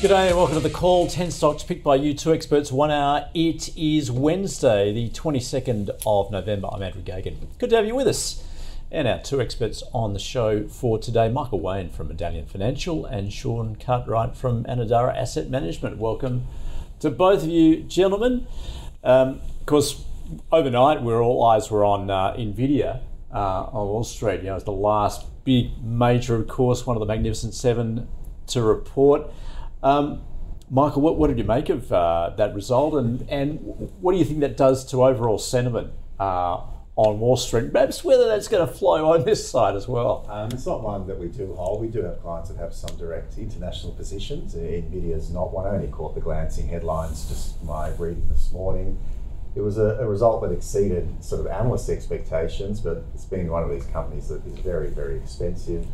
G'day 0.00 0.28
and 0.28 0.36
welcome 0.38 0.54
to 0.54 0.62
the 0.62 0.70
call. 0.70 1.08
10 1.08 1.30
stocks 1.30 1.62
picked 1.62 1.84
by 1.84 1.96
you, 1.96 2.14
two 2.14 2.32
experts, 2.32 2.72
one 2.72 2.90
hour. 2.90 3.28
It 3.34 3.76
is 3.76 4.10
Wednesday, 4.10 4.94
the 4.94 5.10
22nd 5.10 5.90
of 6.06 6.30
November. 6.30 6.70
I'm 6.72 6.82
Andrew 6.82 7.02
Gagan. 7.02 7.36
Good 7.58 7.68
to 7.68 7.76
have 7.76 7.84
you 7.84 7.94
with 7.94 8.06
us. 8.06 8.42
And 8.90 9.06
our 9.06 9.18
two 9.18 9.42
experts 9.42 9.82
on 9.92 10.14
the 10.14 10.18
show 10.18 10.66
for 10.68 10.98
today 10.98 11.28
Michael 11.28 11.60
Wayne 11.60 11.90
from 11.90 12.08
Medallion 12.08 12.46
Financial 12.46 13.04
and 13.04 13.30
Shaun 13.30 13.76
Cartwright 13.76 14.34
from 14.34 14.64
Anadara 14.64 15.14
Asset 15.14 15.50
Management. 15.50 15.98
Welcome 15.98 16.46
to 17.00 17.10
both 17.10 17.42
of 17.42 17.50
you, 17.50 17.82
gentlemen. 17.82 18.46
Um, 19.04 19.42
of 19.60 19.66
course, 19.66 20.02
overnight, 20.50 21.02
where 21.02 21.20
all 21.20 21.44
eyes 21.44 21.70
were 21.70 21.84
on 21.84 22.08
uh, 22.08 22.32
Nvidia 22.38 23.02
uh, 23.34 23.64
on 23.64 23.86
Wall 23.88 24.04
Street. 24.04 24.38
You 24.38 24.46
know, 24.46 24.54
it's 24.54 24.64
the 24.64 24.72
last 24.72 25.26
big 25.44 25.72
major, 25.84 26.36
of 26.36 26.48
course, 26.48 26.86
one 26.86 26.96
of 26.96 27.00
the 27.00 27.06
Magnificent 27.06 27.52
Seven 27.52 28.08
to 28.46 28.62
report. 28.62 29.30
Um, 29.82 30.22
Michael, 30.70 31.02
what, 31.02 31.16
what 31.16 31.28
did 31.28 31.38
you 31.38 31.44
make 31.44 31.68
of 31.68 31.90
uh, 31.92 32.30
that 32.36 32.54
result, 32.54 32.94
and 32.94 33.28
and 33.28 33.58
what 34.00 34.12
do 34.12 34.18
you 34.18 34.24
think 34.24 34.40
that 34.40 34.56
does 34.56 34.84
to 34.90 35.04
overall 35.04 35.38
sentiment 35.38 35.92
uh, 36.20 36.60
on 36.94 37.18
Wall 37.18 37.36
Street? 37.36 37.72
Perhaps 37.72 38.04
whether 38.04 38.28
that's 38.28 38.46
going 38.46 38.66
to 38.66 38.72
flow 38.72 39.12
on 39.12 39.24
this 39.24 39.48
side 39.48 39.74
as 39.74 39.88
well. 39.88 40.26
Um, 40.30 40.50
it's 40.52 40.66
not 40.66 40.82
one 40.82 41.08
that 41.08 41.18
we 41.18 41.26
do 41.26 41.52
hold. 41.54 41.80
We 41.80 41.88
do 41.88 42.02
have 42.02 42.22
clients 42.22 42.50
that 42.50 42.58
have 42.58 42.72
some 42.72 42.96
direct 42.98 43.36
international 43.36 43.92
positions. 43.94 44.54
Nvidia 44.54 45.16
is 45.16 45.30
not 45.30 45.52
one. 45.52 45.66
I 45.66 45.70
only 45.70 45.88
caught 45.88 46.14
the 46.14 46.20
glancing 46.20 46.68
headlines 46.68 47.28
just 47.28 47.60
my 47.64 47.88
reading 47.96 48.28
this 48.28 48.52
morning. 48.52 48.96
It 49.56 49.62
was 49.62 49.78
a, 49.78 49.96
a 49.98 50.06
result 50.06 50.42
that 50.42 50.52
exceeded 50.52 51.24
sort 51.24 51.40
of 51.40 51.48
analyst 51.48 51.88
expectations, 51.88 52.80
but 52.80 53.02
it's 53.12 53.24
been 53.24 53.50
one 53.50 53.64
of 53.64 53.70
these 53.70 53.86
companies 53.86 54.28
that 54.28 54.46
is 54.46 54.56
very, 54.60 54.90
very 54.90 55.16
expensive. 55.16 55.84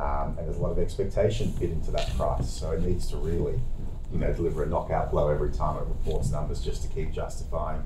Um, 0.00 0.38
and 0.38 0.46
there's 0.46 0.56
a 0.56 0.62
lot 0.62 0.72
of 0.72 0.78
expectation 0.78 1.52
fit 1.52 1.70
into 1.70 1.90
that 1.90 2.08
price. 2.16 2.48
So 2.48 2.70
it 2.70 2.80
needs 2.82 3.06
to 3.08 3.16
really, 3.18 3.60
you 4.12 4.18
know, 4.18 4.32
deliver 4.32 4.62
a 4.62 4.66
knockout 4.66 5.10
blow 5.10 5.28
every 5.28 5.50
time 5.50 5.76
it 5.76 5.86
reports 5.86 6.30
numbers 6.30 6.62
just 6.62 6.82
to 6.82 6.88
keep 6.88 7.12
justifying 7.12 7.82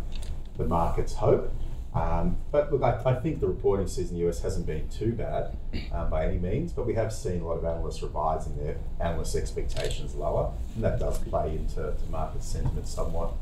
the 0.56 0.64
market's 0.64 1.14
hope. 1.14 1.52
Um, 1.94 2.38
but 2.50 2.72
look, 2.72 2.82
I, 2.82 3.00
I, 3.04 3.14
think 3.14 3.38
the 3.38 3.46
reporting 3.46 3.86
season 3.86 4.16
in 4.16 4.22
the 4.22 4.28
US 4.28 4.42
hasn't 4.42 4.66
been 4.66 4.88
too 4.88 5.12
bad 5.12 5.56
um, 5.92 6.10
by 6.10 6.26
any 6.26 6.38
means, 6.38 6.72
but 6.72 6.86
we 6.86 6.94
have 6.94 7.12
seen 7.12 7.40
a 7.40 7.46
lot 7.46 7.56
of 7.56 7.64
analysts 7.64 8.02
revising 8.02 8.56
their 8.56 8.76
analyst 8.98 9.36
expectations 9.36 10.12
lower, 10.16 10.52
and 10.74 10.82
that 10.82 10.98
does 10.98 11.18
play 11.18 11.54
into 11.54 11.94
market 12.10 12.42
sentiment 12.42 12.88
somewhat. 12.88 13.34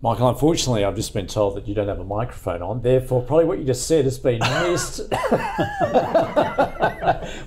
Michael, 0.00 0.28
unfortunately, 0.28 0.84
I've 0.84 0.94
just 0.94 1.12
been 1.12 1.26
told 1.26 1.56
that 1.56 1.66
you 1.66 1.74
don't 1.74 1.88
have 1.88 1.98
a 1.98 2.04
microphone 2.04 2.62
on. 2.62 2.82
Therefore, 2.82 3.20
probably 3.20 3.46
what 3.46 3.58
you 3.58 3.64
just 3.64 3.88
said 3.88 4.04
has 4.04 4.16
been 4.16 4.38
missed. 4.38 4.98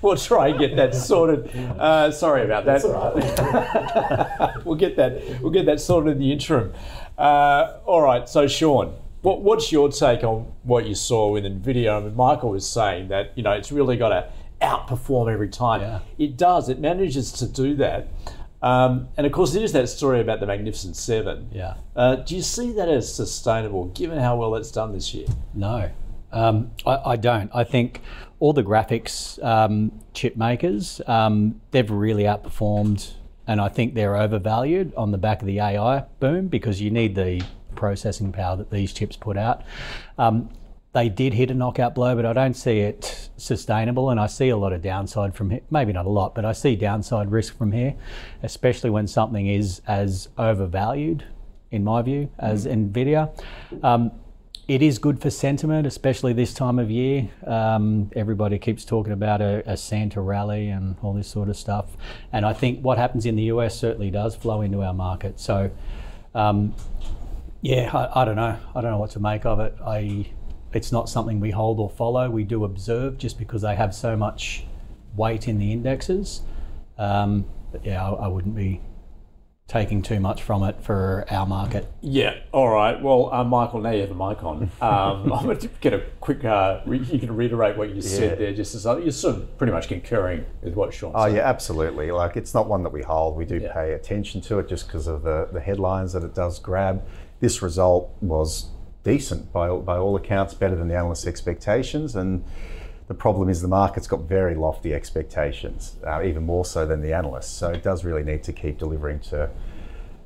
we'll 0.02 0.17
try 0.17 0.49
and 0.49 0.59
get 0.59 0.75
that 0.75 0.93
sorted. 0.93 1.49
Uh, 1.55 2.11
sorry 2.11 2.43
about 2.43 2.66
that. 2.66 2.83
Right. 2.83 4.58
we'll 4.65 4.76
get 4.76 4.98
that. 4.98 5.42
We'll 5.42 5.53
get 5.53 5.65
that 5.65 5.80
sorted 5.80 6.11
in 6.11 6.20
the 6.20 6.33
interim. 6.33 6.73
Uh, 7.17 7.77
all 7.86 8.02
right. 8.02 8.27
So, 8.27 8.48
Shaun, 8.48 8.95
what, 9.21 9.42
what's 9.42 9.71
your 9.71 9.89
take 9.89 10.26
on 10.26 10.52
what 10.64 10.86
you 10.86 10.95
saw 10.95 11.31
with 11.31 11.45
Nvidia? 11.45 12.02
I 12.02 12.03
mean, 12.03 12.17
Michael 12.17 12.49
was 12.49 12.67
saying 12.67 13.08
that 13.08 13.31
you 13.37 13.43
know 13.43 13.53
it's 13.53 13.71
really 13.71 13.95
got 13.95 14.09
to 14.09 14.27
outperform 14.61 15.31
every 15.31 15.47
time. 15.47 15.80
Yeah. 15.80 15.99
It 16.17 16.36
does. 16.36 16.67
It 16.67 16.80
manages 16.80 17.31
to 17.31 17.47
do 17.47 17.76
that. 17.76 18.09
Um, 18.61 19.10
and 19.17 19.26
of 19.26 19.33
course, 19.33 19.55
it 19.55 19.64
is 19.64 19.73
that 19.73 19.89
story 19.89 20.22
about 20.22 20.39
the 20.39 20.45
Magnificent 20.45 20.95
Seven. 20.95 21.49
Yeah. 21.52 21.76
Uh, 21.95 22.16
do 22.16 22.36
you 22.36 22.42
see 22.42 22.72
that 22.73 22.89
as 22.89 23.14
sustainable, 23.14 23.86
given 23.86 24.20
how 24.20 24.38
well 24.38 24.55
it's 24.55 24.72
done 24.72 24.94
this 24.94 25.14
year? 25.14 25.27
No, 25.54 25.89
um, 26.32 26.71
I, 26.86 27.11
I, 27.11 27.16
don't. 27.16 27.50
I 27.54 27.64
think 27.64 28.02
all 28.39 28.54
the 28.54 28.64
graphics 28.64 29.44
um, 29.44 29.92
chip 30.14 30.36
makers, 30.36 31.02
um, 31.08 31.60
they've 31.71 31.89
really 31.89 32.23
outperformed, 32.23 33.14
and 33.48 33.60
I 33.60 33.70
think 33.70 33.95
they're 33.95 34.16
overvalued 34.16 34.94
on 34.95 35.11
the 35.11 35.17
back 35.17 35.42
of 35.42 35.48
the 35.48 35.60
AI 35.60 36.05
boom 36.20 36.48
because 36.48 36.82
you 36.82 36.92
need 36.92 37.16
the 37.16 37.44
processing 37.76 38.32
power 38.32 38.55
that 38.58 38.70
these 38.70 38.94
chips 38.94 39.16
put 39.16 39.38
out. 39.38 39.64
Um, 40.17 40.50
they 40.93 41.07
did 41.07 41.33
hit 41.33 41.49
a 41.49 41.53
knockout 41.53 41.95
blow, 41.95 42.15
but 42.15 42.25
I 42.25 42.33
don't 42.33 42.53
see 42.53 42.79
it 42.79 43.29
sustainable, 43.37 44.09
and 44.09 44.19
I 44.19 44.27
see 44.27 44.49
a 44.49 44.57
lot 44.57 44.73
of 44.73 44.81
downside 44.81 45.35
from 45.35 45.49
here. 45.49 45.61
Maybe 45.69 45.93
not 45.93 46.05
a 46.05 46.09
lot, 46.09 46.35
but 46.35 46.43
I 46.43 46.52
see 46.52 46.75
downside 46.75 47.31
risk 47.31 47.57
from 47.57 47.71
here, 47.71 47.95
especially 48.43 48.89
when 48.89 49.07
something 49.07 49.47
is 49.47 49.81
as 49.87 50.27
overvalued, 50.37 51.23
in 51.71 51.85
my 51.85 52.02
view, 52.02 52.29
as 52.37 52.65
mm. 52.65 52.91
Nvidia. 52.91 53.31
Um, 53.83 54.11
it 54.67 54.81
is 54.81 54.99
good 54.99 55.21
for 55.21 55.29
sentiment, 55.29 55.87
especially 55.87 56.33
this 56.33 56.53
time 56.53 56.77
of 56.77 56.91
year. 56.91 57.29
Um, 57.47 58.11
everybody 58.15 58.59
keeps 58.59 58.83
talking 58.83 59.13
about 59.13 59.41
a, 59.41 59.63
a, 59.65 59.75
Santa 59.75 60.21
rally 60.21 60.69
and 60.69 60.95
all 61.02 61.13
this 61.13 61.27
sort 61.27 61.49
of 61.49 61.55
stuff, 61.55 61.95
and 62.33 62.45
I 62.45 62.52
think 62.52 62.81
what 62.81 62.97
happens 62.97 63.25
in 63.25 63.37
the 63.37 63.43
US 63.43 63.79
certainly 63.79 64.11
does 64.11 64.35
flow 64.35 64.61
into 64.61 64.81
our 64.81 64.93
market. 64.93 65.39
So. 65.39 65.71
Um, 66.33 66.75
yeah, 67.63 67.91
I, 67.93 68.21
I 68.21 68.25
don't 68.25 68.37
know. 68.37 68.58
I 68.73 68.81
don't 68.81 68.89
know 68.89 68.97
what 68.97 69.11
to 69.11 69.19
make 69.19 69.45
of 69.45 69.59
it. 69.59 69.75
I 69.85 70.25
it's 70.73 70.92
not 70.92 71.09
something 71.09 71.39
we 71.39 71.52
hold 71.52 71.80
or 71.80 71.89
follow. 71.89 72.30
We 72.30 72.43
do 72.43 72.64
observe 72.64 73.17
just 73.17 73.37
because 73.37 73.61
they 73.61 73.76
have 73.76 73.93
so 73.93 74.15
much 74.15 74.65
weight 75.15 75.48
in 75.48 75.58
the 75.58 75.71
indexes. 75.71 76.42
Um, 76.98 77.45
but 77.71 77.86
yeah, 77.86 78.05
I, 78.05 78.26
I, 78.26 78.27
wouldn't 78.27 78.55
be 78.55 78.82
taking 79.67 80.02
too 80.02 80.20
much 80.20 80.43
from 80.43 80.64
it 80.64 80.82
for 80.82 81.26
our 81.30 81.45
market. 81.45 81.92
Yeah, 82.02 82.36
all 82.52 82.70
right. 82.70 83.02
Well, 83.02 83.33
uh, 83.33 83.43
Michael, 83.43 83.80
now 83.80 83.92
you 83.92 84.02
have 84.02 84.11
a 84.11 84.14
mic 84.14 84.43
on. 84.43 84.70
Um, 84.82 85.33
I'm 85.33 85.45
going 85.45 85.58
to 85.58 85.67
get 85.80 85.93
a 85.93 86.04
quick, 86.20 86.43
uh, 86.43 86.82
re- 86.86 86.99
you 86.99 87.20
can 87.20 87.36
reiterate 87.36 87.77
what 87.77 87.89
you 87.89 87.95
yeah. 87.95 88.02
said 88.02 88.39
there, 88.39 88.53
just 88.53 88.76
as 88.76 88.83
you're 88.83 89.11
sort 89.11 89.38
of 89.38 89.58
pretty 89.58 89.71
much 89.71 89.88
concurring 89.88 90.45
with 90.61 90.73
what 90.73 90.93
Shaun 90.93 91.14
oh, 91.15 91.23
said. 91.23 91.32
Oh, 91.32 91.36
yeah, 91.36 91.48
absolutely. 91.48 92.11
Like, 92.11 92.36
it's 92.36 92.53
not 92.53 92.67
one 92.67 92.83
that 92.83 92.92
we 92.92 93.02
hold. 93.02 93.38
We 93.38 93.45
do 93.45 93.59
yeah. 93.59 93.73
pay 93.73 93.93
attention 93.93 94.42
to 94.42 94.59
it 94.59 94.67
just 94.67 94.88
because 94.88 95.08
of 95.08 95.23
the, 95.23 95.48
the 95.52 95.61
headlines 95.61 96.14
that 96.14 96.23
it 96.23 96.36
does 96.36 96.59
grab. 96.59 97.03
This 97.39 97.61
result 97.61 98.11
was 98.21 98.67
decent 99.04 99.52
by, 99.52 99.70
by 99.70 99.98
all 99.98 100.16
accounts, 100.16 100.54
better 100.54 100.76
than 100.76 100.88
the 100.88 100.95
analysts' 100.95 101.28
expectations. 101.28 102.16
And 102.16 102.44
the 103.08 103.14
problem 103.14 103.50
is 103.50 103.62
the 103.62 103.67
market's 103.67 104.08
got 104.08 104.22
very 104.22 104.56
lofty 104.56 104.94
expectations, 104.94 105.98
uh, 106.08 106.23
even 106.23 106.44
more 106.44 106.66
so 106.66 106.86
than 106.86 107.02
the 107.02 107.14
analysts. 107.14 107.52
So 107.52 107.70
it 107.70 107.84
does 107.84 108.06
really 108.06 108.23
need 108.23 108.44
to 108.44 108.54
keep 108.54 108.78
delivering 108.78 109.20
to 109.32 109.50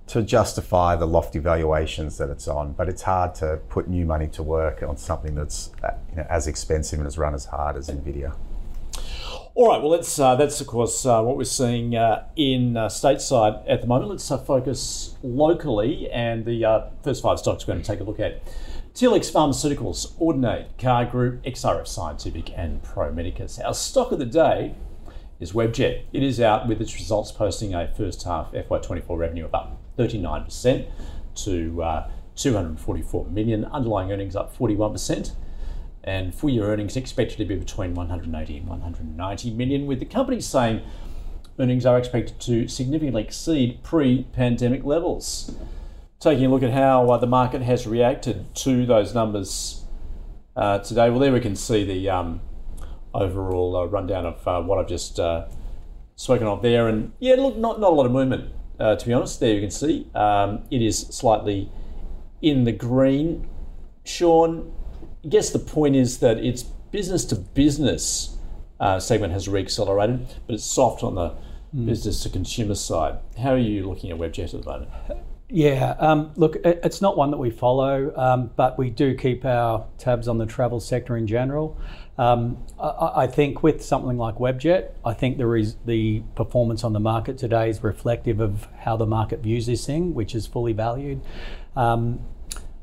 to 0.08 0.22
justify 0.22 0.96
the 0.96 1.08
lofty 1.08 1.40
valuations 1.40 2.20
that 2.20 2.30
it's 2.30 2.48
on. 2.48 2.74
But 2.74 2.90
it's 2.90 3.02
hard 3.02 3.34
to 3.36 3.60
put 3.70 3.88
new 3.88 4.06
money 4.06 4.28
to 4.28 4.44
work 4.44 4.84
on 4.84 4.98
something 4.98 5.34
that's 5.34 5.72
uh, 5.84 5.96
you 6.12 6.18
know, 6.18 6.28
as 6.30 6.46
expensive 6.46 7.00
and 7.00 7.08
has 7.08 7.18
run 7.18 7.34
as 7.34 7.46
hard 7.46 7.76
as 7.76 7.90
Nvidia. 7.90 8.36
All 9.56 9.70
right, 9.70 9.82
well, 9.82 9.92
that's, 9.92 10.20
uh, 10.20 10.36
that's 10.36 10.60
of 10.60 10.68
course 10.68 11.06
uh, 11.06 11.22
what 11.22 11.38
we're 11.38 11.46
seeing 11.46 11.96
uh, 11.96 12.26
in 12.36 12.76
uh, 12.76 12.88
stateside 12.88 13.64
at 13.68 13.80
the 13.80 13.88
moment. 13.88 14.12
Let's 14.12 14.30
uh, 14.30 14.38
focus 14.38 15.16
locally, 15.24 16.10
and 16.12 16.44
the 16.44 16.92
first 17.04 17.24
five 17.24 17.40
stocks 17.40 17.66
we're 17.66 17.74
going 17.74 17.82
to 17.82 17.88
take 17.90 18.02
a 18.02 18.04
look 18.04 18.20
at. 18.20 18.42
Telix 18.96 19.30
Pharmaceuticals, 19.30 20.14
Audinate, 20.22 20.68
Car 20.78 21.04
Group, 21.04 21.44
XRF 21.44 21.86
Scientific, 21.86 22.58
and 22.58 22.82
Pro 22.82 23.12
Medicus. 23.12 23.60
Our 23.60 23.74
stock 23.74 24.14
of 24.14 24.20
the 24.20 24.26
day 24.26 24.74
is 25.38 25.52
Webjet. 25.52 26.04
It 26.14 26.24
is 26.24 26.40
out 26.40 26.66
with 26.66 26.80
its 26.80 26.96
results 26.96 27.30
posting 27.30 27.76
a 27.76 27.90
first 27.90 28.24
half 28.24 28.54
FY24 28.54 29.18
revenue 29.18 29.44
of 29.44 29.54
up 29.54 29.82
39% 29.98 30.88
to 31.44 31.84
uh, 31.84 32.10
244 32.38 33.26
million, 33.26 33.66
underlying 33.66 34.14
earnings 34.14 34.34
up 34.34 34.58
41% 34.58 35.34
and 36.06 36.34
full 36.34 36.50
year 36.50 36.64
earnings 36.64 36.96
expected 36.96 37.38
to 37.40 37.44
be 37.44 37.58
between 37.58 37.96
180 37.96 38.58
and 38.60 38.70
190 38.70 39.52
million, 39.52 39.88
with 39.88 40.00
the 40.00 40.06
company 40.06 40.40
saying 40.40 40.82
earnings 41.60 41.86
are 41.86 41.98
expected 41.98 42.40
to 42.40 42.70
significantly 42.70 43.24
exceed 43.24 43.84
pre 43.84 44.24
pandemic 44.32 44.86
levels. 44.86 45.54
Taking 46.26 46.46
a 46.46 46.50
look 46.50 46.64
at 46.64 46.72
how 46.72 47.08
uh, 47.12 47.18
the 47.18 47.28
market 47.28 47.62
has 47.62 47.86
reacted 47.86 48.56
to 48.56 48.88
those 48.88 49.14
numbers 49.14 49.84
uh, 50.56 50.80
today, 50.80 51.12
well, 51.12 51.20
there 51.20 51.32
we 51.32 51.40
can 51.40 51.56
see 51.56 51.84
the 51.84 52.10
um, 52.10 52.42
overall 53.14 53.78
uh, 53.78 53.86
rundown 53.86 54.26
of 54.26 54.48
uh, 54.48 54.60
what 54.64 54.80
I've 54.80 54.88
just 54.88 55.20
uh, 55.20 55.46
spoken 56.16 56.48
of 56.48 56.64
there. 56.64 56.88
And 56.88 57.12
yeah, 57.20 57.36
look, 57.36 57.58
not, 57.58 57.80
not 57.80 57.92
a 57.92 57.94
lot 57.94 58.08
of 58.08 58.12
movement, 58.12 58.52
uh, 58.80 58.96
to 58.96 59.06
be 59.06 59.14
honest. 59.14 59.40
There 59.40 59.54
you 59.54 59.62
can 59.62 59.70
see 59.70 60.08
um, 60.16 60.64
it 60.72 60.82
is 60.82 60.98
slightly 60.98 61.72
in 62.42 62.64
the 62.64 62.72
green 62.72 63.48
Shaun, 64.04 64.74
I 65.24 65.28
guess 65.28 65.52
the 65.52 65.60
point 65.60 65.96
is 65.96 66.18
that 66.22 66.40
it's 66.40 66.64
business 66.64 67.24
to 67.26 67.36
business 67.36 68.36
uh, 68.80 69.00
segment 69.00 69.32
has 69.34 69.48
reaccelerated, 69.48 70.26
but 70.48 70.56
it's 70.56 70.66
soft 70.66 71.04
on 71.04 71.14
the 71.14 71.36
business 71.86 72.24
to 72.24 72.30
consumer 72.30 72.74
side. 72.74 73.20
How 73.38 73.52
are 73.52 73.60
you 73.60 73.88
looking 73.88 74.10
at 74.10 74.18
Webjet 74.18 74.56
at 74.56 74.64
the 74.64 74.72
moment? 74.72 74.90
Yeah, 75.48 75.96
um, 76.00 76.32
look, 76.36 76.58
it's 76.64 77.02
not 77.02 77.16
one 77.16 77.30
that 77.30 77.38
we 77.38 77.52
follow, 77.52 78.12
um, 78.16 78.50
but 78.56 78.80
we 78.80 78.90
do 78.90 79.16
keep 79.16 79.46
our 79.46 79.86
tabs 80.00 80.28
on 80.28 80.40
the 80.40 80.48
travel 80.48 80.80
sector 80.80 81.16
in 81.16 81.28
general. 81.28 81.78
Um, 82.18 82.58
I, 82.80 83.12
I 83.16 83.28
think 83.28 83.62
with 83.62 83.84
something 83.84 84.18
like 84.18 84.36
Webjet, 84.36 84.92
I 85.06 85.14
think 85.14 85.38
there 85.38 85.56
is 85.56 85.76
the 85.86 86.24
performance 86.36 86.84
on 86.84 86.94
the 86.94 87.00
market 87.00 87.38
today 87.38 87.70
is 87.70 87.84
reflective 87.84 88.40
of 88.40 88.68
how 88.80 88.98
the 88.98 89.06
market 89.06 89.42
views 89.42 89.68
this 89.68 89.86
thing, 89.86 90.16
which 90.16 90.34
is 90.34 90.48
fully 90.48 90.74
valued. 90.74 91.22
Um, 91.76 92.22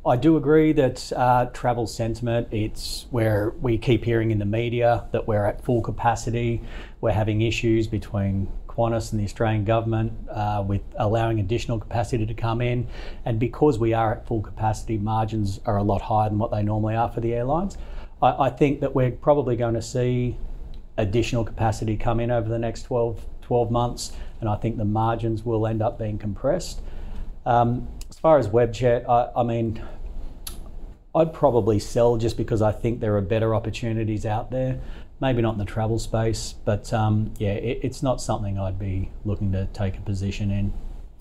I 0.05 0.17
do 0.17 0.37
agree 0.37 0.73
that 0.73 1.13
uh, 1.15 1.47
travel 1.47 1.87
sentiment, 1.87 2.49
it's 2.51 3.07
where 3.11 3.55
we 3.61 3.79
keep 3.79 4.05
hearing 4.05 4.31
in 4.33 4.39
the 4.39 4.45
media 4.45 5.07
that 5.13 5.29
we're 5.29 5.47
at 5.47 5.65
full 5.65 5.81
capacity. 5.81 6.61
We're 7.01 7.13
having 7.13 7.43
issues 7.43 7.87
between 7.87 8.49
Qantas 8.73 9.13
and 9.13 9.21
the 9.21 9.25
Australian 9.25 9.65
government 9.65 10.13
uh, 10.31 10.65
with 10.67 10.83
allowing 10.97 11.41
additional 11.41 11.79
capacity 11.79 12.27
to 12.27 12.35
come 12.35 12.61
in. 12.61 12.87
And 13.25 13.39
because 13.39 13.79
we 13.79 13.93
are 13.93 14.13
at 14.15 14.27
full 14.27 14.41
capacity, 14.41 14.99
margins 14.99 15.61
are 15.67 15.77
a 15.77 15.83
lot 15.83 16.03
higher 16.03 16.29
than 16.29 16.39
what 16.39 16.51
they 16.51 16.63
normally 16.63 16.97
are 16.97 17.11
for 17.11 17.21
the 17.21 17.35
airlines. 17.35 17.77
I, 18.23 18.47
I 18.47 18.51
think 18.51 18.81
that 18.81 18.95
we're 18.95 19.11
probably 19.11 19.57
going 19.57 19.75
to 19.75 19.83
see 19.83 20.37
additional 20.97 21.45
capacity 21.45 21.97
come 21.97 22.21
in 22.21 22.31
over 22.31 22.49
the 22.49 22.59
next 22.59 22.83
12, 22.85 23.25
12 23.43 23.71
months. 23.71 24.13
And 24.41 24.49
I 24.49 24.57
think 24.57 24.77
the 24.77 24.85
margins 24.85 25.45
will 25.45 25.67
end 25.67 25.83
up 25.83 25.99
being 25.99 26.19
compressed. 26.19 26.81
Um, 27.45 27.89
as 28.09 28.19
far 28.19 28.39
as 28.39 28.49
Webjet, 28.49 29.09
I, 29.09 29.41
I 29.41 29.43
mean, 29.43 29.83
I'd 31.15 31.33
probably 31.33 31.79
sell 31.79 32.17
just 32.17 32.37
because 32.37 32.63
I 32.63 32.73
think 32.73 33.01
there 33.01 33.17
are 33.17 33.21
better 33.21 33.55
opportunities 33.55 34.25
out 34.25 34.51
there. 34.51 34.81
Maybe 35.23 35.41
not 35.41 35.53
in 35.53 35.59
the 35.61 35.65
travel 35.65 36.01
space, 36.01 36.57
but 36.65 36.93
um, 36.93 37.33
yeah, 37.39 37.53
it, 37.53 37.79
it's 37.85 38.03
not 38.03 38.21
something 38.21 38.59
I'd 38.59 38.77
be 38.77 39.13
looking 39.25 39.53
to 39.53 39.67
take 39.67 39.97
a 39.97 40.01
position 40.01 40.51
in. 40.51 40.73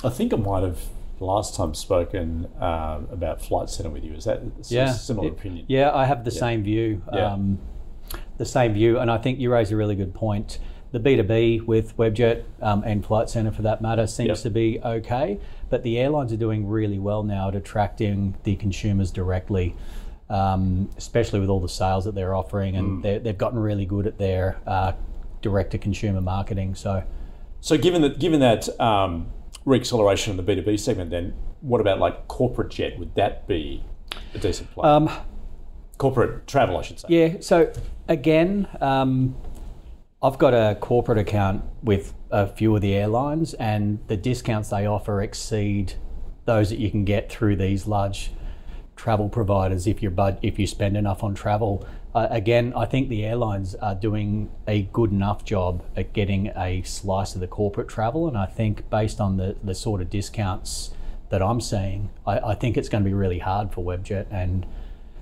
I 0.04 0.10
think 0.10 0.34
I 0.34 0.38
might 0.38 0.64
have 0.64 0.80
last 1.20 1.54
time 1.56 1.76
spoken 1.76 2.48
um, 2.60 3.08
about 3.12 3.44
Flight 3.44 3.70
Centre 3.70 3.92
with 3.92 4.04
you. 4.04 4.14
Is 4.14 4.24
that 4.24 4.42
Yeah, 4.70 4.92
similar 4.92 5.28
it- 5.28 5.34
opinion? 5.34 5.66
Yeah, 5.68 5.94
I 5.94 6.06
have 6.06 6.26
the 6.26 6.32
same 6.32 6.64
view. 6.64 7.04
Yeah. 7.14 7.28
Um, 7.34 7.60
the 8.40 8.46
same 8.46 8.74
view, 8.74 8.98
and 8.98 9.12
I 9.12 9.20
think 9.20 9.38
you 9.38 9.52
raise 9.54 9.70
a 9.72 9.76
really 9.76 9.94
good 9.96 10.16
point. 10.16 10.58
The 10.94 11.00
B2B 11.00 11.68
with 11.68 11.96
Webjet 11.96 12.44
um, 12.60 12.82
and 12.84 13.06
Flight 13.06 13.30
Centre, 13.30 13.52
for 13.52 13.62
that 13.62 13.84
matter, 13.84 14.08
seems 14.08 14.30
Yep. 14.30 14.38
to 14.40 14.50
be 14.50 14.80
okay, 14.84 15.40
but 15.70 15.84
the 15.84 16.00
airlines 16.00 16.34
are 16.34 16.38
doing 16.38 16.68
really 16.68 16.98
well 16.98 17.22
now 17.22 17.50
at 17.50 17.56
attracting 17.56 18.34
the 18.46 18.56
consumers 18.56 19.12
directly, 19.12 19.76
um, 20.32 20.90
especially 20.98 21.40
with 21.40 21.50
all 21.50 21.60
the 21.60 21.70
sales 21.70 22.06
that 22.06 22.16
they're 22.16 22.34
offering, 22.36 22.74
Mm. 22.76 22.80
and 22.80 23.04
they 23.04 23.18
they've 23.20 23.38
gotten 23.38 23.60
really 23.60 23.86
good 23.86 24.08
at 24.08 24.18
their 24.18 24.58
uh, 24.66 24.94
direct-to-consumer 25.42 26.22
marketing. 26.22 26.76
So, 26.76 27.04
So 27.60 27.78
given 27.78 28.02
that 28.02 28.18
given 28.20 28.40
that 28.40 28.68
um, 28.80 29.28
reacceleration 29.66 30.30
in 30.30 30.38
the 30.38 30.44
B 30.44 30.56
two 30.56 30.62
B 30.64 30.78
segment, 30.78 31.10
then 31.12 31.34
what 31.62 31.82
about 31.82 32.00
like 32.00 32.28
corporate 32.28 32.70
jet? 32.72 32.98
Would 32.98 33.14
that 33.16 33.48
be 33.48 33.84
a 34.34 34.40
decent 34.40 34.72
play? 34.72 34.88
um, 34.90 35.10
corporate 35.98 36.48
travel, 36.48 36.78
I 36.78 36.82
should 36.82 37.00
say. 37.00 37.08
Yeah. 37.10 37.30
So 37.42 37.72
again, 38.08 38.68
um, 38.80 39.36
I've 40.24 40.38
got 40.38 40.54
a 40.54 40.76
corporate 40.80 41.18
account 41.20 41.64
with 41.84 42.14
a 42.32 42.48
few 42.48 42.76
of 42.76 42.82
the 42.82 42.94
airlines, 42.96 43.54
and 43.56 44.00
the 44.08 44.18
discounts 44.18 44.70
they 44.70 44.86
offer 44.86 45.22
exceed 45.22 45.94
those 46.46 46.70
that 46.70 46.80
you 46.80 46.90
can 46.90 47.04
get 47.06 47.32
through 47.32 47.56
these 47.58 47.86
large 47.86 48.32
travel 49.02 49.28
providers 49.28 49.88
if 49.88 50.04
you 50.04 50.12
bud 50.12 50.38
if 50.44 50.60
you 50.60 50.68
spend 50.68 50.96
enough 50.96 51.24
on 51.24 51.34
travel. 51.34 51.84
Uh, 52.14 52.28
again, 52.30 52.72
I 52.76 52.86
think 52.86 53.10
the 53.10 53.26
airlines 53.26 53.74
are 53.74 53.96
doing 53.96 54.52
a 54.68 54.84
good 54.94 55.10
enough 55.10 55.44
job 55.44 55.84
at 55.96 56.14
getting 56.14 56.52
a 56.56 56.84
slice 56.84 57.34
of 57.34 57.42
the 57.42 57.48
corporate 57.48 57.88
travel, 57.88 58.28
and 58.28 58.38
I 58.38 58.46
think 58.46 58.88
based 58.92 59.20
on 59.20 59.38
the 59.38 59.56
the 59.64 59.74
sort 59.74 60.02
of 60.02 60.12
discounts 60.12 60.92
that 61.30 61.42
I'm 61.42 61.60
seeing, 61.62 62.12
I, 62.28 62.52
I 62.52 62.54
think 62.54 62.78
it's 62.78 62.90
going 62.90 63.04
to 63.04 63.10
be 63.10 63.14
really 63.16 63.40
hard 63.40 63.74
for 63.74 63.84
Webjet 63.84 64.28
and 64.30 64.68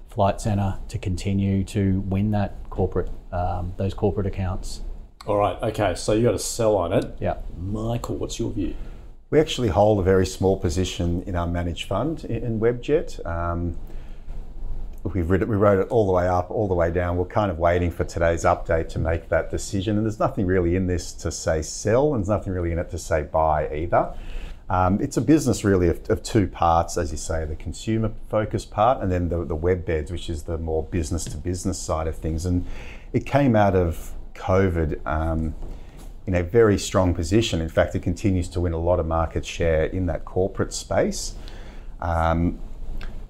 Flight 0.10 0.42
Centre 0.42 0.78
to 0.90 0.98
continue 0.98 1.64
to 1.76 2.02
win 2.02 2.32
that 2.32 2.56
corporate 2.70 3.10
um, 3.32 3.74
those 3.78 3.94
corporate 3.94 4.28
accounts. 4.28 4.82
All 5.26 5.38
right. 5.38 5.58
Okay. 5.64 5.96
So 5.96 6.12
you 6.12 6.24
got 6.24 6.32
to 6.32 6.40
sell 6.40 6.76
on 6.76 6.92
it. 6.92 7.06
Yeah. 7.22 7.38
Michael, 7.58 8.18
what's 8.18 8.40
your 8.40 8.52
view? 8.52 8.76
We 9.32 9.40
actually 9.40 9.68
hold 9.68 10.00
a 10.00 10.02
very 10.02 10.26
small 10.26 10.58
position 10.58 11.22
in 11.28 11.36
our 11.36 11.46
managed 11.46 11.88
fund 11.88 12.26
in, 12.26 12.60
Webjet. 12.60 13.24
Um, 13.28 13.78
it, 15.06 15.14
we 15.14 15.22
wrote 15.22 15.80
it 15.80 15.88
all 15.90 16.08
the 16.08 16.12
way 16.12 16.28
up, 16.28 16.50
all 16.50 16.68
the 16.68 16.74
way 16.74 16.92
down. 16.92 17.16
We're 17.16 17.26
kind 17.26 17.52
of 17.52 17.60
waiting 17.60 17.92
for 17.92 18.04
today's 18.04 18.44
update 18.44 18.90
to 18.90 19.00
make 19.00 19.30
that 19.30 19.52
decision. 19.52 19.98
And 19.98 20.06
there's 20.06 20.20
nothing 20.20 20.48
really 20.48 20.76
in 20.76 20.88
this 20.88 21.14
to 21.14 21.32
say 21.32 21.62
sell, 21.62 22.16
and 22.16 22.24
there's 22.24 22.30
nothing 22.30 22.54
really 22.54 22.72
in 22.72 22.80
it 22.80 22.90
to 22.90 22.98
say 22.98 23.22
buy 23.22 23.72
either. 23.72 24.16
Um, 24.68 25.00
it's 25.00 25.18
a 25.18 25.22
business 25.22 25.64
really 25.64 25.90
of, 25.90 26.10
of 26.10 26.24
two 26.24 26.48
parts, 26.48 26.98
as 26.98 27.12
you 27.12 27.18
say, 27.18 27.46
the 27.46 27.56
consumer 27.56 28.12
focused 28.30 28.72
part 28.72 29.02
and 29.02 29.12
then 29.12 29.30
the, 29.30 29.46
the 29.46 29.58
WebBeds, 29.58 30.12
which 30.12 30.28
is 30.28 30.44
the 30.44 30.58
more 30.58 30.84
business 30.84 31.26
to 31.26 31.38
business 31.38 31.78
side 31.78 32.08
of 32.08 32.16
things. 32.16 32.48
And 32.48 32.66
it 33.14 33.28
came 33.28 33.56
out 33.56 33.76
of 33.76 34.12
COVID 34.34 35.06
um, 35.06 35.54
in 36.30 36.36
a 36.36 36.44
very 36.44 36.78
strong 36.78 37.16
position. 37.16 37.60
In 37.60 37.70
fact, 37.70 37.96
it 37.96 38.04
continues 38.04 38.48
to 38.50 38.62
win 38.62 38.72
a 38.72 38.78
lot 38.78 39.00
of 39.00 39.08
market 39.08 39.44
share 39.44 39.86
in 39.86 40.06
that 40.06 40.26
corporate 40.26 40.72
space. 40.74 41.34
Um, 42.02 42.60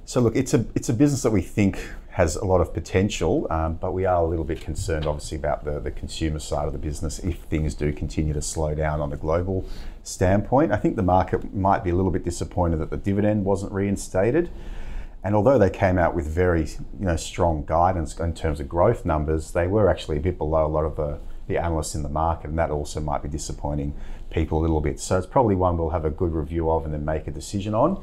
so 0.04 0.20
look, 0.20 0.36
it's 0.36 0.54
a 0.54 0.66
it's 0.76 0.90
a 0.90 0.94
business 0.94 1.22
that 1.22 1.32
we 1.32 1.42
think 1.42 1.80
has 2.10 2.36
a 2.36 2.44
lot 2.44 2.60
of 2.60 2.74
potential, 2.74 3.48
um, 3.50 3.76
but 3.76 3.94
we 3.94 4.06
are 4.06 4.22
a 4.22 4.28
little 4.28 4.44
bit 4.44 4.60
concerned, 4.60 5.06
obviously, 5.06 5.38
about 5.38 5.64
the, 5.64 5.80
the 5.80 5.92
consumer 5.92 6.40
side 6.40 6.66
of 6.68 6.74
the 6.74 6.80
business 6.80 7.20
if 7.20 7.38
things 7.44 7.74
do 7.74 7.94
continue 7.94 8.34
to 8.34 8.42
slow 8.42 8.76
down 8.76 9.00
on 9.00 9.14
a 9.14 9.16
global 9.16 9.64
standpoint. 10.04 10.74
I 10.74 10.76
think 10.76 10.98
the 10.98 11.10
market 11.18 11.54
might 11.56 11.86
be 11.86 11.92
a 11.92 11.96
little 11.96 12.12
bit 12.12 12.26
disappointed 12.26 12.80
that 12.80 12.90
the 12.90 12.98
dividend 12.98 13.46
wasn't 13.46 13.72
reinstated. 13.72 14.50
And 15.24 15.36
although 15.36 15.58
they 15.58 15.70
came 15.70 15.98
out 15.98 16.16
with 16.16 16.28
very 16.28 16.66
you 17.00 17.06
know, 17.08 17.16
strong 17.16 17.64
guidance 17.66 18.20
in 18.20 18.34
terms 18.34 18.60
of 18.60 18.68
growth 18.68 19.06
numbers, 19.06 19.52
they 19.52 19.68
were 19.68 19.90
actually 19.90 20.18
a 20.18 20.22
bit 20.22 20.38
below 20.38 20.66
a 20.66 20.74
lot 20.78 20.84
of 20.84 20.98
the, 20.98 21.20
the 21.50 21.58
analysts 21.58 21.96
in 21.96 22.04
the 22.04 22.10
market, 22.10 22.50
and 22.50 22.58
that 22.58 22.72
also 22.72 23.02
might 23.02 23.22
be 23.22 23.28
disappointing 23.28 23.94
people 24.30 24.60
a 24.60 24.62
little 24.62 24.80
bit. 24.80 25.00
So 25.00 25.18
it's 25.18 25.28
probably 25.28 25.56
one 25.56 25.78
we'll 25.78 25.90
have 25.90 26.06
a 26.06 26.10
good 26.10 26.32
review 26.32 26.70
of 26.70 26.86
and 26.86 26.94
then 26.94 27.04
make 27.04 27.28
a 27.28 27.32
decision 27.32 27.74
on. 27.76 28.02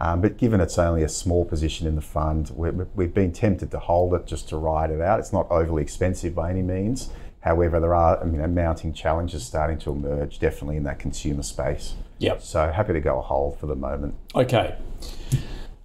Um, 0.00 0.20
but 0.20 0.36
given 0.36 0.60
it's 0.60 0.78
only 0.78 1.04
a 1.04 1.08
small 1.08 1.44
position 1.44 1.86
in 1.86 1.94
the 1.94 2.02
fund, 2.02 2.50
we 2.54 2.70
we've 2.70 3.14
been 3.14 3.32
tempted 3.32 3.70
to 3.70 3.78
hold 3.78 4.14
it 4.14 4.26
just 4.26 4.48
to 4.48 4.56
ride 4.56 4.90
it 4.90 5.00
out. 5.00 5.20
It's 5.20 5.32
not 5.32 5.46
overly 5.50 5.82
expensive 5.82 6.34
by 6.34 6.50
any 6.50 6.62
means. 6.62 7.10
However, 7.40 7.78
there 7.78 7.94
are 7.94 8.20
you 8.26 8.32
know, 8.32 8.48
mounting 8.48 8.92
challenges 8.92 9.44
starting 9.44 9.78
to 9.80 9.92
emerge, 9.92 10.40
definitely 10.40 10.76
in 10.76 10.82
that 10.84 10.98
consumer 10.98 11.44
space. 11.44 11.94
Yep. 12.18 12.42
So 12.42 12.72
happy 12.72 12.94
to 12.94 13.00
go 13.00 13.18
a 13.18 13.22
hold 13.22 13.60
for 13.60 13.66
the 13.66 13.76
moment. 13.76 14.14
Okay. 14.34 14.76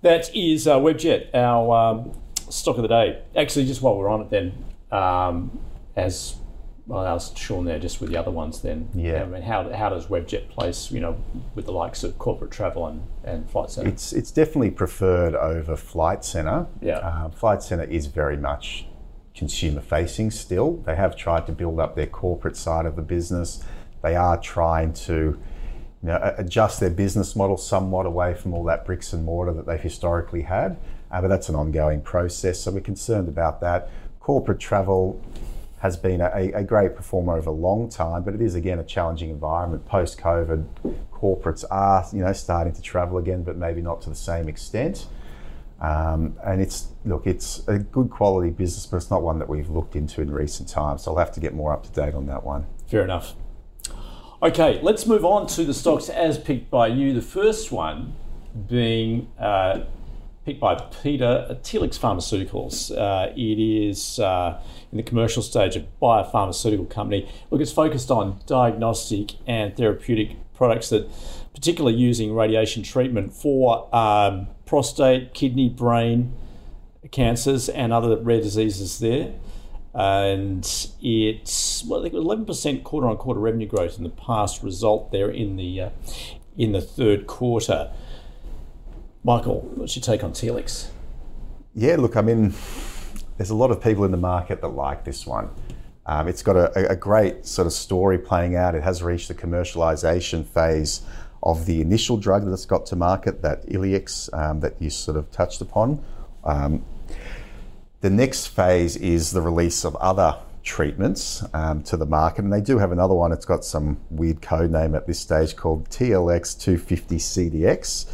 That 0.01 0.35
is 0.35 0.67
uh, 0.67 0.79
Webjet, 0.79 1.35
our 1.35 1.91
um, 1.91 2.13
stock 2.49 2.77
of 2.77 2.81
the 2.81 2.87
day. 2.87 3.21
Actually, 3.35 3.65
just 3.65 3.81
while 3.81 3.95
we're 3.95 4.09
on 4.09 4.21
it, 4.21 4.29
then, 4.31 4.53
um, 4.91 5.59
as 5.95 6.35
well, 6.87 7.05
I 7.05 7.11
asked 7.11 7.37
Sean 7.37 7.65
there, 7.65 7.79
just 7.79 8.01
with 8.01 8.09
the 8.09 8.17
other 8.17 8.31
ones, 8.31 8.61
then. 8.61 8.89
Yeah. 8.93 9.23
I 9.23 9.25
mean, 9.25 9.41
how, 9.41 9.71
how 9.71 9.89
does 9.89 10.07
Webjet 10.07 10.49
place, 10.49 10.91
you 10.91 10.99
know, 10.99 11.21
with 11.55 11.65
the 11.65 11.71
likes 11.71 12.03
of 12.03 12.17
corporate 12.17 12.51
travel 12.51 12.87
and, 12.87 13.03
and 13.23 13.49
Flight 13.49 13.69
Centre? 13.69 13.89
It's 13.89 14.13
it's 14.13 14.31
definitely 14.31 14.71
preferred 14.71 15.35
over 15.35 15.75
Flight 15.75 16.25
Centre. 16.25 16.67
Yeah. 16.81 16.97
Uh, 16.97 17.29
Flight 17.29 17.61
Centre 17.61 17.85
is 17.85 18.07
very 18.07 18.37
much 18.37 18.87
consumer 19.35 19.81
facing 19.81 20.31
still. 20.31 20.77
They 20.85 20.95
have 20.95 21.15
tried 21.15 21.45
to 21.47 21.51
build 21.51 21.79
up 21.79 21.95
their 21.95 22.07
corporate 22.07 22.57
side 22.57 22.85
of 22.85 22.95
the 22.95 23.01
business. 23.01 23.63
They 24.01 24.15
are 24.15 24.39
trying 24.39 24.93
to 24.93 25.13
you 25.13 25.39
know, 26.07 26.33
adjust 26.37 26.79
their 26.79 26.89
business 26.89 27.35
model 27.35 27.57
somewhat 27.57 28.05
away 28.05 28.33
from 28.33 28.53
all 28.53 28.63
that 28.65 28.85
bricks 28.85 29.13
and 29.13 29.23
mortar 29.23 29.53
that 29.53 29.67
they've 29.67 29.79
historically 29.79 30.41
had. 30.41 30.77
Uh, 31.11 31.21
but 31.21 31.27
that's 31.27 31.49
an 31.49 31.55
ongoing 31.55 32.01
process, 32.01 32.59
so 32.59 32.71
we're 32.71 32.79
concerned 32.79 33.27
about 33.27 33.61
that. 33.61 33.89
Corporate 34.19 34.59
travel 34.59 35.21
has 35.81 35.97
been 35.97 36.21
a, 36.21 36.51
a 36.53 36.63
great 36.63 36.95
performer 36.95 37.37
over 37.37 37.49
a 37.49 37.53
long 37.53 37.89
time, 37.89 38.23
but 38.23 38.35
it 38.35 38.41
is 38.41 38.53
again 38.53 38.77
a 38.77 38.83
challenging 38.83 39.31
environment. 39.31 39.85
Post 39.87 40.19
COVID, 40.19 40.65
corporates 41.11 41.65
are 41.71 42.05
you 42.13 42.23
know 42.23 42.33
starting 42.33 42.73
to 42.73 42.81
travel 42.81 43.17
again, 43.17 43.43
but 43.43 43.57
maybe 43.57 43.81
not 43.81 44.01
to 44.03 44.09
the 44.09 44.15
same 44.15 44.47
extent. 44.47 45.07
Um, 45.79 46.37
and 46.45 46.61
it's 46.61 46.89
look, 47.03 47.25
it's 47.25 47.67
a 47.67 47.79
good 47.79 48.11
quality 48.11 48.51
business, 48.51 48.85
but 48.85 48.97
it's 48.97 49.09
not 49.09 49.23
one 49.23 49.39
that 49.39 49.49
we've 49.49 49.69
looked 49.69 49.95
into 49.95 50.21
in 50.21 50.29
recent 50.31 50.69
times. 50.69 51.03
So 51.03 51.11
I'll 51.11 51.17
have 51.17 51.31
to 51.33 51.39
get 51.39 51.55
more 51.55 51.73
up 51.73 51.83
to 51.83 51.89
date 51.89 52.13
on 52.13 52.27
that 52.27 52.43
one. 52.43 52.67
Fair 52.87 53.03
enough. 53.03 53.33
Okay, 54.43 54.79
let's 54.83 55.07
move 55.07 55.25
on 55.25 55.47
to 55.47 55.63
the 55.63 55.73
stocks 55.73 56.09
as 56.09 56.37
picked 56.37 56.69
by 56.69 56.87
you. 56.87 57.13
The 57.13 57.21
first 57.21 57.71
one 57.71 58.13
being 58.67 59.31
uh, 59.39 59.81
picked 60.45 60.59
by 60.59 60.75
Peter 61.03 61.45
at 61.49 61.63
Telix 61.63 61.99
Pharmaceuticals. 61.99 62.91
Uh, 62.95 63.31
it 63.35 63.59
is 63.59 64.19
uh, 64.19 64.61
in 64.91 64.97
the 64.97 65.03
commercial 65.03 65.43
stage 65.43 65.75
of 65.75 65.85
biopharmaceutical 66.01 66.89
company. 66.89 67.29
Look, 67.49 67.61
it's 67.61 67.71
focused 67.71 68.09
on 68.09 68.39
diagnostic 68.47 69.33
and 69.45 69.75
therapeutic 69.75 70.37
products 70.53 70.89
that, 70.89 71.07
particularly 71.53 71.97
using 71.97 72.33
radiation 72.33 72.81
treatment 72.81 73.33
for 73.33 73.93
um, 73.95 74.47
prostate, 74.65 75.33
kidney, 75.33 75.69
brain, 75.69 76.33
cancers 77.11 77.67
and 77.67 77.91
other 77.91 78.15
rare 78.17 78.41
diseases 78.41 78.99
there. 78.99 79.33
And 79.93 80.65
it's 81.01 81.83
well, 81.83 82.03
eleven 82.03 82.45
percent 82.45 82.83
quarter 82.83 83.07
on 83.07 83.17
quarter 83.17 83.41
revenue 83.41 83.67
growth 83.67 83.97
in 83.97 84.03
the 84.03 84.09
past 84.09 84.63
result 84.63 85.11
there 85.11 85.29
in 85.29 85.57
the 85.57 85.81
uh, 85.81 85.89
in 86.57 86.71
the 86.71 86.81
third 86.81 87.27
quarter. 87.27 87.91
Michael, 89.23 89.61
what's 89.75 89.95
your 89.95 90.01
take 90.01 90.23
on 90.23 90.33
Telix? 90.33 90.87
Yeah, 91.75 91.97
look, 91.97 92.17
I 92.17 92.21
mean, 92.21 92.55
there's 93.37 93.51
a 93.51 93.55
lot 93.55 93.69
of 93.69 93.81
people 93.81 94.03
in 94.03 94.11
the 94.11 94.17
market 94.17 94.61
that 94.61 94.69
like 94.69 95.05
this 95.05 95.27
one. 95.27 95.51
Um, 96.07 96.27
it's 96.27 96.41
got 96.41 96.55
a, 96.55 96.89
a, 96.89 96.95
great 96.95 97.45
sort 97.45 97.67
of 97.67 97.73
story 97.73 98.17
playing 98.17 98.55
out. 98.55 98.73
It 98.73 98.81
has 98.81 99.03
reached 99.03 99.27
the 99.27 99.35
commercialization 99.35 100.43
phase 100.43 101.01
of 101.43 101.67
the 101.67 101.81
initial 101.81 102.17
drug 102.17 102.49
that's 102.49 102.65
got 102.65 102.87
to 102.87 102.95
market, 102.95 103.43
that 103.43 103.67
Illuccix 103.67 104.33
um, 104.33 104.59
that 104.61 104.81
you 104.81 104.89
sort 104.89 105.17
of 105.17 105.29
touched 105.31 105.61
upon. 105.61 106.03
Um, 106.43 106.83
the 108.01 108.09
next 108.09 108.47
phase 108.47 108.95
is 108.95 109.31
the 109.31 109.41
release 109.41 109.85
of 109.85 109.95
other 109.97 110.35
treatments 110.63 111.43
um, 111.53 111.83
to 111.83 111.95
the 111.97 112.07
market, 112.07 112.43
and 112.43 112.51
they 112.51 112.61
do 112.61 112.79
have 112.79 112.91
another 112.91 113.13
one. 113.13 113.31
It's 113.31 113.45
got 113.45 113.63
some 113.63 113.99
weird 114.09 114.41
code 114.41 114.71
name 114.71 114.95
at 114.95 115.05
this 115.05 115.19
stage 115.19 115.55
called 115.55 115.87
TLX250CDX, 115.89 118.07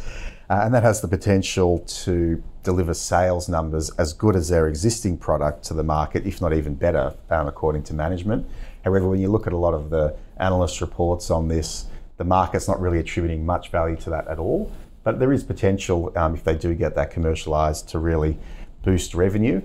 uh, 0.50 0.60
and 0.62 0.74
that 0.74 0.82
has 0.82 1.00
the 1.00 1.08
potential 1.08 1.80
to 1.80 2.42
deliver 2.62 2.94
sales 2.94 3.48
numbers 3.48 3.90
as 3.98 4.12
good 4.12 4.34
as 4.34 4.48
their 4.48 4.66
existing 4.68 5.16
product 5.18 5.62
to 5.64 5.74
the 5.74 5.82
market, 5.82 6.26
if 6.26 6.40
not 6.40 6.52
even 6.52 6.74
better, 6.74 7.14
um, 7.30 7.46
according 7.46 7.82
to 7.82 7.94
management. 7.94 8.46
However, 8.84 9.08
when 9.08 9.20
you 9.20 9.28
look 9.28 9.46
at 9.46 9.52
a 9.52 9.56
lot 9.56 9.74
of 9.74 9.90
the 9.90 10.16
analyst 10.38 10.80
reports 10.80 11.30
on 11.30 11.48
this, 11.48 11.86
the 12.16 12.24
market's 12.24 12.66
not 12.66 12.80
really 12.80 12.98
attributing 12.98 13.44
much 13.44 13.70
value 13.70 13.96
to 13.96 14.10
that 14.10 14.26
at 14.28 14.38
all. 14.38 14.72
But 15.04 15.18
there 15.18 15.32
is 15.32 15.44
potential 15.44 16.12
um, 16.16 16.34
if 16.34 16.44
they 16.44 16.54
do 16.54 16.74
get 16.74 16.94
that 16.94 17.10
commercialized 17.10 17.88
to 17.90 17.98
really 17.98 18.38
boost 18.82 19.14
revenue. 19.14 19.62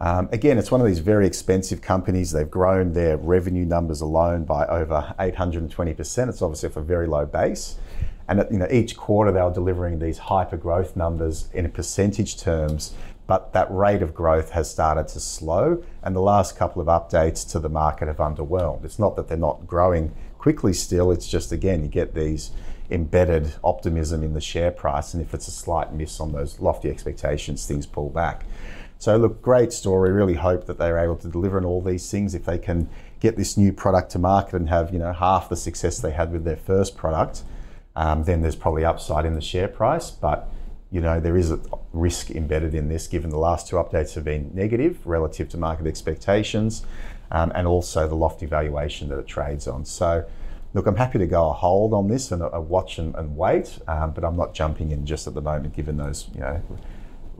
Um, 0.00 0.30
again, 0.32 0.56
it's 0.56 0.70
one 0.70 0.80
of 0.80 0.86
these 0.86 1.00
very 1.00 1.26
expensive 1.26 1.82
companies. 1.82 2.32
They've 2.32 2.50
grown 2.50 2.94
their 2.94 3.18
revenue 3.18 3.66
numbers 3.66 4.00
alone 4.00 4.44
by 4.44 4.66
over 4.66 5.14
820%. 5.18 6.28
It's 6.28 6.40
obviously 6.40 6.70
off 6.70 6.76
a 6.76 6.80
very 6.80 7.06
low 7.06 7.26
base. 7.26 7.76
And 8.26 8.46
you 8.50 8.58
know, 8.58 8.68
each 8.70 8.96
quarter 8.96 9.30
they 9.32 9.42
were 9.42 9.52
delivering 9.52 9.98
these 9.98 10.16
hyper 10.16 10.56
growth 10.56 10.96
numbers 10.96 11.48
in 11.52 11.70
percentage 11.70 12.40
terms, 12.40 12.94
but 13.26 13.52
that 13.52 13.70
rate 13.70 14.02
of 14.02 14.14
growth 14.14 14.50
has 14.50 14.70
started 14.70 15.08
to 15.08 15.20
slow. 15.20 15.82
And 16.02 16.16
the 16.16 16.20
last 16.20 16.56
couple 16.56 16.80
of 16.80 16.88
updates 16.88 17.48
to 17.50 17.58
the 17.58 17.68
market 17.68 18.08
have 18.08 18.18
underwhelmed. 18.18 18.84
It's 18.84 18.98
not 18.98 19.16
that 19.16 19.28
they're 19.28 19.36
not 19.36 19.66
growing 19.66 20.14
quickly 20.38 20.72
still, 20.72 21.12
it's 21.12 21.28
just 21.28 21.52
again, 21.52 21.82
you 21.82 21.88
get 21.88 22.14
these 22.14 22.50
embedded 22.90 23.52
optimism 23.62 24.22
in 24.22 24.32
the 24.32 24.40
share 24.40 24.70
price. 24.70 25.12
And 25.12 25.22
if 25.22 25.34
it's 25.34 25.46
a 25.48 25.50
slight 25.50 25.92
miss 25.92 26.18
on 26.18 26.32
those 26.32 26.58
lofty 26.58 26.88
expectations, 26.88 27.66
things 27.66 27.84
pull 27.84 28.08
back. 28.08 28.46
So, 29.00 29.16
look, 29.16 29.40
great 29.40 29.72
story. 29.72 30.12
Really 30.12 30.34
hope 30.34 30.66
that 30.66 30.76
they're 30.76 30.98
able 30.98 31.16
to 31.16 31.28
deliver 31.28 31.56
on 31.56 31.64
all 31.64 31.80
these 31.80 32.10
things. 32.10 32.34
If 32.34 32.44
they 32.44 32.58
can 32.58 32.86
get 33.18 33.34
this 33.36 33.56
new 33.56 33.72
product 33.72 34.12
to 34.12 34.18
market 34.18 34.56
and 34.56 34.68
have, 34.68 34.92
you 34.92 34.98
know, 34.98 35.14
half 35.14 35.48
the 35.48 35.56
success 35.56 35.98
they 35.98 36.10
had 36.10 36.30
with 36.30 36.44
their 36.44 36.58
first 36.58 36.98
product, 36.98 37.42
um, 37.96 38.24
then 38.24 38.42
there's 38.42 38.56
probably 38.56 38.84
upside 38.84 39.24
in 39.24 39.34
the 39.34 39.40
share 39.40 39.68
price. 39.68 40.10
But, 40.10 40.48
you 40.90 41.00
know, 41.00 41.18
there 41.18 41.38
is 41.38 41.50
a 41.50 41.58
risk 41.94 42.30
embedded 42.30 42.74
in 42.74 42.88
this 42.88 43.06
given 43.06 43.30
the 43.30 43.38
last 43.38 43.66
two 43.66 43.76
updates 43.76 44.14
have 44.16 44.24
been 44.24 44.50
negative 44.52 45.06
relative 45.06 45.48
to 45.48 45.56
market 45.56 45.86
expectations 45.86 46.84
um, 47.30 47.50
and 47.54 47.66
also 47.66 48.06
the 48.06 48.14
lofty 48.14 48.44
valuation 48.44 49.08
that 49.08 49.18
it 49.18 49.26
trades 49.26 49.66
on. 49.66 49.86
So, 49.86 50.26
Look, 50.72 50.86
I'm 50.86 50.94
happy 50.94 51.18
to 51.18 51.26
go 51.26 51.50
a 51.50 51.52
hold 51.52 51.92
on 51.92 52.06
this 52.06 52.30
and 52.30 52.42
a, 52.42 52.54
a 52.54 52.60
watch 52.60 52.98
and, 52.98 53.12
and 53.16 53.36
wait, 53.36 53.80
um, 53.88 54.12
but 54.12 54.22
I'm 54.22 54.36
not 54.36 54.54
jumping 54.54 54.92
in 54.92 55.04
just 55.04 55.26
at 55.26 55.34
the 55.34 55.40
moment, 55.40 55.74
given 55.74 55.96
those 55.96 56.28
you 56.32 56.40
know 56.42 56.62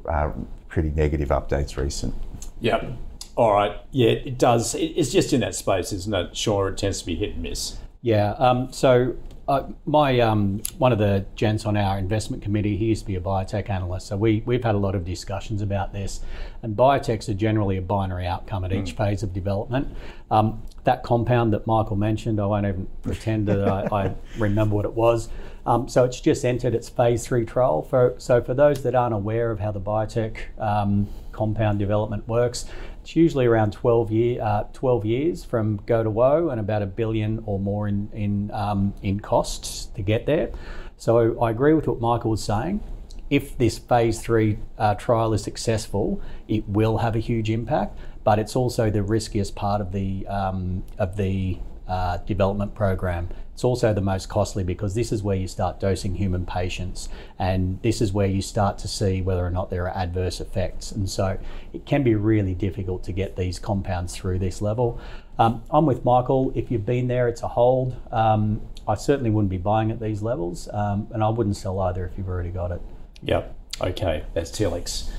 uh, 0.08 0.32
pretty 0.70 0.90
negative 0.90 1.28
updates 1.28 1.76
recent. 1.76 2.14
Yeah. 2.60 2.92
All 3.36 3.52
right. 3.52 3.76
Yeah, 3.90 4.10
it 4.10 4.38
does. 4.38 4.74
It's 4.74 5.12
just 5.12 5.32
in 5.32 5.40
that 5.40 5.54
space, 5.54 5.92
isn't 5.92 6.14
it? 6.14 6.36
Sure, 6.36 6.68
it 6.68 6.78
tends 6.78 7.00
to 7.00 7.06
be 7.06 7.16
hit 7.16 7.34
and 7.34 7.42
miss. 7.42 7.76
Yeah. 8.02 8.32
Um, 8.32 8.72
so 8.72 9.16
uh, 9.50 9.66
my 9.84 10.20
um, 10.20 10.62
one 10.78 10.92
of 10.92 10.98
the 10.98 11.26
gents 11.34 11.66
on 11.66 11.76
our 11.76 11.98
investment 11.98 12.42
committee, 12.42 12.76
he 12.76 12.86
used 12.86 13.02
to 13.02 13.06
be 13.06 13.16
a 13.16 13.20
biotech 13.20 13.68
analyst. 13.68 14.06
So 14.06 14.16
we 14.16 14.42
we've 14.46 14.62
had 14.62 14.74
a 14.74 14.78
lot 14.78 14.94
of 14.94 15.04
discussions 15.04 15.60
about 15.60 15.92
this, 15.92 16.20
and 16.62 16.76
biotechs 16.76 17.28
are 17.28 17.34
generally 17.34 17.76
a 17.76 17.82
binary 17.82 18.26
outcome 18.26 18.64
at 18.64 18.72
each 18.72 18.94
mm. 18.94 18.96
phase 18.96 19.22
of 19.22 19.32
development. 19.32 19.88
Um, 20.30 20.62
that 20.84 21.02
compound 21.02 21.52
that 21.52 21.66
Michael 21.66 21.96
mentioned, 21.96 22.40
I 22.40 22.46
won't 22.46 22.64
even 22.64 22.88
pretend 23.02 23.48
that 23.48 23.68
I, 23.68 23.88
I, 23.90 24.14
remember 24.38 24.76
what 24.76 24.84
it 24.84 24.94
was. 24.94 25.28
Um, 25.66 25.88
so 25.88 26.04
it's 26.04 26.20
just 26.20 26.44
entered 26.44 26.74
its 26.74 26.88
phase 26.88 27.26
three 27.26 27.44
trial. 27.44 27.82
For, 27.82 28.14
so 28.18 28.42
for 28.42 28.54
those 28.54 28.82
that 28.82 28.94
aren't 28.94 29.14
aware 29.14 29.50
of 29.50 29.60
how 29.60 29.72
the 29.72 29.80
biotech 29.80 30.36
um, 30.58 31.08
compound 31.32 31.78
development 31.78 32.26
works, 32.26 32.64
it's 33.02 33.16
usually 33.16 33.46
around 33.46 33.72
12, 33.72 34.10
year, 34.10 34.42
uh, 34.42 34.64
12 34.72 35.04
years 35.04 35.44
from 35.44 35.80
go 35.86 36.02
to 36.02 36.10
woe 36.10 36.50
and 36.50 36.60
about 36.60 36.82
a 36.82 36.86
billion 36.86 37.42
or 37.46 37.58
more 37.58 37.88
in, 37.88 38.10
in, 38.12 38.50
um, 38.52 38.94
in 39.02 39.20
costs 39.20 39.86
to 39.96 40.02
get 40.02 40.26
there. 40.26 40.50
So 40.96 41.40
I 41.40 41.50
agree 41.50 41.74
with 41.74 41.86
what 41.88 42.00
Michael 42.00 42.32
was 42.32 42.44
saying. 42.44 42.82
If 43.30 43.56
this 43.56 43.78
phase 43.78 44.20
three 44.20 44.58
uh, 44.76 44.94
trial 44.96 45.32
is 45.32 45.42
successful, 45.42 46.20
it 46.48 46.68
will 46.68 46.98
have 46.98 47.14
a 47.14 47.20
huge 47.20 47.48
impact, 47.48 47.98
but 48.24 48.38
it's 48.38 48.56
also 48.56 48.90
the 48.90 49.02
riskiest 49.02 49.54
part 49.54 49.80
of 49.80 49.92
the, 49.92 50.26
um, 50.26 50.82
of 50.98 51.16
the 51.16 51.58
uh, 51.90 52.18
development 52.18 52.74
program. 52.74 53.28
It's 53.52 53.64
also 53.64 53.92
the 53.92 54.00
most 54.00 54.28
costly 54.28 54.64
because 54.64 54.94
this 54.94 55.12
is 55.12 55.22
where 55.22 55.36
you 55.36 55.48
start 55.48 55.80
dosing 55.80 56.14
human 56.14 56.46
patients, 56.46 57.08
and 57.38 57.82
this 57.82 58.00
is 58.00 58.12
where 58.12 58.28
you 58.28 58.40
start 58.40 58.78
to 58.78 58.88
see 58.88 59.20
whether 59.20 59.44
or 59.44 59.50
not 59.50 59.68
there 59.68 59.84
are 59.86 59.94
adverse 59.94 60.40
effects. 60.40 60.92
And 60.92 61.10
so 61.10 61.38
it 61.72 61.84
can 61.84 62.02
be 62.02 62.14
really 62.14 62.54
difficult 62.54 63.02
to 63.04 63.12
get 63.12 63.36
these 63.36 63.58
compounds 63.58 64.16
through 64.16 64.38
this 64.38 64.62
level. 64.62 65.00
Um, 65.38 65.62
I'm 65.70 65.84
with 65.84 66.04
Michael. 66.04 66.52
If 66.54 66.70
you've 66.70 66.86
been 66.86 67.08
there, 67.08 67.28
it's 67.28 67.42
a 67.42 67.48
hold. 67.48 67.96
Um, 68.12 68.62
I 68.86 68.94
certainly 68.94 69.30
wouldn't 69.30 69.50
be 69.50 69.58
buying 69.58 69.90
at 69.90 70.00
these 70.00 70.22
levels, 70.22 70.68
um, 70.72 71.08
and 71.12 71.24
I 71.24 71.28
wouldn't 71.28 71.56
sell 71.56 71.80
either 71.80 72.06
if 72.06 72.16
you've 72.16 72.28
already 72.28 72.50
got 72.50 72.70
it. 72.70 72.80
Yep. 73.24 73.56
Okay, 73.82 74.24
that's 74.32 74.50
Telix. 74.50 75.10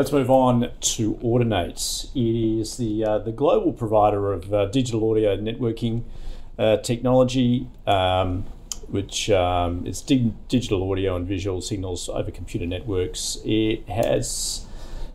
Let's 0.00 0.12
move 0.12 0.30
on 0.30 0.70
to 0.80 1.14
Audinate. 1.16 2.06
It 2.16 2.60
is 2.60 2.78
the 2.78 3.04
uh, 3.04 3.18
the 3.18 3.32
global 3.32 3.70
provider 3.74 4.32
of 4.32 4.50
uh, 4.50 4.64
digital 4.64 5.10
audio 5.10 5.36
networking 5.36 6.04
uh, 6.58 6.78
technology, 6.78 7.68
um, 7.86 8.44
which 8.88 9.28
um, 9.28 9.84
di- 10.06 10.32
digital 10.48 10.90
audio 10.90 11.16
and 11.16 11.28
visual 11.28 11.60
signals 11.60 12.08
over 12.08 12.30
computer 12.30 12.64
networks. 12.64 13.36
It 13.44 13.86
has, 13.90 14.64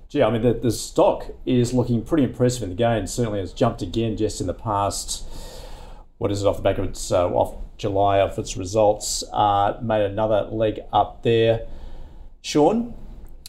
gee, 0.07 0.21
I 0.21 0.29
mean, 0.29 0.43
the, 0.43 0.53
the 0.53 0.71
stock 0.71 1.31
is 1.47 1.73
looking 1.73 2.03
pretty 2.03 2.23
impressive 2.23 2.61
in 2.61 2.69
the 2.69 2.75
game. 2.75 3.07
Certainly, 3.07 3.39
has 3.39 3.53
jumped 3.53 3.81
again 3.81 4.15
just 4.15 4.39
in 4.39 4.45
the 4.45 4.53
past. 4.53 5.27
What 6.19 6.31
is 6.31 6.43
it 6.43 6.45
off 6.45 6.57
the 6.57 6.61
back 6.61 6.77
of 6.77 6.85
its 6.85 7.11
uh, 7.11 7.27
off 7.29 7.55
July 7.79 8.19
of 8.19 8.37
its 8.37 8.55
results? 8.55 9.23
Uh, 9.33 9.79
made 9.81 10.03
another 10.03 10.43
leg 10.43 10.81
up 10.93 11.23
there. 11.23 11.65
Shaun, 12.43 12.93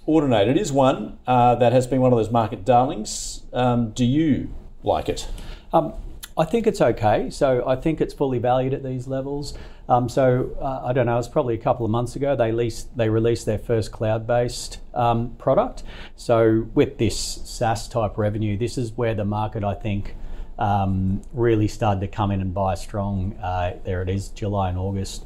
Audinate 0.08 0.56
is 0.56 0.72
one 0.72 1.18
uh, 1.26 1.56
that 1.56 1.72
has 1.72 1.86
been 1.86 2.00
one 2.00 2.12
of 2.12 2.18
those 2.18 2.30
market 2.30 2.64
darlings. 2.64 3.42
Um, 3.52 3.90
do 3.90 4.04
you 4.04 4.54
like 4.84 5.08
it? 5.08 5.28
Um, 5.72 5.94
I 6.38 6.44
think 6.44 6.66
it's 6.66 6.80
okay. 6.80 7.28
So 7.30 7.66
I 7.66 7.76
think 7.76 8.00
it's 8.00 8.14
fully 8.14 8.38
valued 8.38 8.72
at 8.72 8.84
these 8.84 9.08
levels. 9.08 9.54
Um, 9.88 10.08
so 10.08 10.56
uh, 10.60 10.82
I 10.84 10.92
don't 10.92 11.06
know. 11.06 11.18
It's 11.18 11.28
probably 11.28 11.54
a 11.54 11.58
couple 11.58 11.84
of 11.84 11.90
months 11.90 12.14
ago 12.14 12.36
they 12.36 12.52
leased, 12.52 12.96
they 12.96 13.08
released 13.08 13.46
their 13.46 13.58
first 13.58 13.90
cloud-based 13.90 14.78
um, 14.94 15.34
product. 15.38 15.82
So 16.14 16.68
with 16.74 16.98
this 16.98 17.18
SaaS 17.18 17.88
type 17.88 18.16
revenue, 18.16 18.56
this 18.56 18.78
is 18.78 18.92
where 18.92 19.14
the 19.14 19.24
market 19.24 19.64
I 19.64 19.74
think 19.74 20.14
um, 20.58 21.22
really 21.32 21.68
started 21.68 22.00
to 22.00 22.08
come 22.08 22.30
in 22.30 22.40
and 22.40 22.54
buy 22.54 22.74
strong. 22.76 23.36
Uh, 23.42 23.78
there 23.84 24.02
it 24.02 24.08
is, 24.08 24.28
July 24.28 24.68
and 24.68 24.78
August. 24.78 25.24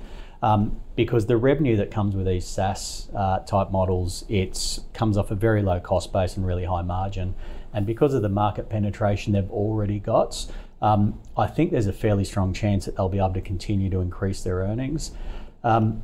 Because 1.01 1.25
the 1.25 1.39
revenue 1.39 1.79
that 1.79 1.91
comes 1.91 2.15
with 2.15 2.27
these 2.27 2.47
SaaS 2.47 3.09
uh, 3.17 3.39
type 3.39 3.71
models, 3.71 4.27
it 4.29 4.81
comes 4.93 5.17
off 5.17 5.31
a 5.31 5.35
very 5.35 5.63
low 5.63 5.81
cost 5.81 6.13
base 6.13 6.37
and 6.37 6.47
really 6.47 6.67
high 6.67 6.83
margin. 6.83 7.35
And 7.73 7.87
because 7.87 8.13
of 8.13 8.21
the 8.21 8.29
market 8.29 8.69
penetration 8.69 9.33
they've 9.33 9.51
already 9.51 9.99
got, 9.99 10.45
um, 10.83 11.19
I 11.39 11.47
think 11.47 11.71
there's 11.71 11.87
a 11.87 11.93
fairly 11.95 12.25
strong 12.25 12.53
chance 12.53 12.85
that 12.85 12.97
they'll 12.97 13.09
be 13.09 13.17
able 13.17 13.33
to 13.33 13.41
continue 13.41 13.89
to 13.89 14.01
increase 14.01 14.43
their 14.43 14.57
earnings. 14.57 15.13
Um, 15.65 16.03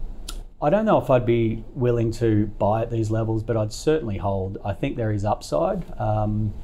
I 0.62 0.70
don't 0.70 0.86
know 0.86 0.96
if 0.96 1.10
I'd 1.10 1.26
be 1.26 1.62
willing 1.74 2.10
to 2.12 2.46
buy 2.46 2.80
at 2.80 2.90
these 2.90 3.10
levels, 3.10 3.42
but 3.42 3.54
I'd 3.54 3.74
certainly 3.74 4.16
hold. 4.16 4.56
I 4.64 4.72
think 4.72 4.96
there 4.96 5.12
is 5.12 5.26
upside, 5.26 5.84
um, 6.00 6.54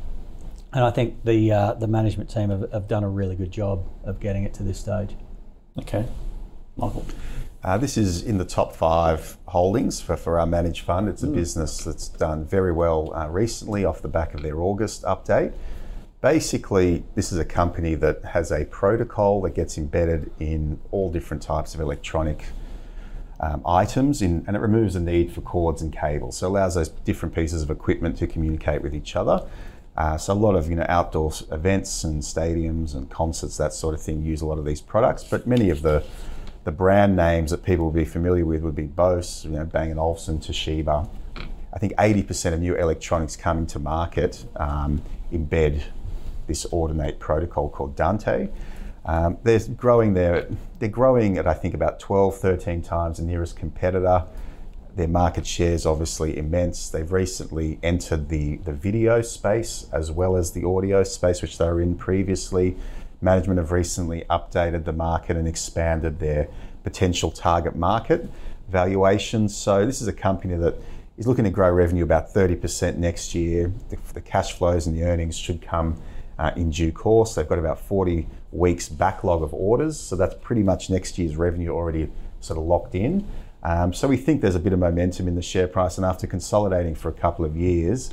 and 0.73 0.83
I 0.83 0.91
think 0.91 1.23
the 1.25 1.53
uh, 1.53 1.75
the 1.75 1.87
management 1.87 2.31
team 2.31 2.49
have, 2.49 2.73
have, 2.73 2.89
done 2.89 3.05
a 3.05 3.11
really 3.11 3.37
good 3.37 3.51
job 3.51 3.87
of 4.05 4.21
getting 4.21 4.45
it 4.45 4.55
to 4.55 4.63
this 4.63 4.81
stage. 4.81 5.17
Okay, 5.79 6.07
Michael. 6.79 7.05
Uh, 7.65 7.79
this 7.79 7.97
is 7.97 8.25
in 8.25 8.39
the 8.39 8.45
top 8.45 8.75
five 8.75 9.37
holdings 9.47 10.01
for, 10.01 10.17
for 10.17 10.41
our 10.41 10.47
managed 10.47 10.85
fund. 10.85 11.09
It's 11.09 11.23
a 11.23 11.29
mm. 11.29 11.35
business 11.35 11.79
that's 11.79 12.09
done 12.09 12.45
very 12.45 12.73
well 12.73 13.15
uh, 13.15 13.29
recently 13.29 13.85
off 13.85 14.03
the 14.03 14.09
back 14.09 14.35
of 14.35 14.43
their 14.43 14.61
August 14.61 15.05
update. 15.05 15.53
Basically, 16.21 17.05
this 17.15 17.31
is 17.31 17.39
a 17.39 17.45
company 17.45 17.95
that 17.95 18.25
has 18.25 18.51
a 18.51 18.65
protocol 18.65 19.41
that 19.43 19.55
gets 19.55 19.79
embedded 19.79 20.33
in 20.41 20.81
all 20.91 21.11
different 21.11 21.43
types 21.43 21.75
of 21.75 21.81
electronic 21.81 22.47
um, 23.39 23.63
items 23.65 24.23
in, 24.23 24.45
and 24.49 24.57
it 24.57 24.61
removes 24.61 24.95
the 24.95 25.01
need 25.01 25.33
for 25.33 25.41
cords 25.41 25.83
and 25.83 25.93
cables. 25.93 26.39
So 26.39 26.47
it 26.47 26.51
allows 26.51 26.75
those 26.75 26.89
different 26.89 27.33
pieces 27.33 27.63
of 27.63 27.71
equipment 27.71 28.17
to 28.19 28.27
communicate 28.27 28.83
with 28.83 28.95
each 28.95 29.15
other. 29.15 29.49
Uh, 29.97 30.17
so 30.17 30.33
a 30.33 30.35
lot 30.35 30.55
of 30.55 30.69
you 30.69 30.77
know 30.77 30.87
outdoor 30.89 31.33
events 31.53 32.03
and 32.03 32.23
stadiums 32.23 32.95
and 32.95 33.11
concerts, 33.11 33.57
that 33.59 33.73
sort 33.73 33.95
of 33.95 34.01
thing, 34.01 34.25
use 34.25 34.41
a 34.41 34.47
lot 34.47 34.59
of 34.59 34.65
these 34.65 34.81
products. 34.81 35.23
But 35.23 35.47
many 35.47 35.71
of 35.71 35.83
the 35.83 36.03
the 36.65 36.73
brand 36.73 37.17
names 37.17 37.51
that 37.51 37.65
people 37.65 37.87
will 37.87 37.93
be 37.93 38.05
familiar 38.05 38.45
with 38.45 38.63
would 38.63 38.77
be 38.77 38.87
Bose, 38.87 39.45
you 39.45 39.51
know, 39.51 39.65
Bang 39.65 39.97
& 39.99 39.99
Olufsen, 39.99 40.39
Toshiba. 40.39 41.09
I 41.73 41.79
think 41.79 41.95
80% 41.95 42.53
of 42.53 42.61
new 42.61 42.77
electronics 42.77 43.35
coming 43.35 43.67
to 43.69 43.79
market 43.79 44.45
um, 44.57 45.03
embed 45.33 45.83
this 46.47 46.67
Audinate 46.67 47.19
protocol 47.19 47.69
called 47.69 47.97
Dante. 47.97 48.49
Um, 49.05 49.39
they're 49.43 49.61
growing 49.77 50.15
their, 50.15 50.47
they're 50.79 50.89
growing 50.89 51.39
at 51.39 51.47
I 51.47 51.55
think 51.55 51.75
about 51.75 51.99
12, 51.99 52.39
13 52.39 52.83
times 52.83 53.19
the 53.19 53.25
nearest 53.25 53.57
competitor. 53.57 54.27
Their 54.95 55.09
market 55.09 55.47
share 55.47 55.73
is 55.73 55.87
obviously 55.87 56.37
immense. 56.37 56.91
They've 56.91 57.11
recently 57.11 57.79
entered 57.83 58.29
the, 58.29 58.59
the 58.59 58.75
video 58.75 59.23
space 59.23 59.87
as 59.93 60.13
well 60.13 60.37
as 60.37 60.53
the 60.53 60.65
audio 60.65 61.03
space, 61.03 61.43
which 61.43 61.59
they 61.59 61.65
were 61.65 61.81
in 61.81 61.97
previously. 61.97 62.77
Management 63.23 63.59
have 63.59 63.71
recently 63.71 64.25
updated 64.29 64.85
the 64.85 64.93
market 64.93 65.37
and 65.37 65.47
expanded 65.47 66.19
their 66.19 66.49
potential 66.83 67.31
target 67.31 67.77
market 67.77 68.29
valuations. 68.69 69.57
So 69.57 69.87
this 69.87 70.03
is 70.03 70.09
a 70.09 70.13
company 70.13 70.57
that 70.57 70.77
is 71.17 71.27
looking 71.27 71.45
to 71.45 71.51
grow 71.51 71.71
revenue 71.71 72.03
about 72.03 72.35
30% 72.35 72.97
next 72.97 73.35
year. 73.35 73.73
The, 73.91 73.99
the 74.15 74.21
cash 74.21 74.53
flows 74.53 74.87
and 74.87 74.97
the 74.97 75.05
earnings 75.05 75.37
should 75.37 75.63
come 75.63 76.01
uh, 76.39 76.51
in 76.57 76.71
due 76.71 76.91
course. 76.91 77.35
They've 77.35 77.49
got 77.49 77.59
about 77.59 77.79
40 77.79 78.27
weeks 78.51 78.89
backlog 78.89 79.43
of 79.43 79.55
orders, 79.55 80.01
so 80.01 80.17
that's 80.17 80.35
pretty 80.43 80.63
much 80.63 80.91
next 80.91 81.19
year's 81.19 81.37
revenue 81.37 81.71
already 81.71 82.11
sort 82.41 82.59
of 82.59 82.65
locked 82.65 82.95
in. 82.95 83.27
Um, 83.63 83.93
so 83.93 84.09
we 84.09 84.17
think 84.17 84.41
there's 84.41 84.57
a 84.57 84.61
bit 84.61 84.73
of 84.73 84.81
momentum 84.81 85.29
in 85.29 85.37
the 85.37 85.43
share 85.43 85.69
price, 85.69 85.97
and 85.97 86.05
after 86.05 86.27
consolidating 86.27 86.97
for 86.97 87.09
a 87.09 87.13
couple 87.13 87.45
of 87.45 87.57
years 87.57 88.13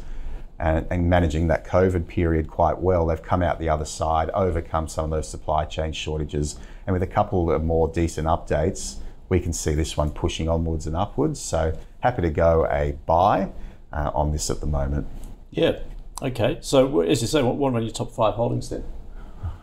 and, 0.60 0.86
and 0.90 1.10
managing 1.10 1.48
that 1.48 1.66
COVID 1.66 2.08
period 2.08 2.50
quite 2.50 2.80
well, 2.80 3.06
they've 3.06 3.22
come 3.22 3.42
out 3.42 3.60
the 3.60 3.70
other 3.70 3.86
side, 3.86 4.30
overcome 4.32 4.88
some 4.88 5.06
of 5.06 5.12
those 5.12 5.28
supply 5.28 5.66
chain 5.66 5.94
shortages, 5.94 6.58
and 6.86 6.94
with 6.94 7.04
a 7.04 7.08
couple 7.08 7.52
of 7.52 7.64
more 7.64 7.88
decent 7.88 8.28
updates, 8.28 8.98
we 9.30 9.40
can 9.40 9.54
see 9.54 9.74
this 9.74 9.96
one 9.96 10.10
pushing 10.10 10.50
onwards 10.50 10.88
and 10.88 10.96
upwards. 10.96 11.40
So 11.40 11.78
happy 12.02 12.24
to 12.24 12.30
go 12.30 12.68
a 12.70 12.98
buy 13.06 13.52
uh, 13.94 14.12
on 14.14 14.32
this 14.32 14.50
at 14.50 14.60
the 14.60 14.66
moment. 14.66 15.08
Yeah. 15.52 15.80
Okay. 16.22 16.58
So 16.62 17.02
as 17.02 17.22
you 17.22 17.28
say, 17.28 17.42
what, 17.42 17.74
are 17.74 17.80
your 17.80 17.92
top 17.92 18.12
five 18.12 18.34
holdings 18.34 18.70
then? 18.70 18.84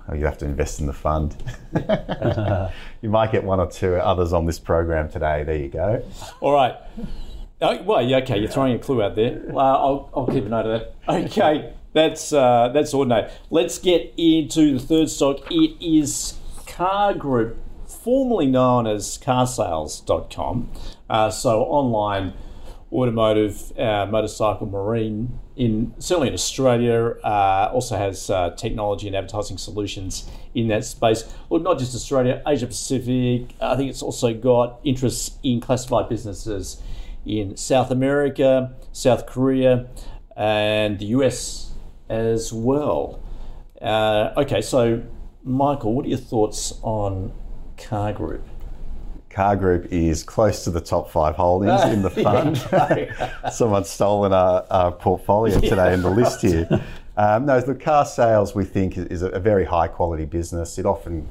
Oh, 0.09 0.15
you 0.15 0.25
have 0.25 0.39
to 0.39 0.45
invest 0.45 0.79
in 0.79 0.87
the 0.87 0.93
fund. 0.93 1.37
you 3.03 3.11
might 3.11 3.33
get 3.33 3.43
one 3.43 3.59
or 3.59 3.69
two 3.69 3.97
others 3.97 4.33
on 4.33 4.47
this 4.47 4.59
program 4.59 5.11
today. 5.11 5.43
There 5.43 5.57
you 5.57 5.69
go. 5.69 6.05
All 6.41 6.53
right. 6.53 6.77
Oh, 7.61 7.83
well, 7.85 8.03
yeah, 8.03 8.19
okay, 8.19 8.39
you're 8.39 8.51
throwing 8.51 8.75
a 8.75 8.79
clue 8.79 9.03
out 9.03 9.17
there. 9.17 9.43
Uh, 9.51 9.59
I'll, 9.59 10.11
I'll 10.15 10.27
keep 10.27 10.45
a 10.45 10.49
note 10.49 10.67
of 10.67 10.81
that. 10.81 10.95
Okay, 11.09 11.73
that's 11.95 12.33
uh, 12.33 12.69
that's 12.75 12.93
Audinate. 12.93 13.31
Let's 13.49 13.79
get 13.79 14.13
into 14.19 14.75
the 14.75 14.81
third 14.81 15.09
stock. 15.09 15.39
It 15.51 15.77
is 15.81 16.35
Car 16.67 17.15
Group, 17.15 17.57
formerly 17.87 18.47
known 18.47 18.87
as 18.87 19.17
carsales.com. 19.19 20.71
Uh, 21.09 21.31
so 21.31 21.63
online 21.63 22.35
automotive, 22.93 23.73
uh, 23.79 24.07
motorcycle, 24.07 24.67
marine, 24.67 25.39
in 25.57 25.95
certainly 25.99 26.29
in 26.29 26.35
Australia, 26.35 27.15
uh, 27.25 27.71
also 27.73 27.97
has 27.97 28.29
uh, 28.29 28.51
technology 28.51 29.07
and 29.07 29.17
advertising 29.17 29.57
solutions 29.57 30.29
in 30.55 30.69
that 30.69 30.85
space. 30.85 31.25
Look, 31.49 31.63
not 31.63 31.79
just 31.79 31.95
Australia, 31.95 32.43
Asia 32.47 32.67
Pacific. 32.67 33.55
I 33.61 33.77
think 33.77 33.89
it's 33.89 34.03
also 34.03 34.35
got 34.35 34.81
interests 34.85 35.39
in 35.43 35.61
classified 35.61 36.11
businesses 36.11 36.83
in 37.27 37.57
South 37.57 37.91
America, 37.91 38.73
South 38.93 39.27
Korea, 39.27 39.89
and 40.37 40.99
the 40.99 41.07
US 41.07 41.73
as 42.09 42.53
well. 42.53 43.21
Uh, 43.83 44.33
okay, 44.37 44.63
so 44.63 45.03
Michael, 45.43 45.95
what 45.95 46.07
are 46.07 46.09
your 46.09 46.19
thoughts 46.19 46.79
on 46.83 47.33
Car 47.77 48.13
Group? 48.13 48.47
Car 49.29 49.55
Group 49.57 49.93
is 49.93 50.23
close 50.23 50.65
to 50.65 50.71
the 50.71 50.81
top 50.81 51.11
five 51.11 51.37
holdings 51.37 51.83
in 51.85 52.01
the 52.01 52.11
fund. 52.25 52.57
Someone's 53.53 53.91
stolen 53.91 54.33
our, 54.33 54.65
our 54.71 54.93
portfolio 54.93 55.61
today 55.61 55.93
in 55.93 56.03
the 56.03 56.11
list 56.11 56.41
here. 56.41 56.69
Um, 57.19 57.47
no, 57.47 57.59
the 57.63 57.75
car 57.75 58.05
sales 58.05 58.55
we 58.55 58.67
think 58.67 58.99
is 58.99 59.23
a, 59.23 59.41
very 59.41 59.65
high 59.65 59.89
quality 59.89 60.27
business. 60.27 60.79
It 60.79 60.85
often 60.85 61.27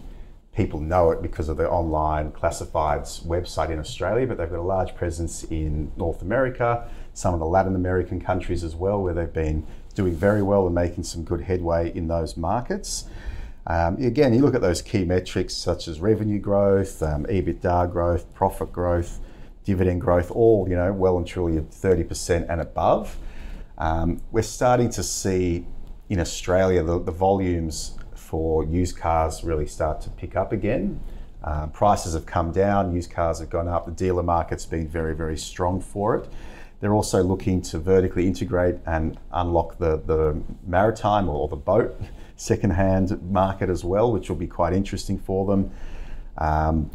people 0.55 0.79
know 0.79 1.11
it 1.11 1.21
because 1.21 1.49
of 1.49 1.57
the 1.57 1.69
online 1.69 2.31
classifieds 2.31 3.25
website 3.25 3.69
in 3.69 3.77
Australia, 3.77 4.25
but 4.25 4.37
they've 4.37 4.49
got 4.49 4.59
a 4.59 4.61
large 4.61 4.95
presence 4.95 5.43
in 5.45 5.91
North 5.97 6.21
America, 6.21 6.87
some 7.13 7.33
of 7.33 7.39
the 7.39 7.45
Latin 7.45 7.75
American 7.75 8.21
countries 8.21 8.63
as 8.63 8.73
well, 8.73 9.01
where 9.01 9.13
they've 9.13 9.33
been 9.33 9.65
doing 9.95 10.15
very 10.15 10.41
well 10.41 10.65
and 10.65 10.73
making 10.73 11.03
some 11.03 11.23
good 11.23 11.41
headway 11.41 11.91
in 11.93 12.07
those 12.07 12.37
markets. 12.37 13.05
Um, 13.67 13.97
again, 13.97 14.33
you 14.33 14.41
look 14.41 14.55
at 14.55 14.61
those 14.61 14.81
key 14.81 15.03
metrics 15.03 15.53
such 15.53 15.87
as 15.87 15.99
revenue 15.99 16.39
growth, 16.39 17.01
um, 17.03 17.25
EBITDA 17.25 17.91
growth, 17.91 18.31
profit 18.33 18.71
growth, 18.71 19.19
dividend 19.63 19.99
growth, 20.01 20.31
all 20.31 20.69
you 20.69 20.75
know 20.75 20.93
well 20.93 21.17
and 21.17 21.27
truly 21.27 21.57
at 21.57 21.71
30% 21.71 22.45
and 22.47 22.61
above. 22.61 23.17
Um, 23.77 24.21
we're 24.31 24.43
starting 24.43 24.89
to 24.91 25.03
see 25.03 25.65
in 26.09 26.19
Australia 26.19 26.83
the, 26.83 26.99
the, 26.99 27.11
volumes 27.11 27.94
for 28.25 28.63
used 28.65 28.97
cars 28.97 29.43
really 29.43 29.67
start 29.67 30.01
to 30.01 30.09
pick 30.09 30.35
up 30.35 30.51
again. 30.51 30.99
Uh, 31.43 31.67
prices 31.67 32.13
have 32.13 32.25
come 32.25 32.51
down, 32.51 32.93
used 32.93 33.11
cars 33.11 33.39
have 33.39 33.49
gone 33.49 33.67
up. 33.67 33.85
The 33.85 33.91
dealer 33.91 34.23
market's 34.23 34.65
been 34.65 34.87
very, 34.87 35.15
very 35.15 35.37
strong 35.37 35.79
for 35.79 36.15
it. 36.15 36.27
They're 36.79 36.93
also 36.93 37.23
looking 37.23 37.61
to 37.63 37.79
vertically 37.79 38.27
integrate 38.27 38.75
and 38.85 39.17
unlock 39.31 39.77
the, 39.77 39.97
the 39.97 40.41
maritime 40.65 41.29
or 41.29 41.47
the 41.47 41.55
boat 41.55 41.99
second-hand 42.35 43.21
market 43.31 43.69
as 43.69 43.83
well, 43.83 44.11
which 44.11 44.27
will 44.27 44.35
be 44.35 44.47
quite 44.47 44.73
interesting 44.73 45.17
for 45.17 45.45
them. 45.45 45.71
Um, 46.37 46.91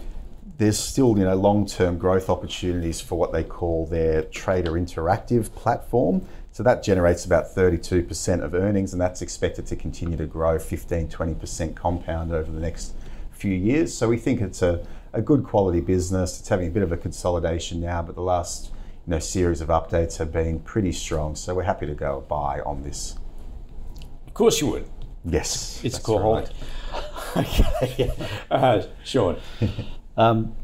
there's 0.58 0.78
still, 0.78 1.16
you 1.16 1.24
know, 1.24 1.34
long-term 1.34 1.96
growth 1.96 2.28
opportunities 2.28 3.00
for 3.00 3.16
what 3.16 3.32
they 3.32 3.42
call 3.42 3.86
their 3.86 4.22
Trader 4.24 4.72
Interactive 4.72 5.50
platform. 5.54 6.26
So 6.60 6.64
that 6.64 6.82
generates 6.82 7.24
about 7.24 7.46
32% 7.54 8.44
of 8.44 8.52
earnings, 8.52 8.92
and 8.92 9.00
that's 9.00 9.22
expected 9.22 9.64
to 9.68 9.76
continue 9.76 10.18
to 10.18 10.26
grow 10.26 10.58
15, 10.58 11.08
20% 11.08 11.74
compound 11.74 12.32
over 12.32 12.52
the 12.52 12.60
next 12.60 12.92
few 13.30 13.54
years. 13.54 13.94
So 13.94 14.10
we 14.10 14.18
think 14.18 14.42
it's 14.42 14.60
a, 14.60 14.86
a 15.14 15.22
good 15.22 15.42
quality 15.42 15.80
business. 15.80 16.38
It's 16.38 16.50
having 16.50 16.68
a 16.68 16.70
bit 16.70 16.82
of 16.82 16.92
a 16.92 16.98
consolidation 16.98 17.80
now, 17.80 18.02
but 18.02 18.14
the 18.14 18.20
last 18.20 18.72
you 19.06 19.12
know, 19.12 19.18
series 19.18 19.62
of 19.62 19.68
updates 19.68 20.18
have 20.18 20.32
been 20.32 20.60
pretty 20.60 20.92
strong. 20.92 21.34
So 21.34 21.54
we're 21.54 21.62
happy 21.62 21.86
to 21.86 21.94
go 21.94 22.26
buy 22.28 22.60
on 22.66 22.82
this. 22.82 23.16
Of 24.26 24.34
course 24.34 24.60
you 24.60 24.66
would. 24.66 24.86
Yes, 25.24 25.80
it's 25.82 25.96
a 25.96 26.02
core 26.02 26.34
right. 26.34 26.50
okay, 27.38 28.12
uh, 28.50 28.82
Shaun. 29.02 29.38
um, 30.18 30.54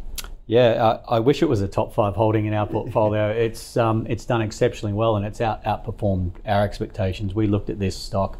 yeah, 0.47 1.01
I, 1.09 1.17
I, 1.17 1.19
wish 1.21 1.43
it 1.43 1.49
was 1.49 1.61
a 1.61 1.67
top 1.67 1.93
five 1.93 2.15
holding 2.15 2.47
in 2.47 2.55
our 2.55 2.67
portfolio. 2.67 3.31
it's 3.37 3.77
um, 3.77 4.07
it's 4.09 4.25
done 4.25 4.43
exceptionally 4.43 4.93
well 4.93 5.17
and 5.17 5.27
it's 5.27 5.41
out, 5.41 5.65
outperformed 5.65 6.33
our 6.47 6.63
expectations. 6.63 7.35
We 7.35 7.49
looked 7.49 7.69
at 7.69 7.79
this 7.79 7.97
stock 7.97 8.39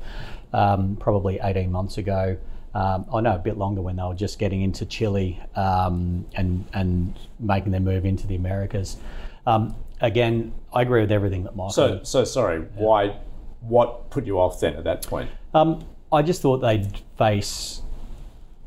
um, 0.53 0.97
probably 0.97 1.41
18 1.43 1.71
months 1.71 1.99
ago. 1.99 2.37
Um, 2.75 3.07
I 3.13 3.21
know 3.23 3.35
a 3.35 3.39
bit 3.39 3.57
longer 3.57 3.81
when 3.81 3.97
they 3.97 4.03
were 4.03 4.15
just 4.15 4.39
getting 4.39 4.63
into 4.63 4.87
Chile 4.87 5.41
um, 5.57 6.27
and 6.35 6.65
and 6.75 7.19
making 7.41 7.73
their 7.73 7.81
move 7.81 8.05
into 8.05 8.27
the 8.27 8.37
Americas. 8.37 8.99
Um, 9.47 9.75
again, 10.01 10.53
I 10.73 10.83
agree 10.83 11.01
with 11.01 11.11
everything 11.11 11.45
that 11.45 11.57
Michael. 11.57 11.71
So 11.71 12.01
so 12.05 12.25
sorry, 12.25 12.61
why? 12.75 13.17
What 13.61 14.11
put 14.11 14.27
you 14.27 14.39
off 14.39 14.61
then 14.61 14.75
at 14.75 14.85
that 14.85 15.05
point? 15.07 15.29
Um, 15.55 15.85
I 16.13 16.23
just 16.23 16.41
thought 16.41 16.59
they'd 16.59 16.87
face 17.19 17.83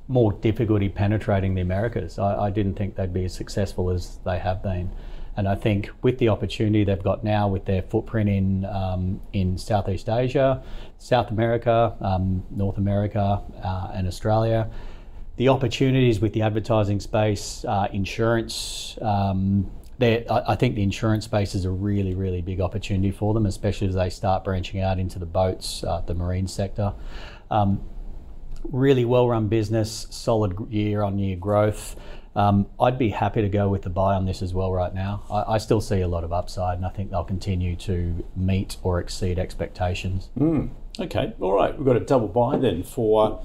more 0.10 0.34
difficulty 0.34 0.90
penetrating 0.90 1.54
the 1.54 1.62
Americas. 1.62 2.18
I, 2.18 2.48
I, 2.48 2.50
didn't 2.50 2.74
think 2.74 2.96
they'd 2.96 3.14
be 3.14 3.26
as 3.26 3.34
successful 3.34 3.92
as 3.92 4.18
they 4.26 4.40
have 4.40 4.64
been. 4.64 4.92
And 5.38 5.48
I 5.48 5.54
think 5.54 5.92
with 6.02 6.18
the 6.18 6.30
opportunity 6.30 6.84
they've 6.84 7.02
got 7.02 7.24
now 7.24 7.48
with 7.48 7.64
their 7.66 7.84
footprint 7.84 8.28
in 8.28 8.66
um, 8.66 9.22
in 9.32 9.58
Southeast 9.58 10.10
Asia, 10.10 10.62
South 10.98 11.30
America, 11.30 11.96
um, 12.02 12.44
North 12.50 12.78
America, 12.78 13.42
uh, 13.64 13.92
and 13.94 14.08
Australia, 14.08 14.70
the 15.38 15.48
opportunities 15.48 16.20
with 16.20 16.34
the 16.34 16.42
advertising 16.42 17.00
space, 17.00 17.64
uh, 17.66 17.88
insurance, 17.94 18.98
um, 19.02 19.72
I 20.02 20.56
think 20.56 20.76
the 20.76 20.84
insurance 20.84 21.26
space 21.26 21.56
is 21.56 21.66
a 21.66 21.70
really, 21.70 22.16
really 22.16 22.42
big 22.42 22.62
opportunity 22.62 23.12
for 23.12 23.34
them, 23.34 23.46
especially 23.46 23.88
as 23.88 23.96
they 23.96 24.10
start 24.10 24.44
branching 24.44 24.82
out 24.82 24.98
into 24.98 25.20
the 25.20 25.26
boats, 25.26 25.84
uh, 25.84 26.02
the 26.02 26.14
marine 26.14 26.48
sector. 26.48 26.94
Um, 27.52 27.82
really 28.64 29.06
well 29.06 29.28
run 29.28 29.48
business, 29.48 30.08
solid 30.10 30.56
year 30.70 31.04
on 31.04 31.20
year 31.20 31.36
growth. 31.36 31.96
Um, 32.36 32.68
I'd 32.80 32.98
be 33.00 33.10
happy 33.10 33.42
to 33.42 33.50
go 33.50 33.70
with 33.70 33.82
the 33.82 33.90
buy 33.90 34.16
on 34.16 34.26
this 34.26 34.42
as 34.42 34.54
well 34.54 34.72
right 34.72 34.94
now. 34.94 35.24
I, 35.30 35.56
I, 35.56 35.58
still 35.58 35.82
see 35.82 36.02
a 36.02 36.08
lot 36.08 36.24
of 36.24 36.32
upside, 36.32 36.78
and 36.78 36.86
I 36.86 36.90
think 36.90 37.10
they'll 37.10 37.24
continue 37.24 37.76
to 37.78 38.24
meet 38.36 38.78
or 38.84 39.00
exceed 39.00 39.40
expectations. 39.40 40.30
Mm. 40.38 40.70
Okay, 41.00 41.34
all 41.40 41.54
right, 41.54 41.76
we've 41.76 41.86
got 41.86 41.96
a 41.96 42.02
double 42.02 42.28
buy 42.28 42.58
then 42.58 42.84
for 42.84 43.44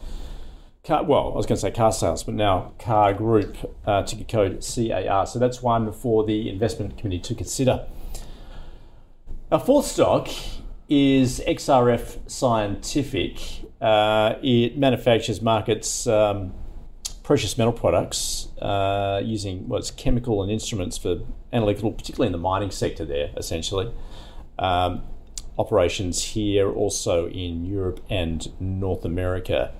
Car, 0.84 1.02
well, 1.02 1.32
I 1.32 1.36
was 1.36 1.46
going 1.46 1.56
to 1.56 1.62
say 1.62 1.70
car 1.70 1.92
sales, 1.92 2.24
but 2.24 2.34
now 2.34 2.72
Car 2.78 3.14
Group, 3.14 3.56
uh, 3.86 4.02
ticker 4.02 4.24
code 4.24 4.62
CAR. 4.62 5.26
So 5.26 5.38
that's 5.38 5.62
one 5.62 5.90
for 5.92 6.26
the 6.26 6.50
investment 6.50 6.98
committee 6.98 7.20
to 7.20 7.34
consider. 7.34 7.86
Our 9.50 9.60
fourth 9.60 9.86
stock 9.86 10.28
is 10.88 11.40
XRF 11.46 12.30
Scientific. 12.30 13.38
Uh, 13.80 14.36
it 14.42 14.78
manufactures, 14.78 15.40
markets 15.42 16.06
um, 16.06 16.52
precious 17.22 17.56
metal 17.56 17.72
products 17.72 18.48
uh, 18.60 19.20
using 19.24 19.68
what's 19.68 19.90
chemical 19.90 20.42
and 20.42 20.52
instruments 20.52 20.98
for 20.98 21.20
analytical, 21.52 21.90
particularly 21.90 22.26
in 22.26 22.32
the 22.32 22.38
mining 22.38 22.70
sector. 22.70 23.04
There, 23.04 23.30
essentially, 23.36 23.92
um, 24.58 25.02
operations 25.58 26.22
here, 26.22 26.70
also 26.70 27.28
in 27.28 27.64
Europe 27.64 28.00
and 28.10 28.48
North 28.60 29.04
America. 29.04 29.72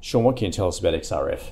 Shaun, 0.00 0.24
what 0.24 0.36
can 0.36 0.46
you 0.46 0.52
tell 0.52 0.68
us 0.68 0.78
about 0.78 0.94
XRF? 0.94 1.50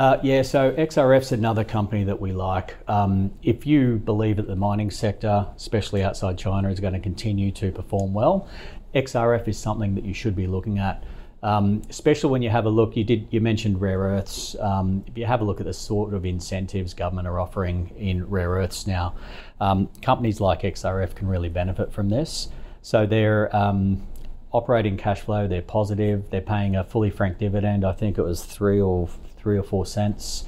Uh, 0.00 0.18
yeah, 0.22 0.40
so 0.40 0.72
XRF's 0.72 1.30
another 1.32 1.62
company 1.62 2.04
that 2.04 2.18
we 2.18 2.32
like. 2.32 2.74
Um, 2.88 3.34
if 3.42 3.66
you 3.66 3.96
believe 3.98 4.36
that 4.36 4.46
the 4.46 4.56
mining 4.56 4.90
sector, 4.90 5.46
especially 5.54 6.02
outside 6.02 6.38
China, 6.38 6.70
is 6.70 6.80
going 6.80 6.94
to 6.94 7.00
continue 7.00 7.52
to 7.52 7.70
perform 7.70 8.14
well, 8.14 8.48
XRF 8.94 9.46
is 9.46 9.58
something 9.58 9.94
that 9.96 10.04
you 10.06 10.14
should 10.14 10.34
be 10.34 10.46
looking 10.46 10.78
at. 10.78 11.04
Um, 11.42 11.82
especially 11.90 12.30
when 12.30 12.40
you 12.40 12.48
have 12.48 12.64
a 12.64 12.70
look, 12.70 12.96
you 12.96 13.04
did 13.04 13.28
you 13.30 13.42
mentioned 13.42 13.78
rare 13.78 13.98
earths. 13.98 14.56
Um, 14.58 15.04
if 15.06 15.18
you 15.18 15.26
have 15.26 15.42
a 15.42 15.44
look 15.44 15.60
at 15.60 15.66
the 15.66 15.74
sort 15.74 16.14
of 16.14 16.24
incentives 16.24 16.94
government 16.94 17.28
are 17.28 17.38
offering 17.38 17.92
in 17.98 18.26
rare 18.26 18.52
earths 18.52 18.86
now, 18.86 19.16
um, 19.60 19.90
companies 20.00 20.40
like 20.40 20.62
XRF 20.62 21.14
can 21.14 21.28
really 21.28 21.50
benefit 21.50 21.92
from 21.92 22.08
this. 22.08 22.48
So 22.80 23.04
their 23.04 23.54
um, 23.54 24.06
operating 24.50 24.96
cash 24.96 25.20
flow, 25.20 25.46
they're 25.46 25.60
positive. 25.60 26.30
They're 26.30 26.40
paying 26.40 26.74
a 26.74 26.84
fully 26.84 27.10
franked 27.10 27.38
dividend. 27.38 27.84
I 27.84 27.92
think 27.92 28.16
it 28.16 28.22
was 28.22 28.42
three 28.42 28.80
or 28.80 29.10
three 29.40 29.58
or 29.58 29.62
four 29.62 29.86
cents. 29.86 30.44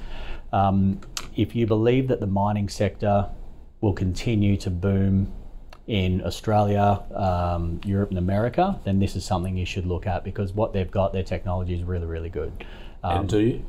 Um, 0.53 1.01
if 1.35 1.57
you 1.57 1.67
believe 1.67 2.09
that 2.09 2.21
the 2.21 2.27
mining 2.27 2.69
sector 2.69 3.31
will 3.81 3.93
continue 3.93 4.57
to 4.59 4.71
boom 4.71 5.33
in 5.87 6.25
Australia, 6.25 7.03
um, 7.15 7.81
Europe, 7.85 8.11
and 8.11 8.19
America, 8.19 8.79
then 8.85 8.99
this 8.99 9.17
is 9.17 9.25
something 9.25 9.57
you 9.57 9.67
should 9.67 9.87
look 9.87 10.07
at 10.07 10.25
because 10.25 10.53
what 10.53 10.73
they've 10.73 10.91
got, 10.91 11.13
their 11.13 11.25
technology 11.25 11.75
is 11.75 11.83
really, 11.83 12.07
really 12.07 12.29
good. 12.29 12.65
Um, 13.03 13.21
and 13.21 13.29
do 13.29 13.41
you? 13.41 13.65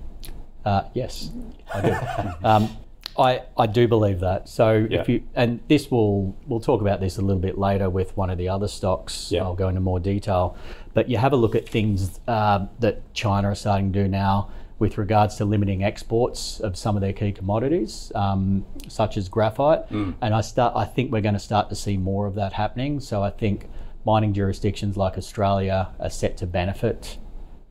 Uh, 0.63 0.83
yes, 0.93 1.31
I 1.73 1.81
do. 1.81 1.95
um, 2.47 2.69
I, 3.17 3.43
I 3.57 3.67
do 3.67 3.87
believe 3.87 4.19
that. 4.21 4.49
So 4.49 4.87
yeah. 4.89 5.01
if 5.01 5.09
you 5.09 5.23
and 5.35 5.59
this 5.67 5.91
will 5.91 6.35
we'll 6.47 6.59
talk 6.59 6.81
about 6.81 6.99
this 6.99 7.17
a 7.17 7.21
little 7.21 7.41
bit 7.41 7.57
later 7.57 7.89
with 7.89 8.15
one 8.17 8.29
of 8.29 8.37
the 8.37 8.49
other 8.49 8.67
stocks. 8.67 9.31
Yeah. 9.31 9.43
I'll 9.43 9.55
go 9.55 9.67
into 9.67 9.81
more 9.81 9.99
detail, 9.99 10.57
but 10.93 11.09
you 11.09 11.17
have 11.17 11.33
a 11.33 11.35
look 11.35 11.55
at 11.55 11.67
things 11.67 12.19
uh, 12.27 12.65
that 12.79 13.13
China 13.13 13.49
are 13.49 13.55
starting 13.55 13.91
to 13.93 14.03
do 14.03 14.07
now 14.07 14.49
with 14.79 14.97
regards 14.97 15.35
to 15.35 15.45
limiting 15.45 15.83
exports 15.83 16.59
of 16.59 16.77
some 16.77 16.95
of 16.95 17.01
their 17.01 17.13
key 17.13 17.31
commodities, 17.31 18.11
um, 18.15 18.65
such 18.87 19.17
as 19.17 19.29
graphite. 19.29 19.89
Mm. 19.89 20.15
And 20.21 20.33
I 20.33 20.41
start, 20.41 20.73
I 20.75 20.85
think 20.85 21.11
we're 21.11 21.21
going 21.21 21.35
to 21.35 21.39
start 21.39 21.69
to 21.69 21.75
see 21.75 21.97
more 21.97 22.25
of 22.25 22.35
that 22.35 22.53
happening. 22.53 22.99
So 22.99 23.23
I 23.23 23.29
think 23.29 23.69
mining 24.05 24.33
jurisdictions 24.33 24.97
like 24.97 25.17
Australia 25.17 25.89
are 25.99 26.09
set 26.09 26.37
to 26.37 26.47
benefit 26.47 27.17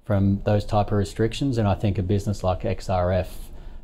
from 0.04 0.40
those 0.44 0.64
type 0.64 0.88
of 0.88 0.94
restrictions. 0.94 1.58
And 1.58 1.68
I 1.68 1.74
think 1.74 1.98
a 1.98 2.02
business 2.02 2.42
like 2.42 2.62
XRF 2.62 3.28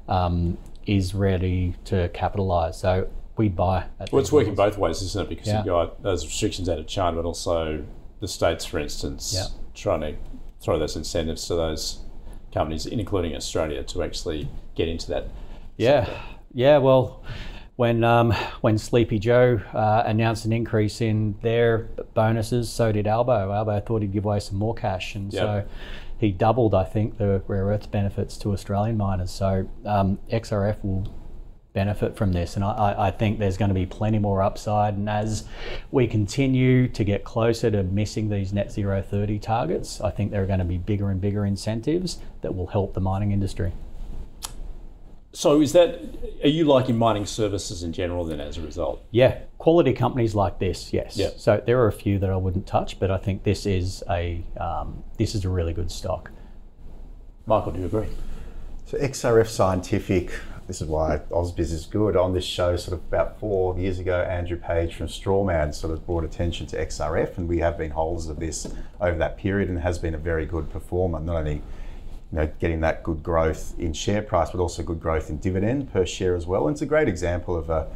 um, 0.09 0.57
is 0.87 1.15
ready 1.15 1.75
to 1.87 2.09
capitalise. 2.11 2.77
So 2.79 3.09
we 3.37 3.49
buy. 3.49 3.87
well, 4.11 4.21
it's 4.21 4.33
working 4.33 4.55
both 4.55 4.79
ways, 4.79 5.03
isn't 5.03 5.27
it? 5.27 5.29
Because 5.29 5.47
yeah. 5.47 5.59
you've 5.59 5.67
got 5.67 6.03
those 6.03 6.25
restrictions 6.25 6.69
out 6.69 6.79
of 6.79 6.87
China, 6.87 7.17
but 7.17 7.25
also 7.27 7.85
the 8.21 8.29
states, 8.29 8.65
for 8.65 8.79
instance, 8.79 9.33
yeah. 9.35 9.47
trying 9.75 10.01
to 10.01 10.15
throw 10.61 10.79
those 10.79 10.97
incentives 10.97 11.47
to 11.47 11.55
those 11.55 12.01
companies, 12.59 12.87
including 12.87 13.37
Australia, 13.37 13.83
to 13.85 14.03
actually 14.03 14.49
get 14.75 14.89
into 14.89 15.09
that. 15.09 15.29
Yeah, 15.77 16.05
sector. 16.05 16.21
yeah. 16.55 16.79
Well, 16.79 17.23
when 17.77 18.03
um, 18.03 18.33
when 18.61 18.77
Sleepy 18.79 19.19
Joe 19.19 19.61
uh, 19.73 20.03
announced 20.05 20.45
an 20.45 20.53
increase 20.53 21.01
in 21.01 21.37
their 21.43 21.89
bonuses, 22.15 22.69
so 22.69 22.91
did 22.91 23.07
Albo. 23.07 23.53
Albo 23.53 23.81
thought 23.81 24.03
he'd 24.03 24.13
give 24.13 24.25
away 24.25 24.41
some 24.41 24.59
more 24.59 24.75
cash, 24.75 25.15
and 25.15 25.33
yep. 25.33 25.41
so 25.41 25.65
he 26.19 26.33
doubled, 26.33 26.75
I 26.75 26.85
think, 26.85 27.19
the 27.19 27.43
rare 27.47 27.67
earth 27.67 27.91
benefits 27.91 28.37
to 28.39 28.53
Australian 28.53 28.97
miners. 28.97 29.31
So 29.31 29.69
um, 29.87 30.19
XRF 30.33 30.85
will 30.85 31.15
benefit 31.79 32.17
from 32.17 32.33
this. 32.33 32.57
And 32.57 32.65
I, 32.65 33.07
I, 33.07 33.11
think 33.13 33.39
there's 33.39 33.57
going 33.57 33.69
to 33.69 33.75
be 33.75 33.87
plenty 33.87 34.19
more 34.19 34.43
upside. 34.43 34.95
And 34.95 35.09
as 35.09 35.45
we 35.93 36.09
continue 36.09 36.89
to 36.89 37.05
get 37.05 37.23
closer 37.23 37.71
to 37.71 37.85
missing 37.85 38.29
these 38.29 38.53
net 38.53 38.73
zero 38.73 39.01
30 39.01 39.39
targets, 39.39 40.01
I 40.01 40.11
think 40.11 40.33
there 40.33 40.43
are 40.43 40.47
going 40.47 40.59
to 40.59 40.65
be 40.65 40.77
bigger 40.77 41.09
and 41.09 41.21
bigger 41.21 41.47
incentives 41.47 42.19
that 42.41 42.53
will 42.53 42.67
help 42.67 42.95
the 42.95 43.01
mining 43.01 43.31
industry. 43.31 43.73
So 45.33 45.61
is 45.61 45.73
that 45.75 46.01
are 46.43 46.49
you 46.49 46.65
liking 46.65 46.99
mining 46.99 47.27
services 47.27 47.85
in 47.85 47.93
general 47.93 48.25
then 48.25 48.41
as 48.41 48.59
a 48.59 48.63
result? 48.63 49.05
Yeah, 49.13 49.39
quality 49.59 49.93
companies 49.93 50.35
like 50.35 50.59
this, 50.59 50.93
yes. 50.93 51.17
Yeah. 51.17 51.31
So 51.37 51.63
there 51.65 51.79
are 51.81 51.87
a 51.87 51.93
few 51.93 52.19
that 52.19 52.31
I 52.31 52.37
wouldn't 52.37 52.67
touch, 52.67 52.99
but 52.99 53.13
I 53.13 53.19
think 53.19 53.45
this 53.45 53.67
is 53.67 54.03
a 54.11 54.43
um, 54.59 55.05
this 55.17 55.37
is 55.37 55.45
a 55.45 55.49
really 55.49 55.75
good 55.75 55.93
stock. 55.93 56.33
Michael, 57.47 57.71
do 57.71 57.79
you 57.79 57.87
agree? 57.87 58.09
So 58.87 58.99
XRF 58.99 59.47
Scientific, 59.47 60.33
this 60.69 60.83
is 60.83 60.87
why 60.87 61.19
AusBiz 61.31 61.73
is 61.73 61.87
good. 61.87 62.15
On 62.15 62.35
this 62.35 62.45
show, 62.45 62.77
sort 62.77 62.99
of 62.99 63.05
about 63.09 63.41
four 63.41 63.77
years 63.79 63.99
ago, 63.99 64.21
Andrew 64.21 64.59
Page 64.59 64.95
from 64.95 65.07
Strawman 65.07 65.75
sort 65.75 65.95
of 65.95 66.07
brought 66.07 66.25
attention 66.25 66.67
to 66.67 66.77
XRF, 66.77 67.39
and 67.39 67.49
we 67.49 67.59
have 67.61 67.79
been 67.79 67.91
holders 67.91 68.29
of 68.29 68.39
this 68.39 68.71
over 69.01 69.17
that 69.17 69.39
period, 69.39 69.71
and 69.71 69.81
has 69.81 69.99
been 69.99 70.15
a 70.15 70.19
very 70.19 70.45
good 70.45 70.71
performer. 70.71 71.21
Not 71.21 71.37
only 71.37 71.55
you 71.55 71.63
know, 72.33 72.51
getting 72.61 72.81
that 72.81 73.03
good 73.03 73.23
growth 73.23 73.75
in 73.79 73.95
share 73.95 74.21
price, 74.21 74.51
but 74.51 74.61
also 74.61 74.83
good 74.83 75.01
growth 75.01 75.31
in 75.31 75.39
dividend 75.39 75.91
per 75.91 76.05
share 76.05 76.37
as 76.37 76.47
well. 76.47 76.69
And 76.69 76.75
it's 76.75 76.83
a 76.83 76.87
great 76.87 77.09
example 77.09 77.57
of 77.57 77.71
a, 77.71 77.91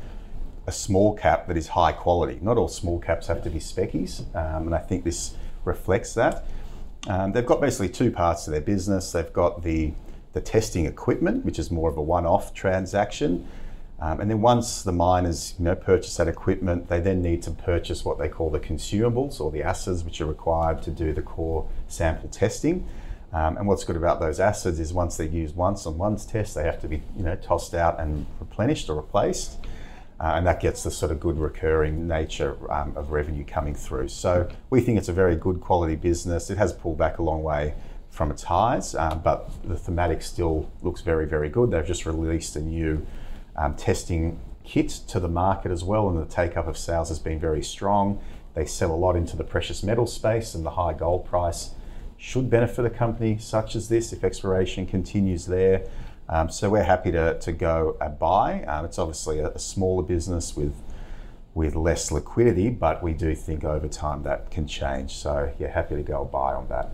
a 0.66 0.72
small 0.72 1.14
cap 1.14 1.48
that 1.48 1.58
is 1.58 1.68
high 1.68 1.92
quality. 1.92 2.38
Not 2.40 2.56
all 2.56 2.68
small 2.68 2.98
caps 2.98 3.26
have 3.26 3.42
to 3.42 3.50
be 3.50 3.58
speckies, 3.58 4.24
um, 4.34 4.66
and 4.66 4.74
I 4.74 4.78
think 4.78 5.04
this 5.04 5.34
reflects 5.66 6.14
that. 6.14 6.46
Um, 7.06 7.32
they've 7.32 7.44
got 7.44 7.60
basically 7.60 7.90
two 7.90 8.10
parts 8.10 8.46
to 8.46 8.50
their 8.50 8.62
business. 8.62 9.12
They've 9.12 9.30
got 9.30 9.62
the 9.62 9.92
the 10.32 10.40
testing 10.40 10.86
equipment, 10.86 11.44
which 11.44 11.58
is 11.58 11.70
more 11.70 11.90
of 11.90 11.96
a 11.96 12.02
one-off 12.02 12.54
transaction. 12.54 13.46
Um, 14.00 14.20
and 14.20 14.28
then 14.28 14.40
once 14.40 14.82
the 14.82 14.92
miners 14.92 15.54
you 15.58 15.64
know, 15.64 15.76
purchase 15.76 16.16
that 16.16 16.26
equipment, 16.26 16.88
they 16.88 17.00
then 17.00 17.22
need 17.22 17.42
to 17.42 17.52
purchase 17.52 18.04
what 18.04 18.18
they 18.18 18.28
call 18.28 18.50
the 18.50 18.58
consumables 18.58 19.40
or 19.40 19.50
the 19.52 19.62
acids, 19.62 20.02
which 20.02 20.20
are 20.20 20.26
required 20.26 20.82
to 20.82 20.90
do 20.90 21.12
the 21.12 21.22
core 21.22 21.68
sample 21.86 22.28
testing. 22.28 22.88
Um, 23.32 23.56
and 23.56 23.66
what's 23.66 23.84
good 23.84 23.96
about 23.96 24.20
those 24.20 24.40
acids 24.40 24.80
is 24.80 24.92
once 24.92 25.16
they're 25.16 25.26
used 25.26 25.54
once 25.54 25.86
on 25.86 25.96
one's 25.98 26.26
test, 26.26 26.54
they 26.54 26.64
have 26.64 26.80
to 26.80 26.88
be 26.88 27.02
you 27.16 27.22
know, 27.22 27.36
tossed 27.36 27.74
out 27.74 28.00
and 28.00 28.26
replenished 28.40 28.90
or 28.90 28.96
replaced. 28.96 29.58
Uh, 30.20 30.34
and 30.34 30.46
that 30.46 30.60
gets 30.60 30.82
the 30.82 30.90
sort 30.90 31.10
of 31.10 31.18
good 31.18 31.38
recurring 31.38 32.06
nature 32.06 32.56
um, 32.72 32.92
of 32.96 33.10
revenue 33.10 33.44
coming 33.44 33.74
through. 33.74 34.08
So 34.08 34.48
we 34.70 34.80
think 34.80 34.98
it's 34.98 35.08
a 35.08 35.12
very 35.12 35.34
good 35.34 35.60
quality 35.60 35.96
business. 35.96 36.50
It 36.50 36.58
has 36.58 36.72
pulled 36.72 36.98
back 36.98 37.18
a 37.18 37.22
long 37.22 37.42
way 37.42 37.74
from 38.12 38.30
its 38.30 38.42
highs, 38.44 38.94
um, 38.94 39.20
but 39.24 39.50
the 39.64 39.74
thematic 39.74 40.20
still 40.20 40.70
looks 40.82 41.00
very, 41.00 41.26
very 41.26 41.48
good. 41.48 41.70
They've 41.70 41.84
just 41.84 42.04
released 42.04 42.54
a 42.56 42.60
new 42.60 43.06
um, 43.56 43.74
testing 43.74 44.38
kit 44.64 44.90
to 45.08 45.18
the 45.18 45.28
market 45.28 45.72
as 45.72 45.82
well, 45.82 46.10
and 46.10 46.18
the 46.18 46.26
take 46.26 46.58
up 46.58 46.68
of 46.68 46.76
sales 46.76 47.08
has 47.08 47.18
been 47.18 47.40
very 47.40 47.62
strong. 47.62 48.20
They 48.54 48.66
sell 48.66 48.92
a 48.92 48.96
lot 48.96 49.16
into 49.16 49.34
the 49.34 49.44
precious 49.44 49.82
metal 49.82 50.06
space, 50.06 50.54
and 50.54 50.64
the 50.64 50.72
high 50.72 50.92
gold 50.92 51.24
price 51.24 51.70
should 52.18 52.50
benefit 52.50 52.84
a 52.84 52.90
company 52.90 53.38
such 53.38 53.74
as 53.74 53.88
this 53.88 54.12
if 54.12 54.22
exploration 54.22 54.86
continues 54.86 55.46
there. 55.46 55.86
Um, 56.28 56.50
so 56.50 56.68
we're 56.68 56.84
happy 56.84 57.12
to, 57.12 57.38
to 57.38 57.50
go 57.50 57.96
a 57.98 58.10
buy. 58.10 58.62
Um, 58.64 58.84
it's 58.84 58.98
obviously 58.98 59.38
a, 59.38 59.48
a 59.48 59.58
smaller 59.58 60.02
business 60.02 60.54
with 60.54 60.74
with 61.54 61.74
less 61.74 62.10
liquidity, 62.10 62.70
but 62.70 63.02
we 63.02 63.12
do 63.12 63.34
think 63.34 63.62
over 63.62 63.86
time 63.86 64.22
that 64.22 64.50
can 64.50 64.66
change. 64.66 65.14
So 65.14 65.52
yeah, 65.58 65.68
happy 65.68 65.96
to 65.96 66.02
go 66.02 66.24
buy 66.24 66.54
on 66.54 66.68
that. 66.68 66.90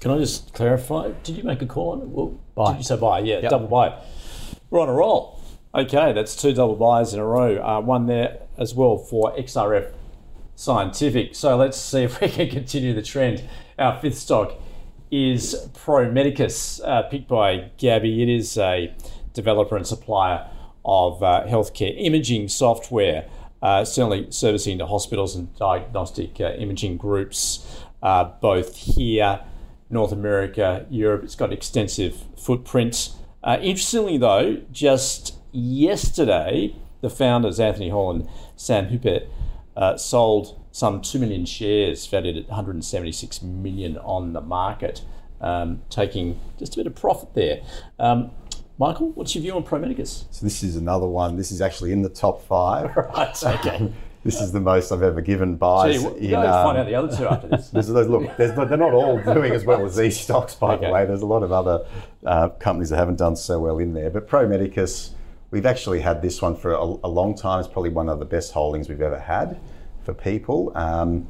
Can 0.00 0.10
I 0.10 0.18
just 0.18 0.54
clarify? 0.54 1.10
Did 1.22 1.36
you 1.36 1.42
make 1.42 1.60
a 1.60 1.66
call 1.66 1.92
on 1.92 2.00
it? 2.00 2.08
Well, 2.08 2.40
buy. 2.54 2.72
Did 2.72 2.78
you 2.78 2.84
say 2.84 2.96
buy? 2.96 3.18
Yeah, 3.20 3.40
yep. 3.40 3.50
double 3.50 3.68
buy. 3.68 4.02
We're 4.70 4.80
on 4.80 4.88
a 4.88 4.94
roll. 4.94 5.40
Okay, 5.74 6.12
that's 6.14 6.34
two 6.34 6.54
double 6.54 6.74
buys 6.74 7.12
in 7.12 7.20
a 7.20 7.26
row. 7.26 7.62
Uh, 7.62 7.80
one 7.80 8.06
there 8.06 8.40
as 8.56 8.74
well 8.74 8.96
for 8.96 9.36
XRF 9.36 9.92
Scientific. 10.56 11.34
So 11.34 11.56
let's 11.56 11.78
see 11.78 12.02
if 12.04 12.20
we 12.20 12.28
can 12.28 12.48
continue 12.48 12.94
the 12.94 13.02
trend. 13.02 13.44
Our 13.78 13.98
fifth 14.00 14.16
stock 14.16 14.54
is 15.10 15.68
Pro 15.74 16.10
Medicus, 16.10 16.80
uh, 16.80 17.02
picked 17.02 17.28
by 17.28 17.70
Gabby. 17.76 18.22
It 18.22 18.28
is 18.28 18.56
a 18.56 18.94
developer 19.34 19.76
and 19.76 19.86
supplier 19.86 20.48
of 20.82 21.22
uh, 21.22 21.44
healthcare 21.46 21.94
imaging 21.98 22.48
software, 22.48 23.26
uh, 23.60 23.84
certainly 23.84 24.30
servicing 24.30 24.78
the 24.78 24.86
hospitals 24.86 25.36
and 25.36 25.54
diagnostic 25.56 26.40
uh, 26.40 26.52
imaging 26.52 26.96
groups, 26.96 27.82
uh, 28.02 28.24
both 28.40 28.76
here 28.76 29.40
North 29.90 30.12
America, 30.12 30.86
Europe. 30.88 31.24
It's 31.24 31.34
got 31.34 31.52
extensive 31.52 32.16
footprints. 32.38 33.16
Uh, 33.42 33.58
interestingly, 33.60 34.18
though, 34.18 34.62
just 34.70 35.34
yesterday, 35.52 36.76
the 37.00 37.10
founders, 37.10 37.58
Anthony 37.58 37.88
Hall 37.88 38.10
and 38.10 38.28
Sam 38.56 38.88
Hupert, 38.88 39.24
uh, 39.76 39.96
sold 39.96 40.60
some 40.72 41.00
2 41.00 41.18
million 41.18 41.44
shares, 41.44 42.06
valued 42.06 42.36
at 42.36 42.48
176 42.48 43.42
million 43.42 43.98
on 43.98 44.32
the 44.32 44.40
market, 44.40 45.04
um, 45.40 45.82
taking 45.90 46.38
just 46.58 46.74
a 46.74 46.76
bit 46.76 46.86
of 46.86 46.94
profit 46.94 47.34
there. 47.34 47.62
Um, 47.98 48.30
Michael, 48.78 49.10
what's 49.10 49.34
your 49.34 49.42
view 49.42 49.54
on 49.54 49.62
Pro 49.62 49.78
Medicus? 49.78 50.24
So 50.30 50.46
this 50.46 50.62
is 50.62 50.76
another 50.76 51.06
one. 51.06 51.36
This 51.36 51.52
is 51.52 51.60
actually 51.60 51.92
in 51.92 52.02
the 52.02 52.08
top 52.08 52.46
five. 52.46 52.96
Right, 52.96 53.44
okay. 53.44 53.92
this 54.22 54.40
is 54.40 54.52
the 54.52 54.60
most 54.60 54.92
I've 54.92 55.02
ever 55.02 55.20
given 55.20 55.56
buys. 55.56 55.96
Gee, 55.98 56.06
we'll 56.06 56.16
in, 56.16 56.30
go 56.30 56.40
and 56.40 56.46
find 56.46 56.68
um, 56.68 56.76
out 56.76 56.86
the 56.86 56.94
other 56.94 57.16
two 57.16 57.26
after 57.26 57.48
this. 57.48 57.68
There's, 57.72 57.88
there's, 57.88 58.08
look, 58.08 58.36
there's, 58.36 58.54
they're 58.54 58.76
not 58.76 58.92
all 58.92 59.18
doing 59.22 59.52
as 59.52 59.64
well 59.64 59.84
as 59.86 59.96
these 59.96 60.20
stocks, 60.20 60.54
by 60.54 60.74
Okay. 60.74 60.86
the 60.86 60.92
way. 60.92 61.06
There's 61.06 61.22
a 61.22 61.26
lot 61.26 61.42
of 61.42 61.52
other 61.52 61.86
uh, 62.26 62.50
companies 62.50 62.90
that 62.90 62.96
haven't 62.96 63.16
done 63.16 63.36
so 63.36 63.58
well 63.60 63.78
in 63.78 63.94
there. 63.94 64.10
But 64.10 64.28
Pro 64.28 64.46
Medicus, 64.46 65.14
we've 65.50 65.64
actually 65.64 66.00
had 66.00 66.20
this 66.20 66.42
one 66.42 66.54
for 66.54 66.72
a, 66.72 66.82
a 66.82 67.08
long 67.08 67.34
time. 67.34 67.60
It's 67.60 67.68
probably 67.68 67.90
one 67.90 68.08
of 68.10 68.18
the 68.18 68.26
best 68.26 68.52
holdings 68.52 68.88
we've 68.88 69.00
ever 69.00 69.18
had 69.18 69.58
for 70.04 70.12
people. 70.12 70.72
Um, 70.74 71.26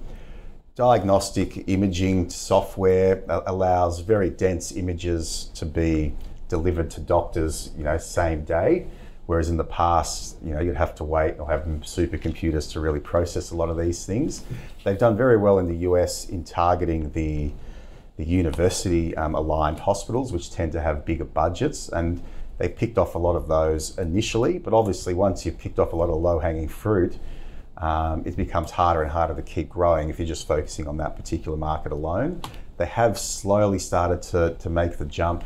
diagnostic 0.74 1.68
imaging 1.68 2.31
software 2.31 3.22
allows 3.46 4.00
very 4.00 4.31
dense 4.31 4.72
images 4.72 5.50
to 5.55 5.66
be 5.66 6.14
delivered 6.48 6.90
to 6.90 7.00
doctors, 7.00 7.70
you 7.76 7.85
know, 7.85 7.98
same 7.98 8.44
day. 8.44 8.87
Whereas 9.31 9.49
in 9.49 9.57
the 9.57 9.62
past, 9.62 10.38
you 10.43 10.55
know, 10.55 10.61
you'd 10.61 10.75
have 10.75 10.97
to 10.97 11.05
wait 11.05 11.38
or 11.38 11.49
have 11.49 11.62
supercomputers 11.83 12.73
to 12.73 12.81
really 12.81 12.99
process 12.99 13.53
a 13.53 13.55
lot 13.55 13.71
of 13.71 13.79
these 13.79 14.05
things. 14.05 14.43
They've 14.83 14.99
done 14.99 15.16
very 15.16 15.37
well 15.37 15.61
in 15.61 15.69
the 15.69 15.77
US 15.88 16.29
in 16.29 16.43
targeting 16.43 17.12
the 17.12 17.53
the 18.16 18.25
university 18.25 19.16
um, 19.16 19.37
aligned 19.37 19.79
hospitals, 19.79 20.33
which 20.33 20.51
tend 20.51 20.73
to 20.73 20.81
have 20.81 21.05
bigger 21.05 21.25
budgets, 21.25 21.90
and 21.90 22.21
they 22.59 22.69
picked 22.69 22.99
off 22.99 23.14
a 23.14 23.19
lot 23.19 23.37
of 23.37 23.47
those 23.47 23.97
initially. 23.99 24.59
But 24.59 24.75
obviously, 24.75 25.14
once 25.14 25.47
you've 25.47 25.59
picked 25.59 25.79
off 25.79 25.93
a 25.93 25.97
lot 25.97 26.11
of 26.11 26.16
low 26.16 26.40
hanging 26.40 26.66
fruit, 26.66 27.16
um, 27.77 28.25
it 28.27 28.35
becomes 28.35 28.73
harder 28.73 29.03
and 29.05 29.12
harder 29.12 29.37
to 29.37 29.43
keep 29.43 29.69
growing 29.69 30.11
if 30.11 30.19
you're 30.19 30.27
just 30.27 30.49
focusing 30.49 30.88
on 30.88 30.97
that 30.97 31.14
particular 31.14 31.57
market 31.57 31.93
alone. 31.93 32.43
They 32.79 32.87
have 32.87 33.16
slowly 33.16 33.79
started 33.79 34.23
to, 34.33 34.57
to 34.59 34.69
make 34.69 34.99
the 34.99 35.07
jump 35.07 35.45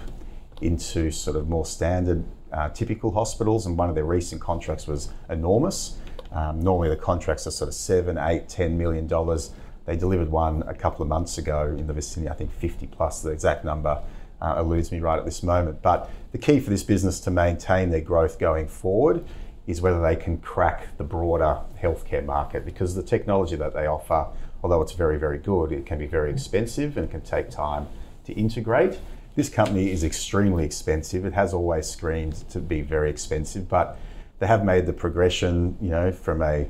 into 0.63 1.11
sort 1.11 1.37
of 1.37 1.51
more 1.51 1.67
standard, 1.67 2.25
uh, 2.55 2.69
typical 2.71 3.11
hospitals, 3.11 3.67
and 3.67 3.77
one 3.77 3.89
of 3.89 3.95
their 3.95 4.05
recent 4.05 4.41
contracts 4.41 4.87
was 4.87 5.11
enormous. 5.29 5.99
Um, 6.33 6.61
normally, 6.61 6.89
the 6.89 6.97
contracts 6.97 7.47
are 7.47 7.51
sort 7.51 7.69
of 7.69 7.75
seven, 7.75 8.17
eight, 8.17 8.49
ten 8.49 8.79
million 8.79 9.07
dollars. 9.07 9.51
They 9.87 9.97
delivered 9.97 10.31
one 10.31 10.63
a 10.67 10.75
couple 10.75 11.03
of 11.03 11.09
months 11.09 11.37
ago 11.37 11.75
in 11.77 11.87
the 11.87 11.93
vicinity, 11.93 12.31
I 12.31 12.35
think 12.35 12.53
50 12.53 12.87
plus. 12.87 13.21
The 13.23 13.31
exact 13.31 13.65
number 13.65 14.01
uh, 14.41 14.55
eludes 14.59 14.91
me 14.91 15.01
right 15.01 15.19
at 15.19 15.25
this 15.25 15.43
moment. 15.43 15.83
But 15.83 16.09
the 16.33 16.39
key 16.39 16.61
for 16.61 16.71
this 16.71 16.83
business 16.83 17.21
to 17.21 17.31
maintain 17.31 17.91
their 17.91 18.01
growth 18.01 18.39
going 18.39 18.69
forward 18.69 19.25
is 19.67 19.81
whether 19.81 20.01
they 20.01 20.17
can 20.17 20.39
crack 20.39 20.97
the 20.97 21.05
broader 21.05 21.59
healthcare 21.81 22.25
market 22.25 22.65
because 22.65 22.95
the 22.95 23.03
technology 23.03 23.57
that 23.57 23.75
they 23.75 23.87
offer, 23.87 24.27
although 24.63 24.83
it's 24.83 24.93
very, 24.93 25.19
very 25.19 25.39
good, 25.39 25.73
it 25.73 25.87
can 25.87 25.99
be 25.99 26.07
very 26.07 26.31
expensive 26.31 26.97
and 26.97 27.11
can 27.11 27.21
take 27.23 27.51
time 27.51 27.87
to 28.25 28.33
integrate. 28.35 28.99
This 29.35 29.49
company 29.49 29.91
is 29.91 30.05
extremely 30.05 30.65
expensive. 30.65 31.25
It 31.25 31.33
has 31.33 31.53
always 31.53 31.89
screamed 31.91 32.49
to 32.51 32.61
be 32.61 32.83
very 32.83 33.11
expensive, 33.11 33.69
but 33.69 33.99
they 34.39 34.47
have 34.47 34.65
made 34.65 34.87
the 34.87 34.93
progression, 34.93 35.77
you 35.81 35.91
know, 35.91 36.13
from 36.13 36.43
a 36.43 36.69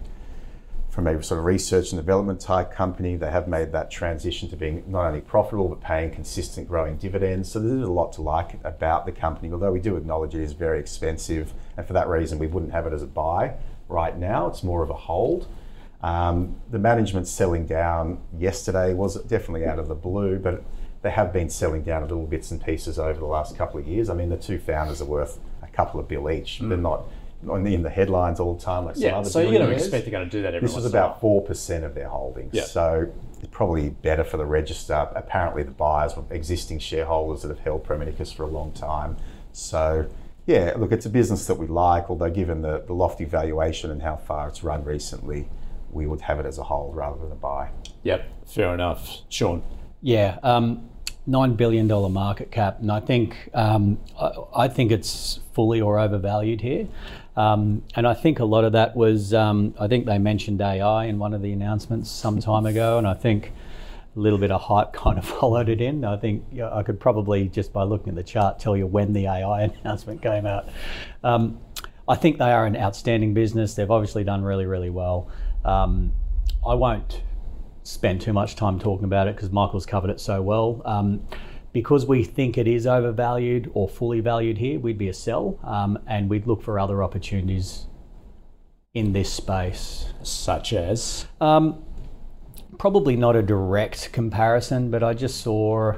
from 0.89 1.09
a 1.09 1.21
sort 1.25 1.41
of 1.41 1.45
research 1.45 1.91
and 1.91 2.01
development 2.01 2.41
type 2.41 2.71
company. 2.73 3.17
They 3.17 3.31
have 3.31 3.49
made 3.49 3.73
that 3.73 3.91
transition 3.91 4.49
to 4.51 4.57
being 4.57 4.85
not 4.87 5.07
only 5.07 5.21
profitable 5.21 5.69
but 5.69 5.81
paying 5.81 6.13
consistent 6.13 6.69
growing 6.69 6.97
dividends. 6.97 7.51
So 7.51 7.59
there's 7.59 7.83
a 7.83 7.91
lot 7.91 8.13
to 8.13 8.23
like 8.23 8.61
about 8.63 9.05
the 9.05 9.11
company, 9.11 9.53
although 9.53 9.73
we 9.73 9.81
do 9.81 9.97
acknowledge 9.97 10.37
it 10.37 10.41
is 10.41 10.53
very 10.53 10.79
expensive. 10.79 11.53
And 11.77 11.85
for 11.85 11.95
that 11.95 12.07
reason, 12.07 12.39
we 12.39 12.47
wouldn't 12.47 12.71
have 12.71 12.87
it 12.87 12.93
as 12.93 13.03
a 13.03 13.09
buy 13.09 13.55
right 13.89 14.17
now. 14.17 14.47
It's 14.47 14.63
more 14.63 14.85
of 14.85 14.91
a 14.91 14.95
hold. 14.95 15.49
Um, 16.01 16.61
the 16.71 16.79
management 16.79 17.27
selling 17.27 17.67
down 17.67 18.21
yesterday 18.39 18.95
was 18.95 19.21
definitely 19.25 19.67
out 19.67 19.81
of 19.81 19.89
the 19.89 19.95
blue, 19.97 20.39
but 20.39 20.63
they 21.05 21.11
have 21.11 21.35
been 21.35 21.51
selling 21.51 21.83
down 21.83 22.03
a 22.03 22.07
little 22.07 22.27
bits 22.27 22.51
and 22.51 22.65
pieces 22.65 22.99
over 22.99 23.21
the 23.21 23.27
last 23.27 23.59
couple 23.59 23.79
of 23.79 23.87
years. 23.87 24.09
I 24.09 24.15
mean, 24.15 24.31
the 24.31 24.39
two 24.39 24.59
founders 24.59 25.03
are 25.03 25.05
worth 25.05 25.39
a 25.63 25.67
couple 25.67 26.01
of 26.01 26.09
bill 26.09 26.31
each. 26.31 26.61
They're 26.61 26.79
not 26.79 27.05
not 27.43 27.57
in 27.57 27.83
the 27.83 27.91
headlines 27.91 28.41
all 28.41 28.55
the 28.55 28.63
time 28.63 28.87
like 28.87 28.97
some 28.97 29.05
other 29.05 29.11
Yeah, 29.13 29.19
other 29.19 29.29
so 29.29 29.41
you're 29.41 29.53
going 29.53 29.67
to 29.67 29.75
expect 29.75 30.07
they're 30.07 30.13
going 30.13 30.25
to 30.25 30.31
do 30.31 30.41
that 30.41 30.55
every 30.55 30.67
This 30.67 30.75
was 30.75 30.85
once 30.85 30.95
in 30.95 30.99
about 30.99 31.21
four 31.21 31.43
percent 31.43 31.85
of 31.85 31.95
their 31.95 32.09
holdings. 32.09 32.55
Yeah. 32.55 32.65
So 32.65 33.13
it's 33.39 33.49
probably 33.51 33.91
better 33.91 34.25
for 34.25 34.39
the 34.39 34.47
register. 34.47 35.07
Apparently, 35.15 35.63
the 35.63 35.73
buyers 35.73 36.17
were 36.17 36.25
existing 36.31 36.79
shareholders 36.79 37.43
that 37.43 37.49
have 37.49 37.59
held 37.59 37.85
Pro 37.85 37.99
Medicus 37.99 38.33
for 38.33 38.45
a 38.45 38.49
long 38.49 38.73
time. 38.73 39.19
So 39.53 40.09
yeah, 40.47 40.73
look, 40.79 40.91
it's 40.91 41.05
a 41.05 41.11
business 41.11 41.47
that 41.49 41.59
we 41.59 41.67
like. 41.67 42.09
Although 42.09 42.31
given 42.31 42.63
the, 42.63 42.83
the 42.87 42.95
lofty 42.95 43.27
valuation 43.27 43.91
and 43.91 44.01
how 44.01 44.17
far 44.17 44.49
it's 44.49 44.65
run 44.65 44.83
recently, 44.83 45.51
we 45.91 46.07
would 46.07 46.23
have 46.23 46.41
it 46.41 46.47
as 46.47 46.57
a 46.57 46.63
hold 46.63 46.97
rather 46.97 47.19
than 47.19 47.31
a 47.31 47.37
buy. 47.37 47.69
Yep, 48.05 48.27
fair 48.47 48.73
enough. 48.73 49.19
Shaun. 49.29 49.63
Yeah, 50.01 50.39
um, 50.43 50.91
nine 51.27 51.55
billion 51.55 51.89
dollar 51.89 52.09
market 52.09 52.51
cap, 52.51 52.81
and 52.81 52.91
I 52.91 53.01
think 53.01 53.51
um, 53.55 53.99
I, 54.21 54.33
I 54.57 54.69
think 54.69 54.93
it's 54.93 55.41
fully 55.53 55.81
or 55.81 55.99
overvalued 55.99 56.61
here. 56.61 56.87
Um, 57.37 57.83
and 57.97 58.07
I 58.07 58.15
think 58.15 58.39
a 58.39 58.45
lot 58.45 58.65
of 58.65 58.73
that 58.73 58.95
was 58.97 59.35
um, 59.35 59.75
I 59.79 59.89
think 59.89 60.07
they 60.07 60.19
mentioned 60.19 60.61
AI 60.61 61.07
in 61.07 61.19
one 61.19 61.35
of 61.35 61.43
the 61.43 61.53
announcements 61.53 62.11
some 62.11 62.39
time 62.41 62.67
ago, 62.67 62.99
and 62.99 63.07
I 63.07 63.15
think 63.15 63.53
a 64.17 64.21
little 64.21 64.39
bit 64.39 64.51
of 64.51 64.61
hype 64.61 64.93
kind 65.05 65.19
of 65.19 65.25
followed 65.25 65.69
it 65.69 65.81
in. 65.81 66.05
I 66.05 66.17
think 66.17 66.45
yeah, 66.53 66.73
I 66.73 66.83
could 66.83 67.01
probably 67.01 67.49
just 67.49 67.73
by 67.73 67.83
looking 67.85 68.11
at 68.11 68.15
the 68.15 68.23
chart 68.23 68.59
tell 68.59 68.77
you 68.77 68.87
when 68.87 69.13
the 69.13 69.27
AI 69.27 69.63
announcement 69.85 70.23
came 70.23 70.47
out. 70.47 70.69
Um, 71.23 71.61
I 72.07 72.17
think 72.17 72.39
they 72.39 72.53
are 72.53 72.67
an 72.67 72.77
outstanding 72.77 73.33
business. 73.33 73.75
They've 73.75 73.91
obviously 73.91 74.25
done 74.25 74.43
really, 74.45 74.67
really 74.67 74.91
well. 74.91 75.31
Um, 75.65 76.13
I 76.67 76.75
won't 76.75 77.23
spend 77.85 78.21
too 78.21 78.33
much 78.33 78.57
time 78.57 78.79
talking 78.81 79.05
about 79.05 79.29
it 79.29 79.37
because 79.37 79.51
Michael's 79.53 79.87
covered 79.87 80.11
it 80.11 80.21
so 80.21 80.43
well. 80.43 80.83
Um, 80.85 81.27
because 81.73 82.07
we 82.07 82.25
think 82.25 82.57
it 82.57 82.67
is 82.67 82.87
overvalued 82.87 83.71
or 83.75 83.89
fully 83.89 84.21
valued 84.21 84.59
here, 84.59 84.79
we'd 84.81 84.99
be 84.99 85.09
a 85.09 85.15
sell 85.15 85.59
um, 85.65 85.99
and 86.07 86.29
we'd 86.31 86.47
look 86.47 86.63
for 86.63 86.79
other 86.79 87.03
opportunities 87.03 87.87
in 88.95 89.13
this 89.13 89.33
space. 89.33 90.07
Such 90.23 90.73
as. 90.73 91.27
Um, 91.41 91.85
probably 92.79 93.17
not 93.17 93.37
a 93.37 93.43
direct 93.43 94.13
comparison, 94.13 94.91
but 94.91 95.03
I 95.03 95.15
just 95.15 95.41
saw 95.41 95.95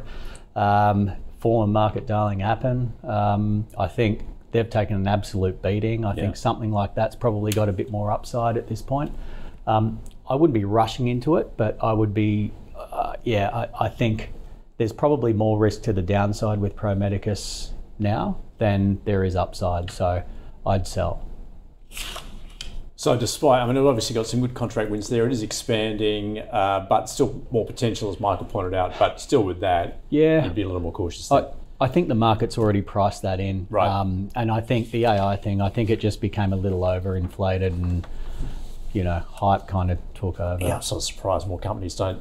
um, 0.55 1.12
former 1.40 1.70
market 1.70 2.07
darling 2.07 2.42
Appen. 2.42 2.94
Um, 3.05 3.66
I 3.79 3.87
think 3.87 4.22
they've 4.53 4.68
taken 4.68 4.96
an 4.96 5.07
absolute 5.07 5.62
beating. 5.62 6.05
I 6.05 6.14
Yeah. 6.14 6.22
think 6.22 6.37
something 6.37 6.72
like 6.72 6.94
that's 6.94 7.14
probably 7.14 7.53
got 7.53 7.68
a 7.68 7.72
bit 7.72 7.90
more 7.90 8.11
upside 8.11 8.57
at 8.57 8.66
this 8.66 8.81
point. 8.81 9.12
Um, 9.66 10.01
I 10.29 10.35
wouldn't 10.35 10.55
be 10.55 10.65
rushing 10.65 11.09
into 11.09 11.37
it, 11.37 11.57
but 11.57 11.79
I 11.83 11.93
would 11.93 12.12
be, 12.15 12.53
uh, 12.77 13.15
yeah, 13.25 13.49
I, 13.51 13.87
I 13.87 13.89
think 13.89 14.33
there's 14.79 14.93
probably 14.93 15.33
more 15.33 15.59
risk 15.59 15.83
to 15.83 15.93
the 15.93 16.03
downside 16.03 16.61
with 16.61 16.75
Pro 16.77 16.95
Medicus 16.95 17.73
now 17.99 18.39
than 18.59 19.01
there 19.05 19.25
is 19.25 19.37
upside. 19.37 19.91
So 19.91 20.23
I'd 20.67 20.87
sell. 20.87 21.27
So, 22.99 23.17
despite, 23.17 23.61
I 23.62 23.67
mean, 23.67 23.77
it 23.77 23.81
obviously 23.87 24.15
got 24.15 24.27
some 24.27 24.41
good 24.41 24.55
contract 24.55 24.91
wins 24.91 25.09
there. 25.09 25.27
It 25.27 25.33
is 25.33 25.43
expanding, 25.43 26.39
uh, 26.39 26.87
but 26.89 27.11
still 27.11 27.47
more 27.51 27.67
potential, 27.67 28.11
as 28.11 28.19
Michael 28.19 28.47
pointed 28.47 28.73
out. 28.73 28.95
But 28.99 29.21
still, 29.21 29.43
with 29.45 29.61
that, 29.61 30.01
Yeah. 30.09 30.45
you'd 30.45 30.55
be 30.55 30.62
a 30.62 30.67
little 30.67 30.81
more 30.81 30.93
cautious. 30.93 31.31
I. 31.31 31.47
I 31.79 31.89
think 31.89 32.09
the 32.09 32.15
market's 32.15 32.57
already 32.57 32.81
priced 32.81 33.21
that 33.21 33.39
in. 33.39 33.67
Right. 33.69 33.87
Um, 33.87 34.31
and 34.35 34.51
I 34.51 34.62
think 34.62 34.91
the 34.93 35.05
AI 35.05 35.37
thing, 35.37 35.61
I 35.61 35.69
think 35.69 35.91
it 35.91 36.01
just 36.01 36.23
became 36.23 36.55
a 36.55 36.57
little 36.57 36.81
overinflated 36.81 37.67
and, 37.67 38.07
you 38.92 39.05
know, 39.05 39.22
hype 39.29 39.66
kind 39.66 39.90
of 39.90 39.99
took 40.14 40.40
over. 40.40 40.62
yeah, 40.62 40.77
I'm 40.77 40.83
sort 40.83 41.01
of 41.03 41.05
surprised 41.05 41.46
more 41.49 41.59
companies 41.59 41.94
don't 41.94 42.20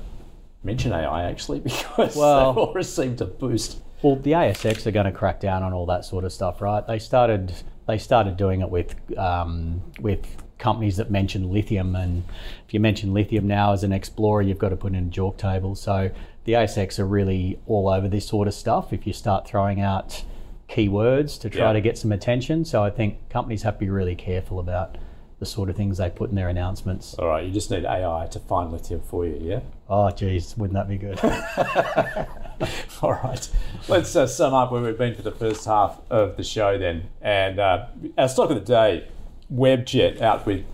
mention 0.63 0.91
AI 0.93 1.23
actually 1.29 1.59
because 1.61 2.15
Well- 2.15 2.53
they've 2.53 2.57
all 2.57 2.73
received 2.73 3.21
a 3.21 3.25
boost. 3.25 3.79
Well, 4.01 4.17
the 4.17 4.33
ASX 4.33 4.85
are 4.85 4.91
going 4.91 5.05
to 5.05 5.11
crack 5.11 5.39
down 5.39 5.63
on 5.63 5.73
all 5.73 5.85
that 5.87 6.05
sort 6.05 6.25
of 6.25 6.33
stuff, 6.33 6.61
right? 6.61 6.85
They 6.85 6.99
started 6.99 7.53
they 7.87 7.97
started 7.97 8.35
doing 8.37 8.61
it 8.61 8.69
with 8.69 8.95
um, 9.17 9.81
with 9.99 10.25
companies 10.57 10.97
that 10.97 11.09
mention 11.11 11.51
lithium, 11.51 11.95
and 11.95 12.23
if 12.67 12.73
you 12.73 12.79
mention 12.79 13.13
lithium 13.13 13.47
now 13.47 13.73
as 13.73 13.83
an 13.83 13.91
explorer, 13.93 14.41
you've 14.41 14.57
got 14.59 14.69
to 14.69 14.75
put 14.75 14.93
in 14.93 15.07
a 15.07 15.09
JORC 15.09 15.37
table. 15.37 15.75
So 15.75 16.11
the 16.43 16.53
ASX 16.53 16.99
are 16.99 17.05
really 17.05 17.57
all 17.67 17.89
over 17.89 18.07
this 18.07 18.27
sort 18.27 18.47
of 18.47 18.53
stuff. 18.53 18.93
If 18.93 19.07
you 19.07 19.13
start 19.13 19.47
throwing 19.47 19.81
out 19.81 20.23
keywords 20.69 21.39
to 21.41 21.49
try 21.49 21.67
Yeah. 21.67 21.73
to 21.73 21.81
get 21.81 21.97
some 21.97 22.11
attention, 22.11 22.65
so 22.65 22.83
I 22.83 22.89
think 22.89 23.29
companies 23.29 23.63
have 23.63 23.75
to 23.75 23.79
be 23.79 23.89
really 23.89 24.15
careful 24.15 24.59
about 24.59 24.97
the 25.39 25.45
sort 25.45 25.69
of 25.69 25.75
things 25.75 25.97
they 25.97 26.09
put 26.09 26.29
in 26.29 26.35
their 26.35 26.49
announcements. 26.49 27.13
All 27.15 27.27
right, 27.27 27.45
you 27.45 27.51
just 27.51 27.69
need 27.69 27.85
AI 27.85 28.27
to 28.31 28.39
find 28.39 28.71
lithium 28.71 29.01
for 29.01 29.25
you, 29.25 29.37
yeah? 29.41 29.59
Oh, 29.89 30.09
geez, 30.09 30.55
wouldn't 30.57 30.73
that 30.73 30.87
be 30.87 30.97
good? 30.97 31.19
All 33.01 33.11
right, 33.11 33.49
let's 33.87 34.15
uh, 34.15 34.27
sum 34.27 34.53
up 34.53 34.71
where 34.71 34.81
we've 34.81 34.97
been 34.97 35.13
for 35.13 35.23
the 35.23 35.31
first 35.31 35.65
half 35.65 35.99
of 36.09 36.37
the 36.37 36.43
show 36.43 36.77
then. 36.77 37.09
And 37.21 37.59
uh, 37.59 37.87
our 38.17 38.29
stock 38.29 38.49
of 38.49 38.55
the 38.55 38.65
day, 38.65 39.07
Webjet, 39.53 40.21
out 40.21 40.45
with 40.45 40.65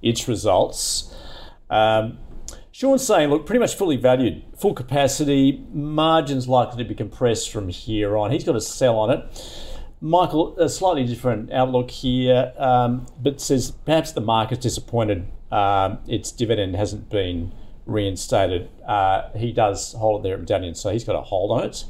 its 0.00 0.26
results. 0.26 1.14
Um, 1.68 2.18
Shaun's 2.72 3.04
saying, 3.04 3.28
look, 3.28 3.44
pretty 3.44 3.58
much 3.58 3.74
fully 3.74 3.96
valued, 3.96 4.42
full 4.56 4.72
capacity, 4.72 5.64
margins 5.72 6.46
likely 6.48 6.82
to 6.82 6.88
be 6.88 6.94
compressed 6.94 7.50
from 7.50 7.68
here 7.68 8.16
on. 8.16 8.30
He's 8.30 8.44
got 8.44 8.54
a 8.54 8.60
sell 8.60 8.96
on 8.98 9.10
it. 9.10 9.67
Michael, 10.00 10.56
a 10.58 10.68
slightly 10.68 11.04
different 11.04 11.52
outlook 11.52 11.90
here, 11.90 12.52
um, 12.56 13.06
but 13.20 13.40
says 13.40 13.72
perhaps 13.84 14.12
the 14.12 14.20
market's 14.20 14.62
disappointed 14.62 15.26
um, 15.50 15.98
its 16.06 16.30
dividend 16.30 16.76
hasn't 16.76 17.08
been 17.08 17.52
reinstated. 17.86 18.68
Uh, 18.86 19.30
he 19.36 19.52
does 19.52 19.94
hold 19.94 20.20
it 20.20 20.22
there 20.22 20.34
at 20.34 20.40
Medallion, 20.40 20.74
so 20.74 20.90
he's 20.90 21.04
got 21.04 21.16
a 21.16 21.22
hold 21.22 21.50
on 21.50 21.66
it. 21.66 21.84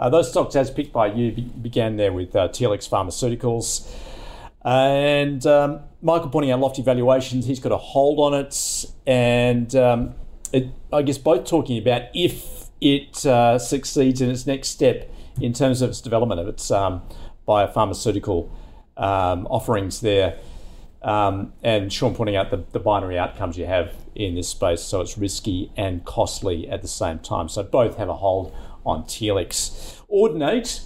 Uh, 0.00 0.08
those 0.08 0.30
stocks, 0.30 0.56
as 0.56 0.70
picked 0.70 0.92
by 0.92 1.06
you, 1.06 1.32
be- 1.32 1.42
began 1.42 1.96
there 1.96 2.12
with 2.12 2.34
uh, 2.34 2.48
TLX 2.48 2.88
Pharmaceuticals. 2.88 3.90
And 4.64 5.46
um, 5.46 5.80
Michael 6.00 6.30
pointing 6.30 6.50
out 6.50 6.60
lofty 6.60 6.82
valuations, 6.82 7.46
he's 7.46 7.60
got 7.60 7.72
a 7.72 7.76
hold 7.76 8.18
on 8.18 8.40
it. 8.40 8.86
And 9.06 9.74
um, 9.76 10.14
it, 10.52 10.68
I 10.92 11.02
guess 11.02 11.18
both 11.18 11.44
talking 11.44 11.78
about 11.78 12.02
if 12.14 12.70
it 12.80 13.24
uh, 13.26 13.58
succeeds 13.58 14.22
in 14.22 14.30
its 14.30 14.46
next 14.46 14.68
step 14.68 15.10
in 15.40 15.52
terms 15.52 15.82
of 15.82 15.90
its 15.90 16.00
development 16.00 16.40
of 16.40 16.48
its 16.48 16.70
um, 16.70 17.02
biopharmaceutical 17.46 18.50
um, 18.96 19.46
offerings 19.46 20.00
there. 20.00 20.38
Um, 21.02 21.52
and 21.62 21.92
Shaun 21.92 22.14
pointing 22.14 22.36
out 22.36 22.50
the, 22.50 22.64
the 22.72 22.80
binary 22.80 23.18
outcomes 23.18 23.58
you 23.58 23.66
have 23.66 23.94
in 24.14 24.34
this 24.34 24.48
space, 24.48 24.80
so 24.80 25.02
it's 25.02 25.18
risky 25.18 25.70
and 25.76 26.04
costly 26.04 26.68
at 26.68 26.80
the 26.80 26.88
same 26.88 27.18
time. 27.18 27.48
So 27.48 27.62
both 27.62 27.98
have 27.98 28.08
a 28.08 28.14
hold 28.14 28.54
on 28.86 29.04
TLX. 29.04 30.00
Audinate, 30.10 30.82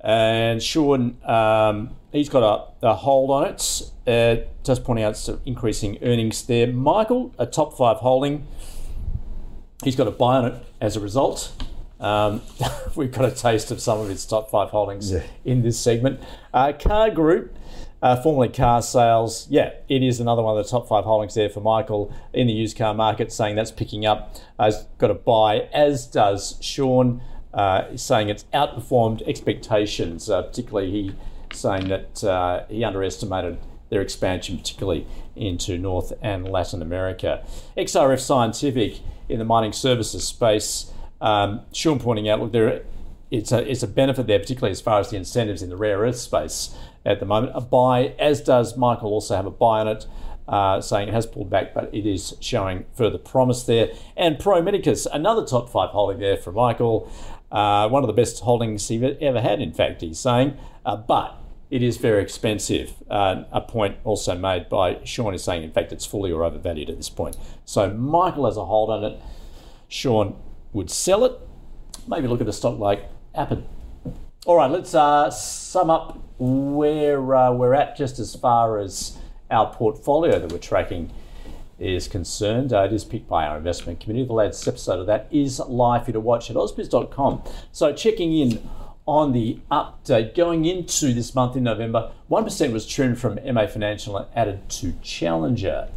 and 0.00 0.62
Shaun, 0.62 1.18
um, 1.24 1.90
he's 2.12 2.28
got 2.28 2.74
a, 2.82 2.88
a, 2.88 2.94
hold 2.94 3.30
on 3.30 3.48
it. 3.48 3.82
Uh, 4.06 4.42
just 4.64 4.84
pointing 4.84 5.04
out 5.04 5.16
some 5.16 5.40
increasing 5.44 5.98
earnings 6.02 6.44
there. 6.46 6.66
Michael, 6.66 7.34
a 7.38 7.46
top 7.46 7.76
five 7.76 7.98
holding, 7.98 8.46
he's 9.84 9.96
got 9.96 10.08
a 10.08 10.10
buy 10.10 10.36
on 10.36 10.46
it 10.46 10.66
as 10.80 10.96
a 10.96 11.00
result. 11.00 11.52
Um, 12.02 12.42
we've 12.96 13.12
got 13.12 13.24
a 13.24 13.30
taste 13.30 13.70
of 13.70 13.80
some 13.80 14.00
of 14.00 14.10
its 14.10 14.26
top 14.26 14.50
five 14.50 14.70
holdings 14.70 15.12
yeah. 15.12 15.22
in 15.44 15.62
this 15.62 15.78
segment. 15.78 16.20
Uh, 16.52 16.72
Car 16.72 17.10
Group, 17.10 17.56
uh, 18.02 18.20
formerly 18.20 18.48
Carsales, 18.48 19.46
yeah, 19.48 19.70
it 19.88 20.02
is 20.02 20.18
another 20.18 20.42
one 20.42 20.58
of 20.58 20.64
the 20.64 20.70
top 20.70 20.88
five 20.88 21.04
holdings 21.04 21.34
there 21.34 21.48
for 21.48 21.60
Michael 21.60 22.12
in 22.34 22.48
the 22.48 22.52
used 22.52 22.76
car 22.76 22.92
market, 22.92 23.32
saying 23.32 23.54
that's 23.54 23.70
picking 23.70 24.04
up. 24.04 24.36
Uh, 24.58 24.72
got 24.98 25.10
a 25.10 25.14
buy, 25.14 25.68
as 25.72 26.06
does 26.06 26.58
Shaun, 26.60 27.22
uh, 27.54 27.96
saying 27.96 28.28
it's 28.28 28.44
outperformed 28.52 29.22
expectations. 29.28 30.28
Uh, 30.28 30.42
particularly, 30.42 30.90
he 30.90 31.14
saying 31.52 31.88
that 31.88 32.24
uh, 32.24 32.64
he 32.68 32.82
underestimated 32.82 33.58
their 33.90 34.00
expansion, 34.00 34.56
particularly 34.56 35.06
into 35.36 35.78
North 35.78 36.12
and 36.22 36.48
Latin 36.48 36.82
America. 36.82 37.44
XRF 37.76 38.20
Scientific 38.20 39.00
in 39.28 39.38
the 39.38 39.44
mining 39.44 39.72
services 39.72 40.26
space. 40.26 40.90
Um, 41.22 41.62
Shaun 41.72 41.98
pointing 41.98 42.28
out, 42.28 42.40
look, 42.40 42.52
there 42.52 42.82
it's 43.30 43.50
a 43.50 43.70
it's 43.70 43.82
a 43.82 43.88
benefit 43.88 44.26
there, 44.26 44.38
particularly 44.38 44.72
as 44.72 44.82
far 44.82 45.00
as 45.00 45.08
the 45.08 45.16
incentives 45.16 45.62
in 45.62 45.70
the 45.70 45.76
rare 45.76 46.00
earth 46.00 46.18
space 46.18 46.76
at 47.06 47.18
the 47.18 47.24
moment. 47.24 47.52
A 47.54 47.62
buy, 47.62 48.14
as 48.18 48.42
does 48.42 48.76
Michael, 48.76 49.08
also 49.10 49.34
have 49.34 49.46
a 49.46 49.50
buy 49.50 49.80
on 49.80 49.88
it. 49.88 50.06
Uh, 50.48 50.80
saying 50.80 51.08
it 51.08 51.14
has 51.14 51.24
pulled 51.24 51.48
back, 51.48 51.72
but 51.72 51.88
it 51.94 52.04
is 52.04 52.34
showing 52.40 52.84
further 52.94 53.16
promise 53.16 53.62
there. 53.62 53.90
And 54.16 54.38
Pro 54.38 54.60
Medicus, 54.60 55.06
another 55.06 55.46
top 55.46 55.70
five 55.70 55.90
holding 55.90 56.18
there 56.18 56.36
for 56.36 56.52
Michael. 56.52 57.10
Uh, 57.50 57.88
one 57.88 58.02
of 58.02 58.08
the 58.08 58.12
best 58.12 58.42
holdings 58.42 58.88
he 58.88 59.02
ever 59.20 59.40
had, 59.40 59.60
in 59.60 59.72
fact, 59.72 60.00
he's 60.00 60.18
saying. 60.18 60.58
Uh, 60.84 60.96
but 60.96 61.38
it 61.70 61.82
is 61.82 61.96
very 61.96 62.22
expensive. 62.22 62.92
Uh, 63.08 63.44
a 63.52 63.60
point 63.60 63.96
also 64.04 64.36
made 64.36 64.68
by 64.68 64.98
Shaun 65.04 65.32
is 65.32 65.44
saying, 65.44 65.62
in 65.62 65.70
fact, 65.70 65.92
it's 65.92 66.04
fully 66.04 66.32
or 66.32 66.44
overvalued 66.44 66.90
at 66.90 66.96
this 66.96 67.08
point. 67.08 67.36
So 67.64 67.88
Michael 67.90 68.44
has 68.46 68.56
a 68.56 68.64
hold 68.64 68.90
on 68.90 69.04
it. 69.04 69.22
Shaun 69.88 70.36
would 70.72 70.90
sell 70.90 71.24
it. 71.24 71.38
Maybe 72.06 72.28
look 72.28 72.40
at 72.40 72.48
a 72.48 72.52
stock 72.52 72.78
like 72.78 73.08
Appen. 73.34 73.64
All 74.44 74.56
right, 74.56 74.70
let's 74.70 74.94
uh, 74.94 75.30
sum 75.30 75.88
up 75.88 76.18
where 76.38 77.34
uh, 77.34 77.52
we're 77.52 77.74
at 77.74 77.96
just 77.96 78.18
as 78.18 78.34
far 78.34 78.78
as 78.78 79.16
our 79.50 79.72
portfolio 79.72 80.40
that 80.40 80.50
we're 80.50 80.58
tracking 80.58 81.12
is 81.78 82.08
concerned. 82.08 82.72
Uh, 82.72 82.82
it 82.82 82.92
is 82.92 83.04
picked 83.04 83.28
by 83.28 83.46
our 83.46 83.56
investment 83.56 84.00
committee. 84.00 84.24
The 84.24 84.32
latest 84.32 84.66
episode 84.66 85.00
of 85.00 85.06
that 85.06 85.28
is 85.30 85.60
live 85.60 86.04
for 86.04 86.10
you 86.10 86.14
to 86.14 86.20
watch 86.20 86.50
at 86.50 86.56
ausbiz.com. 86.56 87.42
So 87.70 87.92
checking 87.92 88.32
in 88.32 88.68
on 89.06 89.32
the 89.32 89.58
update 89.70 90.34
going 90.34 90.64
into 90.64 91.12
this 91.12 91.34
month 91.34 91.56
in 91.56 91.64
November, 91.64 92.12
1% 92.30 92.72
was 92.72 92.86
trimmed 92.86 93.20
from 93.20 93.38
MA 93.52 93.66
Financial 93.66 94.16
and 94.16 94.26
added 94.34 94.68
to 94.70 94.92
Challenger. 95.02 95.88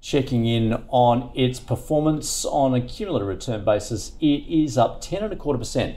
Checking 0.00 0.46
in 0.46 0.84
on 0.88 1.30
its 1.34 1.58
performance 1.58 2.44
on 2.44 2.74
a 2.74 2.80
cumulative 2.80 3.28
return 3.28 3.64
basis, 3.64 4.12
it 4.20 4.46
is 4.48 4.78
up 4.78 5.00
10 5.00 5.24
and 5.24 5.32
a 5.32 5.36
quarter 5.36 5.58
percent 5.58 5.96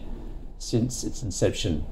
since 0.58 1.04
its 1.04 1.22
inception 1.22 1.86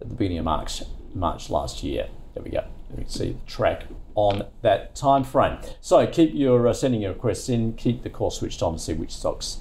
at 0.00 0.08
the 0.08 0.14
beginning 0.14 0.38
of 0.38 0.44
March, 0.44 0.82
March 1.14 1.48
last 1.48 1.82
year. 1.82 2.08
There 2.34 2.42
we 2.42 2.50
go. 2.50 2.64
You 2.90 2.96
can 2.96 3.08
see 3.08 3.32
the 3.32 3.46
track 3.46 3.84
on 4.14 4.46
that 4.62 4.94
time 4.94 5.24
frame. 5.24 5.58
So 5.80 6.06
keep 6.06 6.32
your 6.34 6.66
uh, 6.68 6.72
sending 6.72 7.02
your 7.02 7.12
requests 7.12 7.48
in. 7.48 7.74
Keep 7.74 8.02
the 8.02 8.10
call 8.10 8.30
switched 8.30 8.62
on 8.62 8.74
to 8.74 8.78
see 8.78 8.92
which 8.94 9.14
stocks 9.14 9.58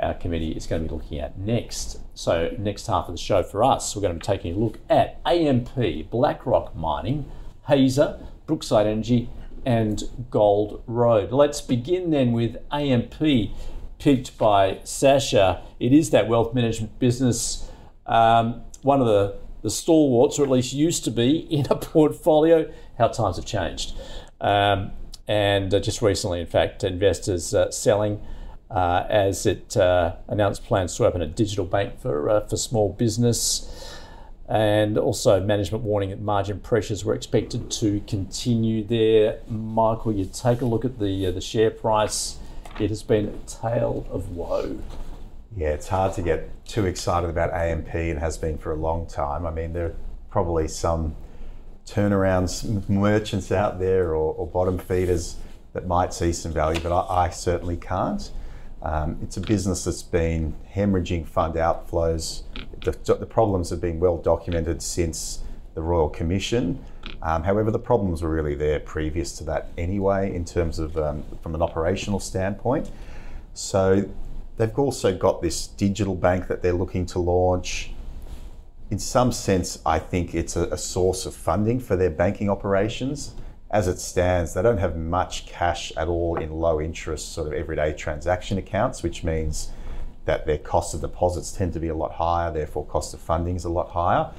our 0.00 0.14
committee 0.14 0.52
is 0.52 0.66
going 0.66 0.82
to 0.82 0.88
be 0.88 0.94
looking 0.94 1.20
at 1.20 1.38
next. 1.38 1.98
So 2.14 2.54
next 2.58 2.86
half 2.86 3.08
of 3.08 3.14
the 3.14 3.20
show 3.20 3.42
for 3.42 3.62
us, 3.62 3.94
we're 3.94 4.02
going 4.02 4.18
to 4.18 4.18
be 4.18 4.26
taking 4.26 4.54
a 4.54 4.58
look 4.58 4.78
at 4.90 5.20
AMP, 5.24 6.10
Black 6.10 6.44
Rock 6.44 6.74
Mining, 6.74 7.30
Hazer, 7.68 8.20
Brookside 8.46 8.86
Energy, 8.86 9.30
and 9.66 10.02
Gold 10.30 10.82
Road. 10.86 11.32
Let's 11.32 11.60
begin 11.60 12.10
then 12.10 12.32
with 12.32 12.56
AMP 12.70 13.14
picked 13.98 14.36
by 14.36 14.80
Sasha. 14.84 15.62
It 15.80 15.92
is 15.92 16.10
that 16.10 16.28
wealth 16.28 16.54
management 16.54 16.98
business, 16.98 17.70
um, 18.06 18.62
one 18.82 19.00
of 19.00 19.06
the, 19.06 19.36
the 19.62 19.70
stalwarts, 19.70 20.38
or 20.38 20.44
at 20.44 20.50
least 20.50 20.72
used 20.72 21.04
to 21.04 21.10
be, 21.10 21.38
in 21.50 21.66
a 21.70 21.76
portfolio. 21.76 22.70
How 22.98 23.08
times 23.08 23.36
have 23.36 23.46
changed. 23.46 23.94
Um, 24.40 24.92
and 25.26 25.72
uh, 25.72 25.80
just 25.80 26.02
recently, 26.02 26.40
in 26.40 26.46
fact, 26.46 26.84
investors 26.84 27.54
uh, 27.54 27.70
selling 27.70 28.20
uh, 28.70 29.06
as 29.08 29.46
it 29.46 29.76
uh, 29.76 30.16
announced 30.28 30.64
plans 30.64 30.96
to 30.96 31.06
open 31.06 31.22
a 31.22 31.26
digital 31.26 31.64
bank 31.64 31.98
for, 32.00 32.28
uh, 32.28 32.46
for 32.46 32.56
small 32.56 32.92
business. 32.92 34.00
And 34.46 34.98
also, 34.98 35.40
management 35.40 35.84
warning 35.84 36.10
that 36.10 36.20
margin 36.20 36.60
pressures 36.60 37.04
were 37.04 37.14
expected 37.14 37.70
to 37.70 38.00
continue 38.06 38.84
there. 38.84 39.40
Michael, 39.48 40.12
you 40.12 40.26
take 40.26 40.60
a 40.60 40.66
look 40.66 40.84
at 40.84 40.98
the, 40.98 41.26
uh, 41.26 41.30
the 41.30 41.40
share 41.40 41.70
price 41.70 42.36
it 42.80 42.90
has 42.90 43.02
been 43.02 43.28
a 43.28 43.48
tale 43.48 44.06
of 44.10 44.30
woe. 44.30 44.78
Yeah, 45.56 45.68
it's 45.68 45.88
hard 45.88 46.14
to 46.14 46.22
get 46.22 46.50
too 46.66 46.86
excited 46.86 47.30
about 47.30 47.52
AMP 47.52 47.94
and 47.94 48.18
has 48.18 48.36
been 48.36 48.58
for 48.58 48.72
a 48.72 48.76
long 48.76 49.06
time. 49.06 49.46
I 49.46 49.50
mean, 49.50 49.72
there 49.72 49.86
are 49.86 49.94
probably 50.30 50.66
some 50.66 51.14
turnarounds 51.86 52.88
merchants 52.88 53.52
out 53.52 53.78
there 53.78 54.08
or, 54.08 54.34
or 54.34 54.46
bottom 54.46 54.78
feeders 54.78 55.36
that 55.72 55.86
might 55.86 56.12
see 56.12 56.32
some 56.32 56.52
value, 56.52 56.80
but 56.80 56.92
I, 56.92 57.26
I 57.26 57.30
certainly 57.30 57.76
can't. 57.76 58.30
Um, 58.84 59.18
it's 59.22 59.38
a 59.38 59.40
business 59.40 59.84
that's 59.84 60.02
been 60.02 60.54
hemorrhaging 60.74 61.26
fund 61.26 61.54
outflows. 61.54 62.42
The, 62.84 62.92
the, 63.14 63.24
problems 63.24 63.70
have 63.70 63.80
been 63.80 63.98
well 63.98 64.18
documented 64.18 64.82
since 64.82 65.40
the 65.74 65.80
Royal 65.80 66.10
Commission. 66.10 66.84
Um, 67.22 67.44
however, 67.44 67.70
the 67.70 67.78
problems 67.78 68.22
were 68.22 68.28
really 68.28 68.54
there 68.54 68.78
previous 68.80 69.36
to 69.38 69.44
that 69.44 69.70
anyway, 69.78 70.34
in 70.34 70.44
terms 70.44 70.78
of 70.78 70.98
um, 70.98 71.24
from 71.42 71.54
an 71.54 71.62
operational 71.62 72.20
standpoint. 72.20 72.90
So 73.54 74.10
they've 74.58 74.78
also 74.78 75.16
got 75.16 75.40
this 75.40 75.66
digital 75.66 76.14
bank 76.14 76.48
that 76.48 76.60
they're 76.60 76.74
looking 76.74 77.06
to 77.06 77.18
launch. 77.18 77.90
In 78.90 78.98
some 78.98 79.32
sense, 79.32 79.78
I 79.86 79.98
think 79.98 80.34
it's 80.34 80.56
a, 80.56 80.64
a 80.64 80.78
source 80.78 81.24
of 81.24 81.34
funding 81.34 81.80
for 81.80 81.96
their 81.96 82.10
banking 82.10 82.50
operations. 82.50 83.34
As 83.74 83.88
it 83.88 83.98
stands, 83.98 84.54
they 84.54 84.62
don't 84.62 84.78
have 84.78 84.96
much 84.96 85.46
cash 85.46 85.92
at 85.96 86.06
all 86.06 86.36
in 86.36 86.52
low 86.52 86.80
interest, 86.80 87.32
sort 87.32 87.48
of 87.48 87.54
everyday 87.54 87.92
transaction 87.92 88.56
accounts, 88.56 89.02
which 89.02 89.24
means 89.24 89.72
that 90.26 90.46
their 90.46 90.58
cost 90.58 90.94
of 90.94 91.00
deposits 91.00 91.50
tend 91.50 91.72
to 91.72 91.80
be 91.80 91.88
a 91.88 91.94
lot 91.94 92.12
higher, 92.12 92.52
therefore, 92.52 92.86
cost 92.86 93.14
of 93.14 93.20
funding 93.20 93.56
is 93.56 93.64
a 93.64 93.68
lot 93.68 93.88
higher. 93.88 94.30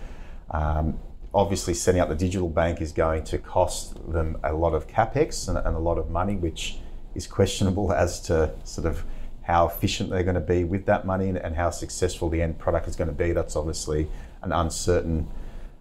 Um, 0.52 0.98
obviously 1.34 1.74
setting 1.74 2.00
up 2.00 2.08
the 2.08 2.16
digital 2.16 2.48
bank 2.48 2.80
is 2.80 2.94
going 2.94 3.26
to 3.26 3.38
cost 3.38 4.10
them 4.10 4.38
a 4.42 4.54
lot 4.54 4.74
of 4.74 4.88
capex 4.88 5.50
and, 5.50 5.58
and, 5.58 5.76
a 5.76 5.80
lot 5.80 5.98
of 5.98 6.10
money, 6.10 6.38
which 6.38 6.78
is 7.14 7.28
questionable 7.28 7.92
as 7.92 8.22
to 8.22 8.54
sort 8.64 8.88
of 8.88 9.04
how 9.42 9.68
efficient 9.68 10.12
they're 10.12 10.24
going 10.24 10.36
to 10.36 10.40
be 10.40 10.64
with 10.64 10.86
that 10.86 11.06
money 11.06 11.28
and, 11.28 11.38
and 11.40 11.58
how 11.58 11.70
successful 11.72 12.30
the 12.30 12.42
end 12.42 12.58
product 12.58 12.88
is 12.88 12.96
going 12.96 13.10
to 13.10 13.14
be. 13.14 13.34
That's 13.34 13.58
obviously 13.58 14.08
an 14.44 14.54
uncertain 14.54 15.28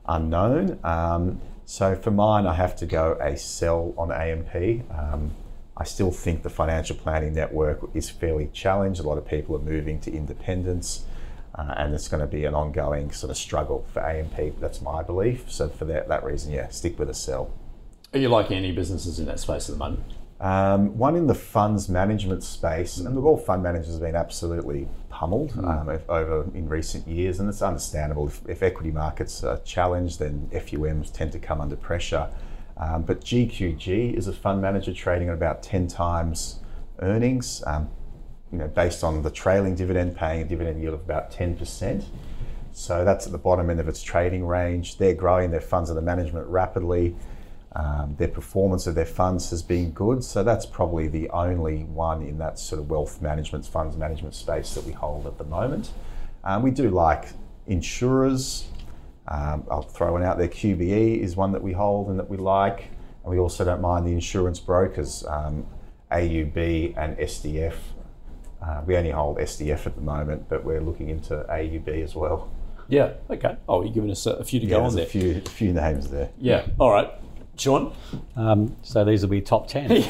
unknown. 0.09 0.81
Um, 0.83 1.41
so 1.67 1.95
for 1.97 2.11
mine, 2.11 2.47
I 2.47 2.55
have 2.55 2.77
to 2.77 2.87
go 2.87 3.19
a 3.21 3.37
sell 3.37 3.95
on 3.97 4.13
AMP. 4.13 4.91
Um, 4.91 5.33
I 5.77 5.85
still 5.85 6.11
think 6.11 6.43
the 6.43 6.51
financial 6.51 6.97
planning 6.97 7.35
network 7.35 7.81
is 7.95 8.09
fairly 8.11 8.49
challenged. 8.53 9.01
A 9.01 9.03
lot 9.03 9.19
of 9.19 9.27
people 9.27 9.57
are 9.57 9.61
moving 9.61 10.01
to 10.01 10.13
independence. 10.13 11.05
Uh, 11.57 11.73
and 11.77 11.95
it's 11.95 12.09
going 12.09 12.21
to 12.21 12.27
be 12.27 12.45
an 12.45 12.55
ongoing 12.55 13.13
sort 13.13 13.31
of 13.31 13.37
struggle 13.37 13.87
for 13.93 14.05
AMP. 14.05 14.61
That's 14.61 14.83
my 14.83 15.03
belief. 15.03 15.51
So 15.51 15.69
for 15.69 15.85
that, 15.85 16.09
that 16.09 16.25
reason, 16.25 16.53
yeah, 16.53 16.69
stick 16.69 16.99
with 16.99 17.09
a 17.09 17.15
sell. 17.15 17.53
Are 18.13 18.19
you 18.19 18.29
liking 18.29 18.57
any 18.57 18.73
businesses 18.73 19.21
in 19.21 19.27
that 19.27 19.39
space 19.39 19.69
at 19.69 19.75
the 19.75 19.79
moment? 19.79 20.05
Um, 20.41 20.99
one 20.99 21.15
in 21.15 21.29
the 21.29 21.35
funds 21.35 21.89
management 21.89 22.43
space, 22.43 22.99
and 22.99 23.15
look, 23.15 23.25
all 23.25 23.37
fund 23.37 23.63
managers 23.63 23.93
have 23.93 24.03
been 24.03 24.17
absolutely 24.17 24.89
pummeled 25.25 25.53
mm. 25.53 25.65
um, 25.65 26.01
over 26.09 26.45
in 26.55 26.69
recent 26.69 27.09
years, 27.09 27.41
and 27.41 27.49
it's 27.49 27.63
understandable. 27.63 28.29
If, 28.29 28.43
if, 28.47 28.63
equity 28.63 28.91
markets 28.91 29.43
are 29.43 29.59
challenged, 29.61 30.19
then 30.19 30.51
FUMs 30.53 31.11
tend 31.11 31.33
to 31.33 31.39
come 31.39 31.61
under 31.63 31.77
pressure. 31.77 32.29
Um, 32.77 33.03
but 33.03 33.23
GQG 33.23 34.15
is 34.15 34.29
a 34.29 34.33
fund 34.33 34.61
manager 34.61 34.93
trading 34.93 35.29
at 35.29 35.35
about 35.35 35.63
10 35.63 35.87
times 35.87 36.61
earnings, 36.99 37.63
um, 37.67 37.89
you 38.53 38.59
know, 38.59 38.69
based 38.69 39.03
on 39.03 39.23
the 39.23 39.31
trailing 39.31 39.75
dividend, 39.75 40.15
paying 40.15 40.43
a 40.43 40.45
dividend 40.45 40.83
yield 40.83 40.95
of 40.95 41.01
about 41.01 41.33
10%. 41.33 42.05
So 42.73 43.05
that's 43.05 43.25
at 43.25 43.33
the 43.33 43.39
bottom 43.39 43.71
end 43.71 43.81
of 43.81 43.89
its 43.89 44.03
trading 44.03 44.45
range. 44.45 44.99
They're 44.99 45.15
growing 45.15 45.53
their 45.53 45.61
funds 45.61 45.89
under 45.89 46.03
management 46.03 46.49
rapidly. 46.49 47.17
Um, 47.77 48.15
their 48.19 48.29
performance 48.29 48.87
of 48.87 48.95
their 48.95 49.05
funds 49.07 49.51
has 49.51 49.61
been 49.63 49.91
good, 49.91 50.23
so 50.23 50.45
that's 50.45 50.65
probably 50.65 51.09
the 51.09 51.29
only 51.31 51.83
one 51.85 52.23
in 52.23 52.39
that 52.39 52.59
sort 52.59 52.81
of 52.81 52.89
wealth 52.89 53.21
management, 53.21 53.67
funds 53.67 53.97
management 53.97 54.35
space 54.37 54.75
that 54.75 54.85
we 54.85 54.93
hold 54.93 55.27
at 55.27 55.39
the 55.39 55.45
moment. 55.45 55.91
Um, 56.45 56.63
we 56.63 56.71
do 56.71 56.89
like 56.91 57.31
insurers. 57.67 58.69
Um, 59.27 59.65
I'll 59.71 59.83
throw 59.83 60.13
one 60.13 60.23
out 60.23 60.39
there. 60.39 60.47
QBE 60.49 61.19
is 61.21 61.35
one 61.35 61.51
that 61.53 61.63
we 61.63 61.73
hold 61.73 62.09
and 62.11 62.19
that 62.19 62.29
we 62.31 62.37
like, 62.37 62.91
and 63.25 63.33
we 63.33 63.39
also 63.39 63.65
don't 63.65 63.81
mind 63.81 64.07
the 64.07 64.13
insurance 64.13 64.61
brokers, 64.61 65.25
um, 65.27 65.67
AUB 66.13 66.95
and 66.97 67.17
SDF. 67.19 67.75
Uh, 68.63 68.83
we 68.87 68.97
only 68.97 69.11
hold 69.11 69.39
SDF 69.39 69.87
at 69.87 69.97
the 69.97 70.01
moment, 70.01 70.49
but 70.49 70.65
we're 70.65 70.81
looking 70.81 71.09
into 71.09 71.35
AUB 71.51 71.89
as 72.05 72.15
well. 72.15 72.51
Yeah. 72.89 73.15
Okay. 73.31 73.57
Oh, 73.69 73.83
you're 73.83 73.93
giving 73.93 74.11
us 74.11 74.27
a, 74.27 74.33
a 74.35 74.45
few 74.45 74.61
to 74.61 74.67
Yeah, 74.67 74.77
go 74.77 74.85
on 74.85 74.95
there. 74.95 75.05
a 75.07 75.09
few, 75.09 75.43
a 75.45 75.49
few 75.49 75.73
names 75.73 76.09
there. 76.11 76.31
Yeah. 76.39 76.67
All 76.79 76.93
right. 76.93 77.11
Shaun. 77.57 77.93
Um, 78.37 78.77
so 78.83 79.05
these 79.05 79.23
will 79.23 79.29
be 79.31 79.41
top 79.41 79.69
10. 79.69 79.89
No, 79.91 80.03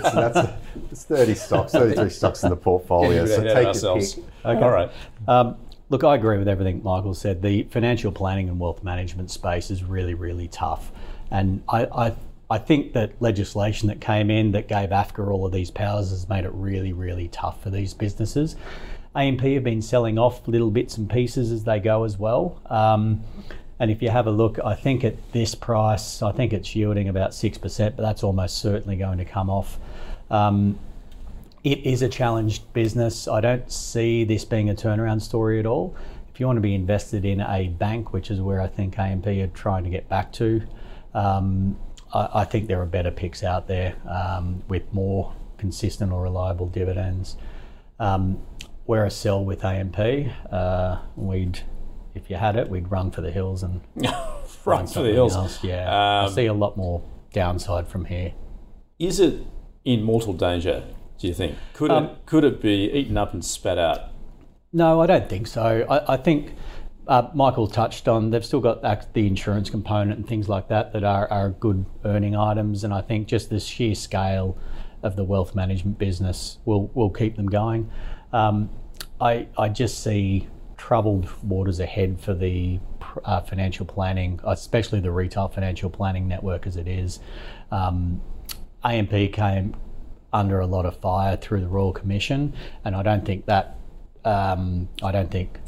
that's, 0.00 0.12
that's 0.12 0.52
it's 0.90 1.04
30 1.04 1.34
stocks, 1.34 1.72
33 1.72 2.10
stocks 2.10 2.42
in 2.42 2.50
the 2.50 2.56
portfolio. 2.56 3.26
Getting 3.26 3.28
So 3.28 3.34
ahead 3.34 3.46
of 3.46 3.54
take 3.54 3.62
your 3.62 3.68
ourselves. 3.68 4.14
pick. 4.14 4.24
All 4.44 4.70
right. 4.70 4.90
Um, 5.28 5.56
look, 5.88 6.04
I 6.04 6.14
agree 6.14 6.38
with 6.38 6.48
everything 6.48 6.82
Michael 6.82 7.14
said. 7.14 7.42
The 7.42 7.64
financial 7.64 8.12
planning 8.12 8.48
and 8.48 8.58
wealth 8.60 8.82
management 8.84 9.30
space 9.30 9.70
is 9.70 9.82
really, 9.84 10.14
really 10.14 10.48
tough. 10.48 10.92
And 11.30 11.62
I, 11.68 11.86
I, 11.86 12.16
I 12.50 12.58
think 12.58 12.92
that 12.92 13.12
legislation 13.20 13.88
that 13.88 14.00
came 14.00 14.30
in 14.30 14.52
that 14.52 14.68
gave 14.68 14.90
AFCA 14.90 15.26
all 15.28 15.44
of 15.46 15.52
these 15.52 15.70
powers 15.70 16.10
has 16.10 16.28
made 16.28 16.44
it 16.44 16.52
really, 16.52 16.92
really 16.92 17.28
tough 17.28 17.62
for 17.62 17.70
these 17.70 17.92
businesses. 17.94 18.56
AMP 19.16 19.40
have 19.40 19.64
been 19.64 19.82
selling 19.82 20.18
off 20.18 20.46
little 20.46 20.70
bits 20.70 20.98
and 20.98 21.08
pieces 21.08 21.50
as 21.50 21.64
they 21.64 21.80
go 21.80 22.04
as 22.04 22.18
well. 22.18 22.60
Um, 22.66 23.22
and 23.78 23.90
if 23.90 24.02
you 24.02 24.10
have 24.10 24.26
a 24.26 24.30
look, 24.30 24.58
I 24.64 24.74
think 24.74 25.04
at 25.04 25.32
this 25.32 25.54
price, 25.54 26.22
I 26.22 26.32
think 26.32 26.52
it's 26.52 26.74
yielding 26.74 27.08
about 27.08 27.30
6%, 27.30 27.96
but 27.96 28.02
that's 28.02 28.22
almost 28.22 28.58
certainly 28.58 28.96
going 28.96 29.18
to 29.18 29.24
come 29.24 29.50
off. 29.50 29.78
Um, 30.30 30.78
it 31.62 31.84
is 31.84 32.02
a 32.02 32.08
challenged 32.08 32.72
business. 32.72 33.26
I 33.26 33.40
don't 33.40 33.70
see 33.70 34.24
this 34.24 34.44
being 34.44 34.70
a 34.70 34.74
turnaround 34.74 35.20
story 35.20 35.58
at 35.58 35.66
all. 35.66 35.96
If 36.32 36.40
you 36.40 36.46
want 36.46 36.58
to 36.58 36.62
be 36.62 36.74
invested 36.74 37.24
in 37.24 37.40
a 37.40 37.68
bank, 37.68 38.12
which 38.12 38.30
is 38.30 38.40
where 38.40 38.60
I 38.60 38.66
think 38.66 38.98
AMP 38.98 39.26
are 39.26 39.46
trying 39.48 39.84
to 39.84 39.90
get 39.90 40.08
back 40.08 40.32
to, 40.34 40.62
um, 41.12 41.76
I, 42.14 42.28
I 42.34 42.44
think 42.44 42.68
there 42.68 42.80
are 42.80 42.86
better 42.86 43.10
picks 43.10 43.42
out 43.42 43.68
there 43.68 43.96
um, 44.08 44.62
with 44.68 44.92
more 44.92 45.34
consistent 45.58 46.12
or 46.12 46.22
reliable 46.22 46.68
dividends. 46.68 47.36
Um, 47.98 48.40
we're 48.86 49.04
a 49.04 49.10
sell 49.10 49.44
with 49.44 49.64
AMP. 49.64 49.98
Uh, 50.50 50.98
we'd, 51.16 51.60
if 52.16 52.30
you 52.30 52.36
had 52.36 52.56
it, 52.56 52.68
we'd 52.68 52.90
run 52.90 53.10
for 53.10 53.20
the 53.20 53.30
hills 53.30 53.62
and 53.62 53.80
Run 54.64 54.86
for 54.88 55.02
the 55.02 55.12
hills. 55.12 55.36
else. 55.36 55.62
Yeah, 55.62 55.88
I 55.88 56.24
Um, 56.24 56.32
see 56.32 56.46
a 56.46 56.52
lot 56.54 56.76
more 56.76 57.02
downside 57.32 57.86
from 57.86 58.06
here. 58.06 58.32
Is 58.98 59.20
it 59.20 59.34
in 59.84 60.02
mortal 60.02 60.32
danger? 60.32 60.82
Do 61.18 61.28
you 61.28 61.34
think? 61.34 61.56
Could 61.74 61.90
Um, 61.90 62.04
it 62.04 62.10
could 62.26 62.44
it 62.44 62.60
be 62.60 62.90
eaten 62.92 63.16
up 63.16 63.32
and 63.32 63.44
spat 63.44 63.78
out? 63.78 64.00
No, 64.72 65.00
I 65.00 65.06
don't 65.06 65.28
think 65.28 65.46
so. 65.46 65.86
I, 65.88 66.14
I 66.14 66.16
think 66.16 66.54
uh, 67.06 67.28
Michael 67.34 67.68
touched 67.68 68.08
on 68.08 68.30
they've 68.30 68.44
still 68.44 68.60
got 68.60 68.82
the 69.14 69.26
insurance 69.26 69.70
component 69.70 70.18
and 70.18 70.26
things 70.28 70.48
like 70.48 70.66
that 70.68 70.92
that 70.92 71.04
are, 71.04 71.30
are 71.30 71.50
good 71.50 71.86
earning 72.04 72.34
items, 72.34 72.82
and 72.84 72.92
I 72.92 73.00
think 73.02 73.28
just 73.28 73.48
the 73.50 73.60
sheer 73.60 73.94
scale 73.94 74.58
of 75.02 75.14
the 75.14 75.22
wealth 75.24 75.54
management 75.54 75.98
business 75.98 76.58
will 76.64 76.90
will 76.94 77.10
keep 77.10 77.36
them 77.36 77.46
going. 77.46 77.88
Um, 78.32 78.70
I 79.20 79.46
I 79.56 79.68
just 79.68 80.02
see 80.02 80.48
troubled 80.86 81.28
waters 81.42 81.80
ahead 81.80 82.20
for 82.20 82.32
the 82.32 82.78
uh, 83.24 83.40
financial 83.40 83.84
planning, 83.84 84.38
especially 84.44 85.00
the 85.00 85.10
retail 85.10 85.48
financial 85.48 85.90
planning 85.90 86.28
network 86.28 86.64
as 86.64 86.76
it 86.76 86.86
is. 86.86 87.18
Um, 87.72 88.22
AMP 88.84 89.32
came 89.32 89.74
under 90.32 90.60
a 90.60 90.66
lot 90.66 90.86
of 90.86 90.96
fire 91.00 91.36
through 91.36 91.60
the 91.60 91.66
Royal 91.66 91.92
Commission, 91.92 92.54
and 92.84 92.94
I 92.94 93.02
don't 93.02 93.24
think 93.24 93.46
that 93.46 93.78
um, 94.24 94.88
I 95.02 95.10
don't 95.10 95.28
think 95.28 95.58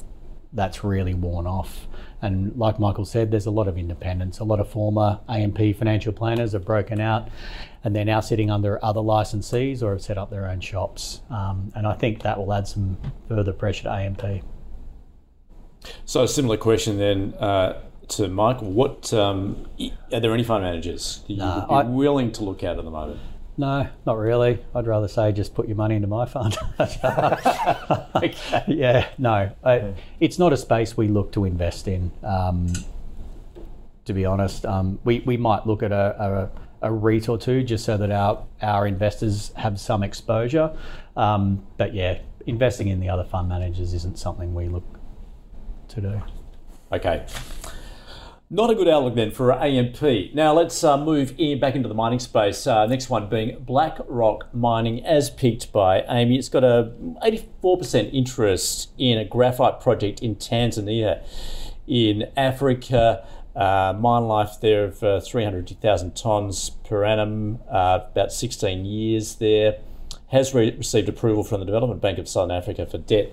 that's 0.52 0.84
really 0.84 1.14
worn 1.14 1.48
off. 1.48 1.88
And 2.22 2.56
like 2.56 2.78
Michael 2.78 3.04
said, 3.04 3.32
there's 3.32 3.46
a 3.46 3.50
lot 3.50 3.66
of 3.66 3.76
independence. 3.76 4.38
A 4.38 4.44
lot 4.44 4.60
of 4.60 4.70
former 4.70 5.18
AMP 5.28 5.58
financial 5.76 6.12
planners 6.12 6.52
have 6.52 6.64
broken 6.64 7.00
out, 7.00 7.28
and 7.82 7.94
they're 7.94 8.04
now 8.04 8.20
sitting 8.20 8.52
under 8.52 8.78
other 8.84 9.00
licensees 9.00 9.82
or 9.82 9.90
have 9.90 10.02
set 10.02 10.16
up 10.16 10.30
their 10.30 10.46
own 10.46 10.60
shops. 10.60 11.22
Um, 11.28 11.72
and 11.74 11.88
I 11.88 11.94
think 11.94 12.22
that 12.22 12.38
will 12.38 12.52
add 12.52 12.68
some 12.68 12.98
further 13.26 13.52
pressure 13.52 13.82
to 13.84 13.92
AMP. 13.92 14.44
So 16.04 16.22
a 16.22 16.28
similar 16.28 16.56
question 16.56 16.98
then 16.98 17.34
uh, 17.34 17.80
to 18.08 18.28
Mike. 18.28 18.60
What 18.60 19.12
um, 19.14 19.66
are 20.12 20.20
there 20.20 20.32
any 20.34 20.44
fund 20.44 20.64
managers 20.64 21.22
that 21.28 21.34
you 21.34 21.42
would 21.42 21.68
be 21.68 21.74
I- 21.74 21.82
willing 21.84 22.32
to 22.32 22.44
look 22.44 22.62
at 22.62 22.78
at 22.78 22.84
the 22.84 22.90
moment? 22.90 23.20
No, 23.56 23.88
not 24.06 24.18
really. 24.18 24.64
I'd 24.72 24.86
rather 24.86 25.08
say 25.08 25.32
just 25.32 25.52
put 25.52 25.66
your 25.66 25.76
money 25.76 25.96
into 25.96 26.06
my 26.06 26.26
fund. 26.26 26.56
Yeah, 28.68 29.08
no, 29.18 29.50
I, 29.64 29.94
it's 30.20 30.38
not 30.38 30.52
a 30.52 30.56
space 30.56 30.96
we 30.96 31.08
look 31.08 31.32
to 31.32 31.44
invest 31.44 31.88
in. 31.88 32.12
Um, 32.22 32.72
to 34.04 34.12
be 34.12 34.24
honest, 34.24 34.64
um, 34.64 34.98
we 35.04 35.20
we 35.20 35.36
might 35.36 35.66
look 35.66 35.82
at 35.82 35.90
a, 35.92 36.50
a, 36.82 36.88
a 36.88 36.92
REIT 36.92 37.28
or 37.28 37.36
two 37.36 37.62
just 37.64 37.84
so 37.84 37.96
that 37.96 38.10
our 38.12 38.44
our 38.62 38.86
investors 38.86 39.52
have 39.56 39.80
some 39.80 40.02
exposure. 40.04 40.76
Um, 41.16 41.66
but 41.76 41.94
yeah, 41.94 42.18
investing 42.46 42.88
in 42.88 43.00
the 43.00 43.08
other 43.08 43.24
fund 43.24 43.48
managers 43.48 43.92
isn't 43.92 44.18
something 44.18 44.54
we 44.54 44.68
look 44.68 44.84
to 46.00 46.08
do. 46.08 46.22
Okay. 46.92 47.24
Not 48.50 48.70
a 48.70 48.74
good 48.74 48.88
outlook 48.88 49.14
then 49.14 49.30
for 49.30 49.52
AMP. 49.52 50.00
Now 50.34 50.54
let's 50.54 50.82
uh, 50.82 50.96
move 50.96 51.34
in 51.36 51.60
back 51.60 51.74
into 51.74 51.86
the 51.86 51.94
mining 51.94 52.18
space. 52.18 52.66
Uh, 52.66 52.86
next 52.86 53.10
one 53.10 53.28
being 53.28 53.62
Black 53.62 53.98
Rock 54.08 54.48
Mining, 54.54 55.04
as 55.04 55.28
picked 55.28 55.70
by 55.70 56.02
Amy. 56.08 56.38
It's 56.38 56.48
got 56.48 56.64
a 56.64 56.92
84% 57.22 58.14
interest 58.14 58.90
in 58.96 59.18
a 59.18 59.24
graphite 59.26 59.80
project 59.82 60.20
in 60.20 60.36
Tanzania, 60.36 61.22
in 61.86 62.30
Africa. 62.38 63.26
Uh, 63.54 63.94
mine 63.98 64.26
life 64.26 64.52
there 64.62 64.84
of 64.84 65.02
uh, 65.02 65.20
350,000 65.20 66.12
tonnes 66.12 66.70
per 66.84 67.04
annum, 67.04 67.58
uh, 67.70 68.00
about 68.10 68.32
16 68.32 68.86
years 68.86 69.34
there. 69.34 69.78
Has 70.28 70.54
re- 70.54 70.74
received 70.74 71.08
approval 71.10 71.44
from 71.44 71.60
the 71.60 71.66
Development 71.66 72.00
Bank 72.00 72.18
of 72.18 72.28
Southern 72.28 72.56
Africa 72.56 72.86
for 72.86 72.96
debt 72.96 73.30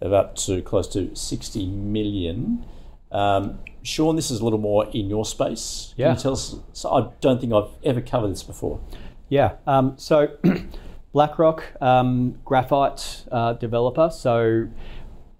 of 0.00 0.12
up 0.12 0.36
to 0.36 0.62
close 0.62 0.88
to 0.88 1.14
60 1.14 1.66
million. 1.66 2.64
Um, 3.10 3.58
Shaun, 3.82 4.16
this 4.16 4.30
is 4.30 4.40
a 4.40 4.44
little 4.44 4.58
more 4.58 4.86
in 4.92 5.08
your 5.08 5.24
space. 5.24 5.92
Can 5.96 6.02
Yeah. 6.04 6.12
you 6.14 6.18
tell 6.18 6.32
us? 6.32 6.56
So 6.72 6.90
I 6.90 7.08
don't 7.20 7.40
think 7.40 7.52
I've 7.52 7.70
ever 7.82 8.00
covered 8.00 8.28
this 8.30 8.42
before. 8.42 8.80
Yeah. 9.28 9.52
Um, 9.66 9.94
so 9.96 10.28
Black 11.12 11.38
Rock, 11.38 11.64
um, 11.80 12.38
graphite 12.44 13.24
uh, 13.32 13.54
developer. 13.54 14.10
So 14.10 14.68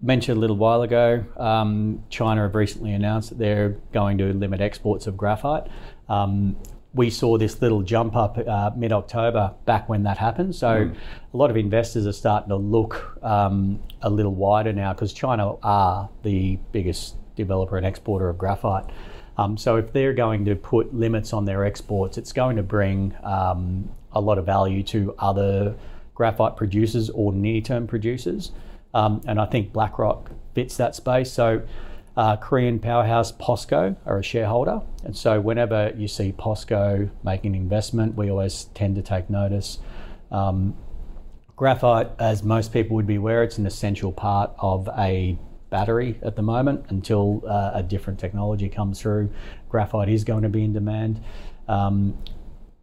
mentioned 0.00 0.38
a 0.38 0.40
little 0.40 0.56
while 0.56 0.82
ago, 0.82 1.24
um, 1.36 2.04
China 2.08 2.42
have 2.42 2.54
recently 2.54 2.92
announced 2.92 3.30
that 3.30 3.38
they're 3.38 3.76
going 3.92 4.16
to 4.18 4.32
limit 4.32 4.60
exports 4.60 5.06
of 5.06 5.16
graphite. 5.16 5.66
We 6.98 7.10
saw 7.10 7.38
this 7.38 7.62
little 7.62 7.82
jump 7.82 8.16
up 8.16 8.36
uh, 8.38 8.72
mid 8.74 8.90
October 8.92 9.54
back 9.66 9.88
when 9.88 10.02
that 10.02 10.18
happened. 10.18 10.56
So 10.56 10.90
a 11.32 11.36
lot 11.36 11.48
of 11.48 11.56
investors 11.56 12.08
are 12.08 12.12
starting 12.12 12.48
to 12.48 12.56
look 12.56 13.16
um, 13.22 13.80
a 14.02 14.10
little 14.10 14.34
wider 14.34 14.72
now 14.72 14.94
because 14.94 15.12
China 15.12 15.54
are 15.62 16.08
the 16.24 16.58
biggest 16.72 17.14
developer 17.36 17.76
and 17.76 17.86
exporter 17.86 18.28
of 18.28 18.36
graphite. 18.36 18.86
Um, 19.36 19.56
so 19.56 19.76
if 19.76 19.92
they're 19.92 20.12
going 20.12 20.44
to 20.46 20.56
put 20.56 20.92
limits 20.92 21.32
on 21.32 21.44
their 21.44 21.64
exports, 21.64 22.18
it's 22.18 22.32
going 22.32 22.56
to 22.56 22.64
bring 22.64 23.14
um, 23.22 23.88
a 24.10 24.20
lot 24.20 24.36
of 24.36 24.44
value 24.44 24.82
to 24.82 25.14
other 25.20 25.76
graphite 26.16 26.56
producers 26.56 27.10
or 27.10 27.32
near-term 27.32 27.86
producers. 27.86 28.50
Um, 28.92 29.20
and 29.24 29.40
I 29.40 29.46
think 29.46 29.72
Black 29.72 30.00
Rock 30.00 30.32
fits 30.52 30.76
that 30.78 30.96
space. 30.96 31.30
So 31.30 31.62
uh, 32.18 32.36
Korean 32.36 32.80
powerhouse 32.80 33.30
POSCO 33.30 33.94
are 34.04 34.18
a 34.18 34.24
shareholder. 34.24 34.82
And 35.04 35.16
so 35.16 35.40
whenever 35.40 35.92
you 35.96 36.08
see 36.08 36.32
POSCO 36.32 37.08
making 37.22 37.54
an 37.54 37.62
investment, 37.62 38.16
we 38.16 38.28
always 38.28 38.64
tend 38.74 38.96
to 38.96 39.02
take 39.02 39.30
notice. 39.30 39.78
Um, 40.32 40.76
graphite, 41.54 42.10
as 42.18 42.42
most 42.42 42.72
people 42.72 42.96
would 42.96 43.06
be 43.06 43.14
aware, 43.14 43.44
it's 43.44 43.56
an 43.58 43.66
essential 43.66 44.10
part 44.10 44.50
of 44.58 44.88
a 44.98 45.38
battery 45.70 46.18
at 46.22 46.34
the 46.34 46.42
moment 46.42 46.86
until 46.88 47.44
uh, 47.46 47.70
a 47.74 47.84
different 47.84 48.18
technology 48.18 48.68
comes 48.68 49.00
through. 49.00 49.30
Graphite 49.68 50.08
is 50.08 50.24
going 50.24 50.42
to 50.42 50.48
be 50.48 50.64
in 50.64 50.72
demand. 50.72 51.22
Um, 51.68 52.18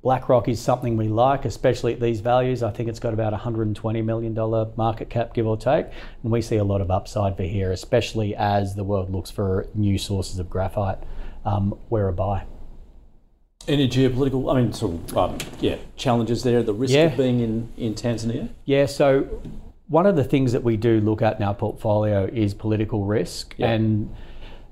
Black 0.06 0.30
Rock 0.30 0.48
is 0.48 0.62
something 0.62 0.98
we 0.98 1.08
like, 1.08 1.46
especially 1.46 1.92
at 1.92 2.00
these 2.00 2.20
values. 2.20 2.62
I 2.62 2.70
think 2.70 2.90
it's 2.90 3.00
got 3.00 3.16
about 3.16 3.34
$120 3.34 4.06
million 4.06 4.36
market 4.78 5.10
cap, 5.10 5.34
give 5.34 5.48
or 5.48 5.58
take. 5.58 5.88
And 6.22 6.32
we 6.32 6.44
see 6.44 6.58
a 6.58 6.64
lot 6.64 6.80
of 6.80 6.92
upside 6.92 7.36
for 7.36 7.42
here, 7.42 7.72
especially 7.72 8.36
as 8.36 8.76
the 8.76 8.84
world 8.84 9.10
looks 9.10 9.32
for 9.32 9.66
new 9.74 9.98
sources 9.98 10.38
of 10.38 10.48
graphite. 10.48 11.00
Um, 11.44 11.80
we're 11.90 12.08
a 12.08 12.14
buy. 12.14 12.44
Any 13.68 13.90
geopolitical, 13.90 14.54
I 14.56 14.62
mean, 14.62 14.74
sort 14.74 14.94
of, 14.94 15.18
um, 15.18 15.38
yeah, 15.60 15.78
challenges 15.96 16.44
there, 16.44 16.62
the 16.62 16.72
risk 16.72 16.94
Yeah. 16.94 17.06
of 17.06 17.18
being 17.18 17.40
in, 17.40 17.74
in 17.76 17.96
Tanzania? 17.96 18.50
Yeah, 18.66 18.86
so 18.86 19.42
one 19.88 20.06
of 20.06 20.16
the 20.16 20.24
things 20.24 20.52
that 20.52 20.62
we 20.62 20.78
do 20.78 21.02
look 21.02 21.24
at 21.24 21.38
in 21.38 21.44
our 21.44 21.56
portfolio 21.56 22.30
is 22.32 22.54
political 22.54 23.06
risk. 23.06 23.56
Yeah. 23.58 23.72
And 23.72 24.16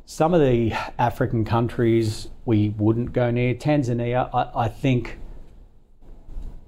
some 0.06 0.36
of 0.36 0.42
the 0.42 0.74
African 1.00 1.44
countries 1.44 2.28
we 2.46 2.70
wouldn't 2.70 3.14
go 3.14 3.32
near. 3.32 3.56
Tanzania, 3.56 4.30
I, 4.32 4.66
I 4.66 4.68
think 4.68 5.18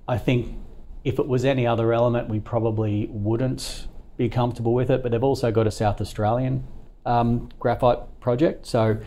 I 0.07 0.17
think 0.17 0.57
if 1.03 1.19
it 1.19 1.27
was 1.27 1.45
any 1.45 1.65
other 1.65 1.93
element, 1.93 2.29
we 2.29 2.39
probably 2.39 3.07
wouldn't 3.11 3.87
be 4.17 4.29
comfortable 4.29 4.73
with 4.73 4.89
it. 4.89 5.03
But 5.03 5.11
they've 5.11 5.23
also 5.23 5.51
got 5.51 5.67
a 5.67 5.71
South 5.71 6.01
Australian 6.01 6.63
um, 7.05 7.49
graphite 7.59 8.19
project, 8.19 8.65
so 8.65 8.97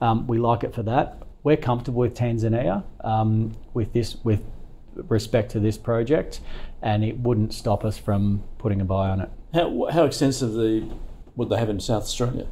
um, 0.00 0.26
we 0.26 0.38
like 0.38 0.64
it 0.64 0.74
for 0.74 0.82
that. 0.84 1.22
We're 1.42 1.56
comfortable 1.56 2.00
with 2.00 2.14
Tanzania 2.14 2.82
um, 3.02 3.52
with 3.74 3.92
this 3.92 4.16
with 4.24 4.42
respect 5.08 5.50
to 5.52 5.60
this 5.60 5.76
project, 5.76 6.40
and 6.82 7.04
it 7.04 7.18
wouldn't 7.18 7.52
stop 7.52 7.84
us 7.84 7.98
from 7.98 8.42
putting 8.58 8.80
a 8.80 8.84
buy 8.84 9.10
on 9.10 9.20
it. 9.20 9.30
How, 9.52 9.88
how 9.90 10.04
extensively 10.04 10.90
would 11.36 11.48
they 11.48 11.58
have 11.58 11.68
in 11.68 11.80
South 11.80 12.04
Australia? 12.04 12.46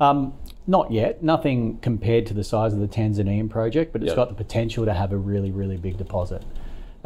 Um, 0.00 0.34
not 0.66 0.90
yet, 0.92 1.22
nothing 1.22 1.78
compared 1.78 2.26
to 2.26 2.34
the 2.34 2.44
size 2.44 2.72
of 2.74 2.80
the 2.80 2.88
Tanzanian 2.88 3.48
project, 3.48 3.92
but 3.92 4.02
it's 4.02 4.10
Yeah. 4.10 4.16
got 4.16 4.28
the 4.28 4.34
potential 4.34 4.84
to 4.84 4.92
have 4.92 5.12
a 5.12 5.16
really, 5.16 5.50
really 5.50 5.76
big 5.76 5.96
deposit. 5.96 6.44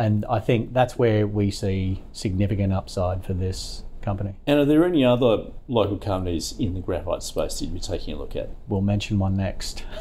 And 0.01 0.25
I 0.31 0.41
think 0.41 0.73
that's 0.73 0.99
where 0.99 1.27
we 1.27 1.51
see 1.51 2.03
significant 2.13 2.73
upside 2.73 3.23
for 3.23 3.35
this 3.35 3.83
company. 4.01 4.35
And 4.47 4.59
are 4.59 4.65
there 4.65 4.83
any 4.83 5.05
other 5.05 5.49
local 5.69 5.99
companies 5.99 6.55
in 6.59 6.73
the 6.73 6.81
graphite 6.81 7.23
space 7.23 7.59
that 7.59 7.67
you're 7.67 7.81
taking 7.81 8.15
a 8.15 8.17
look 8.17 8.35
at? 8.35 8.49
We'll 8.67 8.81
mention 8.81 9.19
one 9.19 9.37
next. 9.37 9.85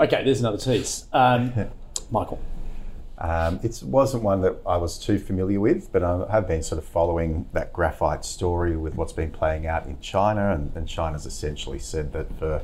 Okay, 0.00 0.24
there's 0.24 0.40
another 0.40 0.58
tease. 0.58 1.06
Um, 1.12 1.52
Michael. 2.10 2.40
Um, 3.18 3.60
it 3.62 3.80
wasn't 3.84 4.24
one 4.24 4.40
that 4.40 4.56
I 4.66 4.76
was 4.76 4.98
too 4.98 5.18
familiar 5.18 5.60
with, 5.60 5.92
but 5.92 6.02
I 6.02 6.26
have 6.30 6.48
been 6.48 6.64
sort 6.64 6.80
of 6.80 6.84
following 6.84 7.48
that 7.52 7.72
graphite 7.72 8.24
story 8.24 8.76
with 8.76 8.96
what's 8.96 9.12
been 9.12 9.30
playing 9.30 9.68
out 9.68 9.86
in 9.86 10.00
China, 10.00 10.52
and, 10.52 10.74
and 10.74 10.88
China's 10.88 11.26
essentially 11.26 11.78
said 11.78 12.12
that 12.12 12.26
for 12.40 12.60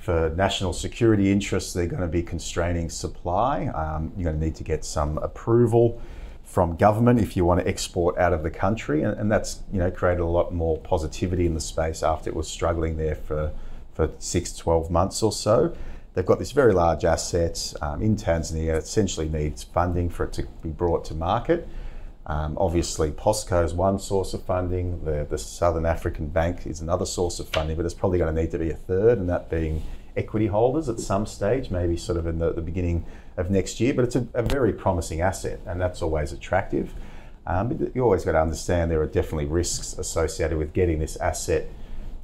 for 0.00 0.32
national 0.34 0.72
security 0.72 1.30
interests, 1.30 1.74
they're 1.74 1.86
going 1.86 2.00
to 2.00 2.08
be 2.08 2.22
constraining 2.22 2.88
supply. 2.88 3.66
Um, 3.66 4.12
you're 4.16 4.24
going 4.24 4.40
to 4.40 4.44
need 4.44 4.56
to 4.56 4.64
get 4.64 4.84
some 4.84 5.18
approval 5.18 6.00
from 6.42 6.74
government 6.76 7.20
if 7.20 7.36
you 7.36 7.44
want 7.44 7.60
to 7.60 7.68
export 7.68 8.18
out 8.18 8.32
of 8.32 8.42
the 8.42 8.50
country, 8.50 9.02
and, 9.02 9.16
and 9.20 9.30
that's 9.30 9.60
you 9.70 9.78
know 9.78 9.90
created 9.90 10.20
a 10.20 10.26
lot 10.26 10.52
more 10.52 10.78
positivity 10.78 11.46
in 11.46 11.54
the 11.54 11.60
space 11.60 12.02
after 12.02 12.30
it 12.30 12.34
was 12.34 12.48
struggling 12.48 12.96
there 12.96 13.14
for 13.14 13.52
for 13.92 14.10
six, 14.18 14.56
12 14.56 14.90
months 14.90 15.22
or 15.22 15.32
so. 15.32 15.76
They've 16.14 16.26
got 16.26 16.38
this 16.38 16.52
very 16.52 16.72
large 16.72 17.04
asset 17.04 17.74
um, 17.82 18.02
in 18.02 18.16
Tanzania. 18.16 18.76
Essentially 18.76 19.28
needs 19.28 19.62
funding 19.62 20.08
for 20.08 20.24
it 20.24 20.32
to 20.34 20.44
be 20.62 20.70
brought 20.70 21.04
to 21.06 21.14
market. 21.14 21.68
Um, 22.30 22.56
obviously, 22.60 23.10
POSCO 23.10 23.64
is 23.64 23.74
one 23.74 23.98
source 23.98 24.34
of 24.34 24.44
funding. 24.44 25.04
The, 25.04 25.26
the 25.28 25.36
Southern 25.36 25.84
African 25.84 26.28
Bank 26.28 26.64
is 26.64 26.80
another 26.80 27.04
source 27.04 27.40
of 27.40 27.48
funding, 27.48 27.74
but 27.74 27.82
there's 27.82 27.92
probably 27.92 28.18
going 28.18 28.32
to 28.32 28.40
need 28.40 28.52
to 28.52 28.58
be 28.58 28.70
a 28.70 28.76
third, 28.76 29.18
and 29.18 29.28
that 29.28 29.50
being 29.50 29.82
equity 30.16 30.46
holders 30.46 30.88
at 30.88 31.00
some 31.00 31.26
stage, 31.26 31.70
maybe 31.70 31.96
sort 31.96 32.16
of 32.16 32.28
in 32.28 32.38
the, 32.38 32.52
the 32.52 32.60
beginning 32.62 33.04
of 33.36 33.50
next 33.50 33.80
year. 33.80 33.94
But 33.94 34.04
it's 34.04 34.14
a, 34.14 34.28
a 34.34 34.44
very 34.44 34.72
promising 34.72 35.20
asset, 35.20 35.58
and 35.66 35.80
that's 35.80 36.02
always 36.02 36.30
attractive. 36.30 36.94
Um, 37.48 37.66
but 37.66 37.96
you 37.96 38.04
always 38.04 38.24
got 38.24 38.32
to 38.32 38.40
understand 38.40 38.92
there 38.92 39.02
are 39.02 39.06
definitely 39.06 39.46
risks 39.46 39.98
associated 39.98 40.56
with 40.56 40.72
getting 40.72 41.00
this 41.00 41.16
asset 41.16 41.66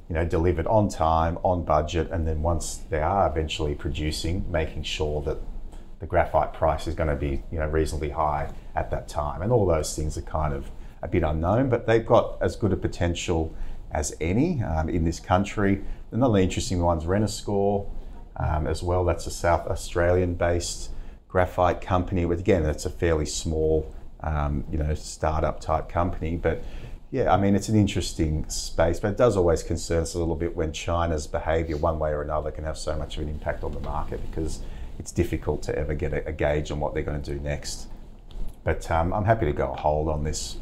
you 0.07 0.15
know, 0.15 0.23
delivered 0.23 0.67
on 0.67 0.87
time, 0.87 1.37
on 1.43 1.65
budget, 1.65 2.09
and 2.11 2.25
then 2.25 2.41
once 2.41 2.77
they 2.89 3.01
are 3.01 3.29
eventually 3.29 3.75
producing, 3.75 4.49
making 4.49 4.83
sure 4.83 5.21
that 5.23 5.37
the 5.99 6.05
graphite 6.05 6.53
price 6.53 6.87
is 6.87 6.95
going 6.95 7.09
to 7.09 7.15
be, 7.15 7.43
you 7.51 7.59
know, 7.59 7.67
reasonably 7.67 8.11
high 8.11 8.53
at 8.77 8.91
that 8.91 9.07
time. 9.07 9.41
And 9.41 9.51
all 9.51 9.65
those 9.65 9.95
things 9.95 10.17
are 10.17 10.21
kind 10.21 10.53
of 10.53 10.69
a 11.01 11.07
bit 11.07 11.23
unknown, 11.23 11.69
but 11.69 11.87
they've 11.87 12.05
got 12.05 12.37
as 12.41 12.55
good 12.55 12.71
a 12.71 12.77
potential 12.77 13.53
as 13.91 14.15
any 14.21 14.61
um, 14.61 14.87
in 14.87 15.03
this 15.03 15.19
country. 15.19 15.83
Another 16.11 16.37
interesting 16.37 16.81
one's 16.81 17.05
Renascor 17.05 17.89
um, 18.37 18.67
as 18.67 18.83
well. 18.83 19.03
That's 19.03 19.25
a 19.25 19.31
South 19.31 19.67
Australian-based 19.67 20.91
graphite 21.27 21.81
company. 21.81 22.25
But 22.25 22.39
again, 22.39 22.65
it's 22.65 22.85
a 22.85 22.89
fairly 22.89 23.25
small, 23.25 23.93
um, 24.21 24.63
you 24.71 24.77
know, 24.77 24.93
startup 24.93 25.59
type 25.59 25.89
company, 25.89 26.37
but 26.37 26.63
yeah, 27.09 27.33
I 27.33 27.37
mean, 27.37 27.55
it's 27.55 27.69
an 27.69 27.77
interesting 27.77 28.49
space, 28.49 28.99
but 28.99 29.11
it 29.11 29.17
does 29.17 29.37
always 29.37 29.63
concern 29.63 30.01
us 30.01 30.13
a 30.13 30.19
little 30.19 30.35
bit 30.35 30.53
when 30.57 30.73
China's 30.73 31.25
behaviour, 31.25 31.77
one 31.77 31.99
way 31.99 32.11
or 32.11 32.21
another, 32.21 32.51
can 32.51 32.65
have 32.65 32.77
so 32.77 32.97
much 32.97 33.15
of 33.15 33.23
an 33.23 33.29
impact 33.29 33.63
on 33.63 33.71
the 33.71 33.79
market 33.79 34.19
because 34.29 34.59
it's 34.99 35.13
difficult 35.13 35.63
to 35.63 35.77
ever 35.77 35.93
get 35.93 36.11
a, 36.11 36.27
a 36.27 36.33
gauge 36.33 36.69
on 36.69 36.81
what 36.81 36.93
they're 36.93 37.03
going 37.03 37.21
to 37.21 37.33
do 37.33 37.39
next. 37.39 37.87
But 38.67 38.91
um, 38.91 39.13
I'm 39.13 39.23
happy 39.23 39.45
to 39.45 39.53
go 39.53 39.67
hold 39.67 40.09
on 40.09 40.25
this 40.25 40.57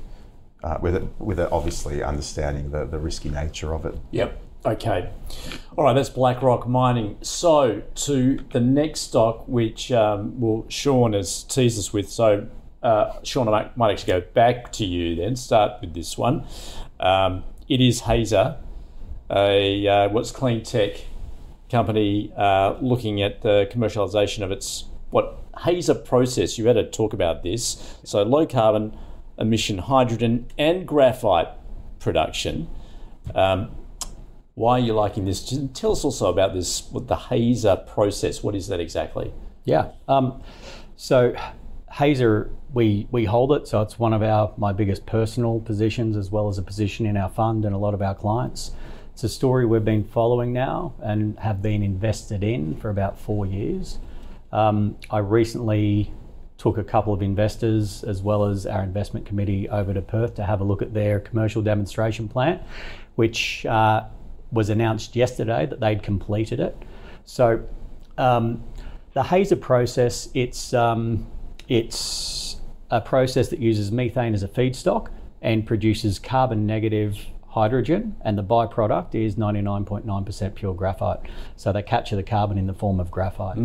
uh, 0.64 0.78
with 0.80 0.96
it, 0.96 1.04
with 1.18 1.40
it 1.40 1.52
obviously 1.52 2.04
understanding 2.04 2.70
the, 2.70 2.86
the 2.86 3.00
risky 3.00 3.30
nature 3.30 3.74
of 3.74 3.84
it. 3.84 3.98
Yep. 4.12 4.40
Okay. 4.64 5.10
All 5.76 5.86
right, 5.86 5.94
that's 5.94 6.12
Black 6.12 6.44
Rock 6.44 6.68
Mining. 6.68 7.18
So 7.22 7.82
to 7.96 8.40
the 8.52 8.60
next 8.60 9.00
stock, 9.00 9.48
which 9.48 9.92
um, 9.92 10.40
well, 10.40 10.68
Shaun 10.70 11.14
has 11.14 11.42
teased 11.46 11.80
us 11.80 11.94
with. 11.94 12.08
So 12.08 12.48
uh, 12.84 13.14
Shaun, 13.24 13.50
I 13.50 13.72
might, 13.76 13.94
actually 13.94 14.22
go 14.22 14.28
back 14.36 14.72
to 14.74 14.86
you 14.86 15.16
then. 15.16 15.36
Start 15.36 15.82
with 15.82 15.96
this 15.96 16.16
one. 16.16 16.46
Um, 17.00 17.44
it 17.68 17.82
is 17.82 18.02
Hazer, 18.02 18.58
a 19.32 19.88
uh, 19.88 20.10
what's 20.10 20.30
clean 20.30 20.62
tech 20.62 21.06
company 21.72 22.32
uh, 22.38 22.76
looking 22.82 23.24
at 23.24 23.42
the 23.42 23.68
commercialization 23.74 24.44
of 24.44 24.52
its 24.52 24.86
what 25.16 25.38
Hazer 25.64 25.96
process. 25.96 26.58
You 26.58 26.68
had 26.68 26.74
to 26.74 26.84
talk 26.84 27.14
about 27.14 27.42
this. 27.42 27.98
So 28.04 28.22
low 28.24 28.46
carbon 28.46 28.98
emission 29.38 29.78
hydrogen 29.78 30.48
and 30.58 30.86
graphite 30.86 31.48
production. 32.00 32.68
Um, 33.34 33.72
why 34.56 34.74
are 34.74 34.84
you 34.84 34.94
liking 34.94 35.24
this? 35.24 35.58
Tell 35.74 35.94
us 35.94 36.04
also 36.04 36.30
about 36.30 36.54
this, 36.54 36.90
what 36.92 37.08
the 37.08 37.16
Hazer 37.16 37.78
process. 37.78 38.44
What 38.44 38.56
is 38.56 38.68
that 38.68 38.82
exactly? 38.82 39.32
Yeah. 39.64 39.92
Um, 40.10 40.44
so 40.98 41.34
Hazer, 41.94 42.52
we 42.74 43.08
we 43.10 43.24
hold 43.24 43.54
it, 43.54 43.70
so 43.70 43.82
it's 43.82 43.98
one 43.98 44.12
of 44.12 44.22
our 44.22 44.54
my 44.58 44.74
biggest 44.74 45.06
personal 45.06 45.62
positions 45.62 46.18
as 46.18 46.30
well 46.30 46.50
as 46.50 46.58
a 46.58 46.62
position 46.62 47.06
in 47.06 47.16
our 47.16 47.30
fund 47.30 47.64
and 47.64 47.74
a 47.74 47.78
lot 47.78 47.94
of 47.94 48.02
our 48.02 48.16
clients. 48.16 48.72
It's 49.14 49.24
a 49.24 49.30
story 49.30 49.66
we've 49.66 49.86
been 49.86 50.04
following 50.04 50.52
now 50.52 50.94
and 51.02 51.40
have 51.40 51.62
been 51.62 51.84
invested 51.84 52.44
in 52.44 52.76
for 52.82 52.90
about 52.90 53.18
four 53.18 53.46
years. 53.46 53.98
Um, 54.56 54.96
I 55.12 55.18
recently 55.18 56.14
took 56.58 56.78
a 56.78 56.84
couple 56.84 57.14
of 57.14 57.22
investors 57.22 58.06
as 58.06 58.22
well 58.22 58.46
as 58.46 58.66
our 58.66 58.84
investment 58.84 59.26
committee 59.26 59.68
over 59.68 59.94
to 59.94 60.02
Perth 60.02 60.36
to 60.36 60.46
have 60.46 60.62
a 60.62 60.64
look 60.64 60.82
at 60.82 60.94
their 60.94 61.20
commercial 61.20 61.62
demonstration 61.62 62.30
plant, 62.30 62.62
which 63.16 63.66
uh, 63.66 64.06
was 64.54 64.70
announced 64.70 65.14
yesterday 65.14 65.66
that 65.66 65.82
they'd 65.82 66.02
completed 66.02 66.62
it. 66.62 66.78
So 67.26 67.68
um, 68.18 68.64
the 69.12 69.24
Hazer 69.24 69.58
process, 69.58 70.30
it's 70.34 70.74
um, 70.74 71.28
it's 71.68 72.56
a 72.90 73.02
process 73.02 73.50
that 73.50 73.60
uses 73.60 73.92
methane 73.92 74.34
as 74.34 74.44
a 74.44 74.48
feedstock 74.48 75.10
and 75.42 75.66
produces 75.66 76.18
carbon 76.18 76.66
negative 76.66 77.18
hydrogen, 77.56 78.14
and 78.22 78.38
the 78.38 78.44
byproduct 78.44 79.16
is 79.16 79.36
99.9% 79.36 80.56
pure 80.56 80.74
graphite. 80.74 81.20
So 81.56 81.72
they 81.72 81.82
capture 81.82 82.18
the 82.18 82.24
carbon 82.24 82.58
in 82.58 82.68
the 82.68 82.74
form 82.74 83.00
of 83.00 83.10
graphite. 83.10 83.58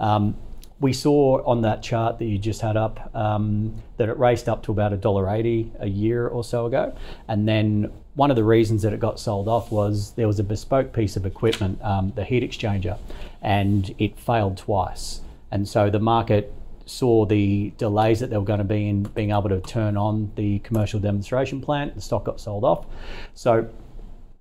Um, 0.00 0.36
we 0.80 0.94
saw 0.94 1.44
on 1.44 1.60
that 1.62 1.82
chart 1.82 2.18
that 2.18 2.24
you 2.24 2.38
just 2.38 2.62
had 2.62 2.76
up 2.76 3.14
um, 3.14 3.76
that 3.98 4.08
it 4.08 4.18
raced 4.18 4.48
up 4.48 4.62
to 4.64 4.72
about 4.72 4.92
$1.80 4.92 5.70
a 5.78 5.86
year 5.86 6.26
or 6.26 6.42
so 6.42 6.66
ago. 6.66 6.96
And 7.28 7.46
then 7.46 7.92
one 8.14 8.30
of 8.30 8.36
the 8.36 8.44
reasons 8.44 8.82
that 8.82 8.94
it 8.94 8.98
got 8.98 9.20
sold 9.20 9.46
off 9.46 9.70
was 9.70 10.14
there 10.14 10.26
was 10.26 10.38
a 10.38 10.44
bespoke 10.44 10.92
piece 10.94 11.16
of 11.16 11.26
equipment, 11.26 11.80
um, 11.82 12.12
the 12.16 12.24
heat 12.24 12.42
exchanger, 12.42 12.98
and 13.42 13.94
it 13.98 14.18
failed 14.18 14.56
twice. 14.56 15.20
And 15.50 15.68
so 15.68 15.90
the 15.90 16.00
market 16.00 16.52
saw 16.86 17.26
the 17.26 17.72
delays 17.76 18.20
that 18.20 18.30
there 18.30 18.40
were 18.40 18.46
going 18.46 18.58
to 18.58 18.64
be 18.64 18.88
in 18.88 19.02
being 19.02 19.30
able 19.30 19.50
to 19.50 19.60
turn 19.60 19.98
on 19.98 20.32
the 20.34 20.58
commercial 20.60 20.98
demonstration 20.98 21.60
plant. 21.60 21.94
The 21.94 22.00
stock 22.00 22.24
got 22.24 22.40
sold 22.40 22.64
off. 22.64 22.86
So 23.34 23.68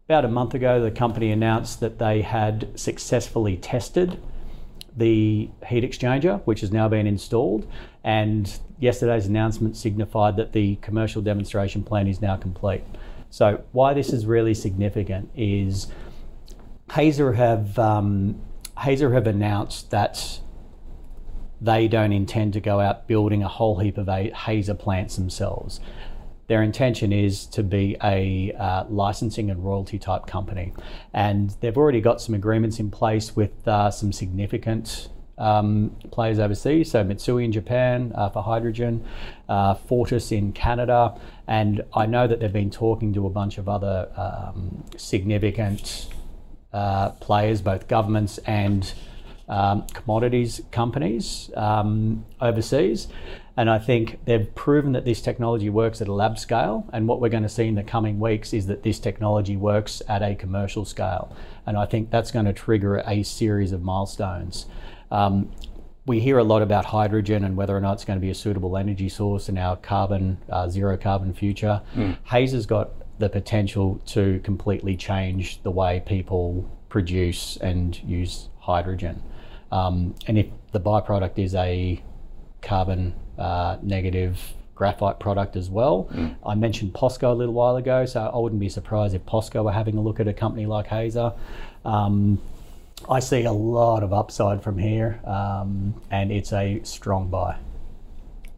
about 0.08 0.26
a 0.26 0.30
month 0.30 0.54
ago, 0.54 0.82
the 0.82 0.90
company 0.90 1.32
announced 1.32 1.82
that 1.82 2.00
they 2.00 2.22
had 2.22 2.80
successfully 2.80 3.58
tested 3.58 4.20
the 4.96 5.50
heat 5.68 5.84
exchanger, 5.84 6.42
which 6.46 6.62
has 6.62 6.72
now 6.72 6.88
been 6.88 7.08
installed. 7.08 7.70
And 8.04 8.60
yesterday's 8.80 9.26
announcement 9.26 9.78
signified 9.78 10.38
that 10.38 10.54
the 10.54 10.78
commercial 10.78 11.22
demonstration 11.22 11.84
plan 11.84 12.08
is 12.08 12.22
now 12.22 12.38
complete. 12.38 12.84
So, 13.30 13.64
why 13.72 13.94
this 13.94 14.12
is 14.12 14.26
really 14.26 14.54
significant 14.54 15.30
is 15.36 15.88
Hazer 16.92 17.34
have 17.34 17.78
um, 17.78 18.42
Hazer 18.80 19.14
have 19.14 19.28
announced 19.28 19.92
that 19.92 20.40
they 21.62 21.88
don't 21.88 22.14
intend 22.14 22.54
to 22.54 22.60
go 22.60 22.80
out 22.80 23.08
building 23.08 23.44
a 23.44 23.48
whole 23.48 23.80
heap 23.80 23.98
of 23.98 24.08
Hazer 24.08 24.74
plants 24.74 25.18
themselves. 25.18 25.80
Their 26.50 26.64
intention 26.64 27.14
is 27.14 27.46
to 27.46 27.62
be 27.62 27.96
a 28.04 28.52
uh, 28.54 28.84
licensing 28.90 29.52
and 29.52 29.64
royalty 29.64 30.00
type 30.00 30.26
company. 30.26 30.74
And 31.14 31.52
they've 31.62 31.78
already 31.78 32.02
got 32.02 32.22
some 32.22 32.34
agreements 32.34 32.80
in 32.80 32.90
place 32.90 33.36
with 33.36 33.68
uh, 33.68 33.92
some 33.92 34.12
significant 34.12 35.10
um, 35.38 35.96
players 36.10 36.40
overseas. 36.40 36.90
So 36.90 37.04
Mitsui 37.04 37.46
in 37.46 37.52
Japan 37.52 38.12
uh, 38.16 38.30
for 38.30 38.42
hydrogen, 38.42 39.06
uh, 39.48 39.76
Fortis 39.76 40.32
in 40.32 40.52
Canada, 40.52 41.22
and 41.48 41.84
I 41.94 42.08
know 42.08 42.26
that 42.26 42.40
they've 42.40 42.52
been 42.52 42.72
talking 42.72 43.14
to 43.14 43.28
a 43.28 43.30
bunch 43.30 43.60
of 43.60 43.70
other 43.70 44.10
um, 44.18 44.84
significant 44.98 46.08
uh, 46.74 47.12
players, 47.12 47.62
both 47.62 47.88
governments 47.88 48.40
and 48.40 48.92
um, 49.48 49.86
commodities 49.94 50.62
companies 50.72 51.52
um, 51.56 52.26
overseas. 52.42 53.08
And 53.60 53.70
I 53.70 53.78
think 53.78 54.24
they've 54.24 54.56
proven 54.56 54.94
that 54.94 55.04
this 55.04 55.22
technology 55.22 55.70
works 55.70 56.02
at 56.02 56.08
a 56.08 56.14
lab 56.14 56.40
scale. 56.40 56.88
And 56.94 57.10
what 57.10 57.20
we're 57.20 57.28
going 57.28 57.44
to 57.44 57.50
see 57.50 57.68
in 57.68 57.76
the 57.76 57.84
coming 57.84 58.18
weeks 58.18 58.54
is 58.54 58.68
that 58.68 58.84
this 58.84 59.00
technology 59.00 59.58
works 59.58 60.02
at 60.08 60.22
a 60.22 60.34
commercial 60.34 60.86
scale. 60.86 61.36
And 61.66 61.76
I 61.76 61.86
think 61.86 62.10
that's 62.10 62.32
going 62.32 62.46
to 62.46 62.54
trigger 62.54 63.04
a 63.06 63.22
series 63.22 63.74
of 63.74 63.84
milestones. 63.84 64.66
Um, 65.12 65.52
we 66.06 66.22
hear 66.22 66.38
a 66.38 66.44
lot 66.46 66.62
about 66.62 66.86
hydrogen 66.86 67.44
and 67.44 67.58
whether 67.58 67.76
or 67.76 67.82
not 67.82 67.96
it's 67.96 68.06
going 68.06 68.16
to 68.18 68.22
be 68.22 68.30
a 68.30 68.34
suitable 68.34 68.78
energy 68.78 69.10
source 69.10 69.50
in 69.50 69.58
our 69.58 69.76
carbon, 69.76 70.38
uh, 70.50 70.70
zero 70.70 70.96
carbon 70.96 71.34
future. 71.34 71.82
Mm. 71.98 72.16
Hazer 72.24 72.56
has 72.56 72.66
got 72.66 72.92
the 73.20 73.28
potential 73.28 74.00
to 74.06 74.40
completely 74.40 74.96
change 74.96 75.62
the 75.64 75.72
way 75.72 76.02
people 76.06 76.66
produce 76.88 77.58
and 77.58 78.02
use 78.04 78.48
hydrogen. 78.60 79.22
Um, 79.70 80.16
and 80.28 80.38
if 80.38 80.48
the 80.72 80.80
byproduct 80.80 81.38
is 81.38 81.56
a 81.56 82.02
carbon 82.62 83.16
uh, 83.40 83.78
negative 83.82 84.40
graphite 84.76 85.20
product 85.20 85.56
as 85.56 85.70
well. 85.70 86.08
Mm. 86.14 86.36
I 86.46 86.56
mentioned 86.56 86.94
POSCO 86.94 87.32
a 87.32 87.34
little 87.34 87.54
while 87.54 87.76
ago, 87.76 88.06
so 88.06 88.32
I 88.34 88.38
wouldn't 88.38 88.62
be 88.62 88.70
surprised 88.70 89.14
if 89.14 89.26
POSCO 89.26 89.64
were 89.64 89.72
having 89.72 89.98
a 89.98 90.02
look 90.02 90.20
at 90.20 90.28
a 90.28 90.34
company 90.34 90.66
like 90.66 90.88
Hazer. 90.88 91.34
Um, 91.84 92.42
I 93.10 93.20
see 93.20 93.44
a 93.44 93.52
lot 93.52 94.04
of 94.04 94.14
upside 94.14 94.64
from 94.64 94.78
here, 94.78 95.20
um, 95.26 95.96
and 96.12 96.32
it's 96.32 96.54
a 96.54 96.82
strong 96.84 97.30
buy. 97.30 97.58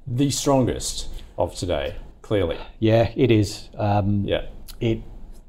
The 0.08 0.32
strongest 0.32 1.10
of 1.38 1.56
today, 1.56 1.96
clearly. 2.22 2.58
Yeah, 2.80 3.12
it 3.16 3.32
is. 3.32 3.70
Um, 3.78 4.24
yeah. 4.26 4.46
It. 4.80 5.02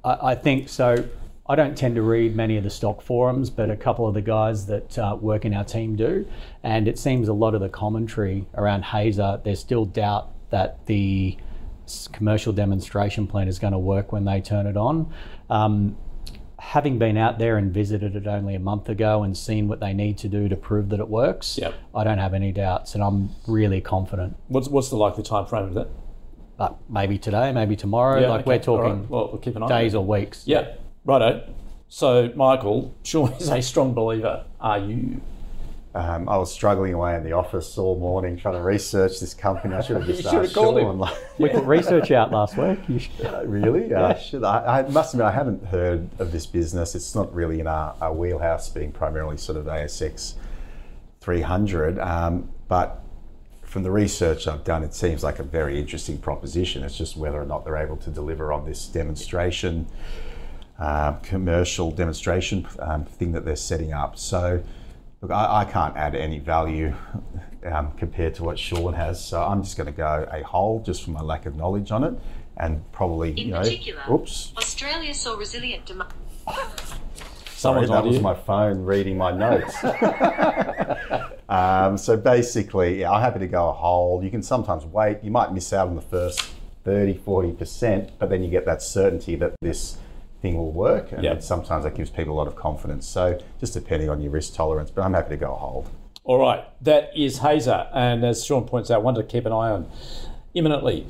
I, 0.04 0.32
I 0.32 0.34
think 0.34 0.68
so. 0.68 1.08
I 1.52 1.54
don't 1.54 1.76
tend 1.76 1.96
to 1.96 2.02
read 2.02 2.34
many 2.34 2.56
of 2.56 2.64
the 2.64 2.70
stock 2.70 3.02
forums, 3.02 3.50
but 3.50 3.68
a 3.68 3.76
couple 3.76 4.08
of 4.08 4.14
the 4.14 4.22
guys 4.22 4.64
that 4.68 4.98
uh, 4.98 5.18
work 5.20 5.44
in 5.44 5.52
our 5.52 5.64
team 5.64 5.96
do. 5.96 6.26
And 6.62 6.88
it 6.88 6.98
seems 6.98 7.28
a 7.28 7.34
lot 7.34 7.54
of 7.54 7.60
the 7.60 7.68
commentary 7.68 8.46
around 8.54 8.86
Hazer, 8.86 9.38
there's 9.44 9.60
still 9.60 9.84
doubt 9.84 10.30
that 10.48 10.86
the 10.86 11.36
commercial 12.10 12.54
demonstration 12.54 13.26
plant 13.26 13.50
is 13.50 13.58
going 13.58 13.74
to 13.74 13.78
work 13.78 14.12
when 14.12 14.24
they 14.24 14.40
turn 14.40 14.66
it 14.66 14.78
on. 14.78 15.12
Um, 15.50 15.98
having 16.58 16.98
been 16.98 17.18
out 17.18 17.38
there 17.38 17.58
and 17.58 17.70
visited 17.70 18.16
it 18.16 18.26
only 18.26 18.54
a 18.54 18.60
month 18.60 18.88
ago 18.88 19.22
and 19.22 19.36
seen 19.36 19.68
what 19.68 19.78
they 19.78 19.92
need 19.92 20.16
to 20.16 20.28
do 20.28 20.48
to 20.48 20.56
prove 20.56 20.88
that 20.88 21.00
it 21.00 21.08
works, 21.08 21.58
yep. 21.58 21.74
I 21.94 22.02
don't 22.02 22.16
have 22.16 22.32
any 22.32 22.52
doubts, 22.52 22.94
and 22.94 23.04
I'm 23.04 23.28
really 23.46 23.82
confident. 23.82 24.38
What's 24.48 24.68
what's 24.68 24.88
the 24.88 24.96
likely 24.96 25.22
time 25.22 25.44
frame 25.44 25.64
of 25.64 25.74
that? 25.74 25.88
Uh, 26.58 26.70
maybe 26.88 27.18
today, 27.18 27.52
maybe 27.52 27.76
tomorrow. 27.76 28.20
Yeah, 28.20 28.28
like 28.28 28.40
okay. 28.42 28.48
we're 28.52 28.58
talking 28.62 29.00
right. 29.00 29.10
well, 29.10 29.28
we'll 29.28 29.38
keep 29.42 29.56
an 29.56 29.64
eye 29.64 29.68
days 29.82 29.94
or 29.94 30.02
weeks. 30.02 30.44
Yeah. 30.46 30.76
Righto. 31.04 31.52
So, 31.88 32.32
Michael, 32.36 32.94
Shaun 33.02 33.32
is 33.34 33.48
a 33.50 33.60
strong 33.60 33.92
believer. 33.92 34.44
Are 34.60 34.78
you? 34.78 35.20
Um, 35.94 36.26
I 36.26 36.38
was 36.38 36.50
struggling 36.50 36.94
away 36.94 37.16
in 37.16 37.24
the 37.24 37.32
office 37.32 37.76
all 37.76 37.98
morning 37.98 38.38
trying 38.38 38.54
to 38.54 38.62
research 38.62 39.20
this 39.20 39.34
company. 39.34 39.74
I 39.74 39.82
should 39.82 39.96
have 39.96 40.06
just 40.06 40.24
asked 40.24 40.54
Shaun. 40.54 40.98
Like, 40.98 41.14
we 41.38 41.50
put 41.50 41.64
research 41.64 42.10
out 42.12 42.30
last 42.30 42.56
week. 42.56 43.10
Uh, 43.22 43.44
really? 43.44 43.90
Yeah. 43.90 44.02
Uh, 44.02 44.18
should 44.18 44.44
I, 44.44 44.80
I, 44.80 44.88
must 44.88 45.14
admit, 45.14 45.26
I 45.26 45.32
haven't 45.32 45.64
heard 45.66 46.08
of 46.18 46.32
this 46.32 46.46
business. 46.46 46.94
It's 46.94 47.14
not 47.14 47.32
really 47.34 47.60
in 47.60 47.66
our, 47.66 47.94
our 48.00 48.12
wheelhouse, 48.12 48.68
being 48.68 48.92
primarily 48.92 49.36
sort 49.36 49.58
of 49.58 49.66
ASX 49.66 50.34
300. 51.20 51.98
Um, 51.98 52.50
but 52.68 53.02
from 53.62 53.82
the 53.82 53.90
research 53.90 54.46
I've 54.46 54.64
done, 54.64 54.82
it 54.82 54.94
seems 54.94 55.22
like 55.22 55.38
a 55.38 55.42
very 55.42 55.78
interesting 55.78 56.18
proposition. 56.18 56.82
It's 56.82 56.96
just 56.96 57.16
whether 57.16 57.40
or 57.40 57.46
not 57.46 57.64
they're 57.64 57.76
able 57.76 57.96
to 57.98 58.10
deliver 58.10 58.52
on 58.52 58.64
this 58.64 58.86
demonstration 58.86 59.86
uh, 60.78 61.12
commercial 61.22 61.90
demonstration 61.90 62.66
um, 62.78 63.04
thing 63.04 63.32
that 63.32 63.44
they're 63.44 63.56
setting 63.56 63.92
up. 63.92 64.18
So, 64.18 64.62
look, 65.20 65.30
I, 65.30 65.60
I 65.60 65.64
can't 65.64 65.96
add 65.96 66.14
any 66.14 66.38
value 66.38 66.94
um, 67.64 67.92
compared 67.92 68.34
to 68.36 68.44
what 68.44 68.58
Shaun 68.58 68.94
has. 68.94 69.24
So 69.24 69.42
I'm 69.42 69.62
just 69.62 69.76
going 69.76 69.86
to 69.86 69.92
go 69.92 70.26
a 70.30 70.42
hold 70.42 70.84
just 70.84 71.04
for 71.04 71.10
my 71.10 71.20
lack 71.20 71.46
of 71.46 71.56
knowledge 71.56 71.90
on 71.90 72.04
it, 72.04 72.14
and 72.56 72.90
probably 72.92 73.30
In 73.30 73.36
you 73.38 73.52
know, 73.52 73.60
particular, 73.60 74.02
oops. 74.10 74.52
Australia 74.56 75.14
saw 75.14 75.36
resilient 75.36 75.86
demand. 75.86 76.12
Sorry, 77.54 77.86
that 77.86 78.04
was 78.04 78.20
my 78.20 78.34
phone 78.34 78.84
reading 78.84 79.16
my 79.16 79.30
notes. 79.30 79.72
um, 81.48 81.96
so 81.96 82.16
basically, 82.16 83.00
yeah, 83.00 83.12
I'm 83.12 83.20
happy 83.20 83.38
to 83.38 83.46
go 83.46 83.68
a 83.68 83.72
hold. 83.72 84.24
You 84.24 84.30
can 84.30 84.42
sometimes 84.42 84.84
wait. 84.84 85.22
You 85.22 85.30
might 85.30 85.52
miss 85.52 85.72
out 85.72 85.86
on 85.86 85.94
the 85.94 86.02
first 86.02 86.42
30, 86.84 87.14
40%, 87.18 88.10
but 88.18 88.30
then 88.30 88.42
you 88.42 88.50
get 88.50 88.66
that 88.66 88.82
certainty 88.82 89.36
that 89.36 89.54
this 89.60 89.96
thing 90.42 90.56
will 90.56 90.72
work. 90.72 91.12
And 91.12 91.22
yep. 91.22 91.42
sometimes 91.42 91.84
that 91.84 91.94
gives 91.94 92.10
people 92.10 92.34
a 92.34 92.36
lot 92.36 92.48
of 92.48 92.56
confidence. 92.56 93.06
So 93.06 93.40
just 93.60 93.72
depending 93.72 94.10
on 94.10 94.20
your 94.20 94.32
risk 94.32 94.54
tolerance, 94.54 94.90
but 94.90 95.02
I'm 95.02 95.14
happy 95.14 95.30
to 95.30 95.36
go 95.36 95.54
a 95.54 95.56
hold. 95.56 95.88
All 96.24 96.38
right, 96.38 96.64
that 96.82 97.10
is 97.16 97.38
Hazer. 97.38 97.88
And 97.94 98.24
as 98.24 98.44
Shaun 98.44 98.64
points 98.64 98.90
out, 98.90 99.02
one 99.02 99.14
to 99.14 99.22
keep 99.22 99.46
an 99.46 99.52
eye 99.52 99.70
on 99.70 99.90
imminently. 100.54 101.06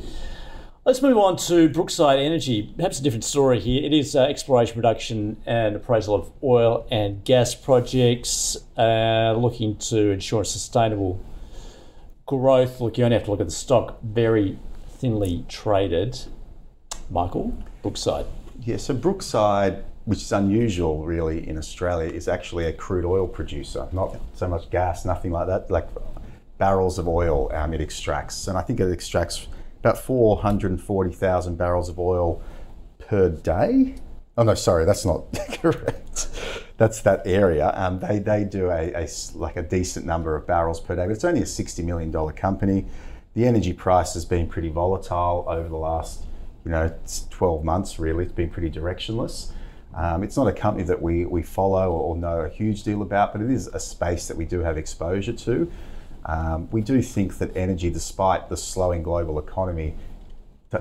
Let's 0.85 1.01
move 1.01 1.17
on 1.17 1.37
to 1.49 1.69
Brookside 1.69 2.19
Energy. 2.19 2.73
Perhaps 2.77 2.99
a 2.99 3.03
different 3.05 3.25
story 3.25 3.61
here. 3.61 3.85
It 3.85 3.93
is 3.93 4.17
uh, 4.17 4.23
exploration, 4.23 4.75
production, 4.75 5.37
and 5.47 5.77
appraisal 5.77 6.15
of 6.15 6.33
oil 6.43 6.87
and 6.91 7.25
gas 7.25 7.55
projects, 7.55 8.57
uh, 8.77 9.33
looking 9.39 9.77
to 9.77 10.11
ensure 10.11 10.43
sustainable 10.43 11.25
growth. 12.27 12.81
Look, 12.81 12.99
you 12.99 13.05
only 13.05 13.17
have 13.17 13.25
to 13.27 13.31
look 13.31 13.41
at 13.41 13.47
the 13.47 13.53
stock, 13.53 14.03
very 14.03 14.59
thinly 14.89 15.45
traded. 15.49 16.19
Michael, 17.11 17.57
Brookside. 17.83 18.27
Yeah, 18.65 18.77
so 18.77 18.95
Brookside, 18.95 19.85
which 20.05 20.21
is 20.21 20.31
unusual 20.31 21.05
really 21.05 21.49
in 21.49 21.59
Australia, 21.59 22.09
is 22.09 22.29
actually 22.29 22.67
a 22.67 22.73
crude 22.73 23.05
oil 23.05 23.27
producer, 23.27 23.89
not 23.93 24.17
so 24.35 24.47
much 24.47 24.71
gas, 24.71 25.05
nothing 25.05 25.33
like 25.33 25.49
that, 25.49 25.69
like 25.69 25.89
barrels 26.59 26.97
of 27.01 27.09
oil 27.09 27.51
um, 27.53 27.75
it 27.75 27.81
extracts. 27.81 28.47
And 28.47 28.57
I 28.57 28.63
think 28.63 28.79
it 28.79 28.93
extracts 28.93 29.49
about 29.81 29.99
440,000 29.99 31.57
barrels 31.57 31.89
of 31.89 31.99
oil 31.99 32.41
per 33.01 33.31
day. 33.31 33.97
Oh 34.37 34.45
no, 34.45 34.55
sorry, 34.55 34.85
that's 34.85 35.05
not 35.05 35.25
correct. 35.55 36.29
That's 36.77 37.01
that 37.03 37.23
area. 37.27 37.73
Um, 37.75 37.99
they, 37.99 38.21
they 38.21 38.45
do 38.45 38.71
a, 38.71 38.93
a, 38.95 39.09
like 39.35 39.57
a 39.57 39.63
decent 39.63 40.07
number 40.07 40.37
of 40.37 40.47
barrels 40.47 40.79
per 40.79 40.95
day, 40.95 41.07
but 41.07 41.13
it's 41.13 41.25
only 41.25 41.41
a 41.41 41.45
$60 41.45 41.85
million 41.85 42.13
company. 42.35 42.87
The 43.35 43.45
energy 43.45 43.73
price 43.73 44.15
has 44.15 44.25
been 44.25 44.47
pretty 44.47 44.69
volatile 44.69 45.47
over 45.49 45.69
the 45.69 45.77
last 45.77 46.27
you 46.65 46.71
know, 46.71 46.95
12 47.31 47.65
months 47.65 47.99
really. 47.99 48.25
It's 48.25 48.33
been 48.33 48.51
pretty 48.51 48.71
directionless. 48.71 49.53
Um, 49.95 50.23
it's 50.23 50.37
not 50.37 50.47
a 50.47 50.53
company 50.53 50.85
that 50.85 51.01
we, 51.01 51.27
we 51.27 51.43
follow 51.43 51.93
or 51.93 52.17
know 52.17 52.41
a 52.41 52.49
huge 52.49 52.83
deal 52.83 53.03
about, 53.03 53.33
but 53.33 53.43
it 53.43 53.51
is 53.51 53.67
a 53.69 53.81
space 53.81 54.27
that 54.29 54.37
we 54.37 54.45
do 54.45 54.61
have 54.61 54.79
exposure 54.79 55.35
to. 55.35 55.71
Um, 56.25 56.69
we 56.71 56.81
do 56.81 57.03
think 57.03 57.39
that 57.39 57.55
energy, 57.57 57.91
despite 57.91 58.49
the 58.49 58.57
slowing 58.57 59.03
global 59.03 59.39
economy, 59.39 59.95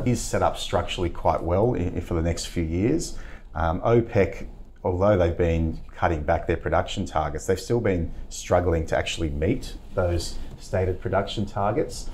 is 0.06 0.22
set 0.22 0.42
up 0.42 0.58
structurally 0.58 1.10
quite 1.10 1.44
well 1.44 1.74
in, 1.74 2.00
for 2.02 2.14
the 2.14 2.22
next 2.22 2.46
few 2.46 2.64
years. 2.64 3.18
Um, 3.54 3.82
OPEC, 3.82 4.48
although 4.84 5.18
they've 5.18 5.38
been 5.38 5.82
cutting 5.96 6.24
back 6.24 6.48
their 6.48 6.58
production 6.58 7.06
targets, 7.06 7.46
they've 7.46 7.60
still 7.60 7.82
been 7.82 8.14
struggling 8.30 8.86
to 8.88 8.98
actually 8.98 9.30
meet 9.30 9.76
those 9.94 10.38
stated 10.60 11.02
production 11.02 11.46
targets. 11.46 12.10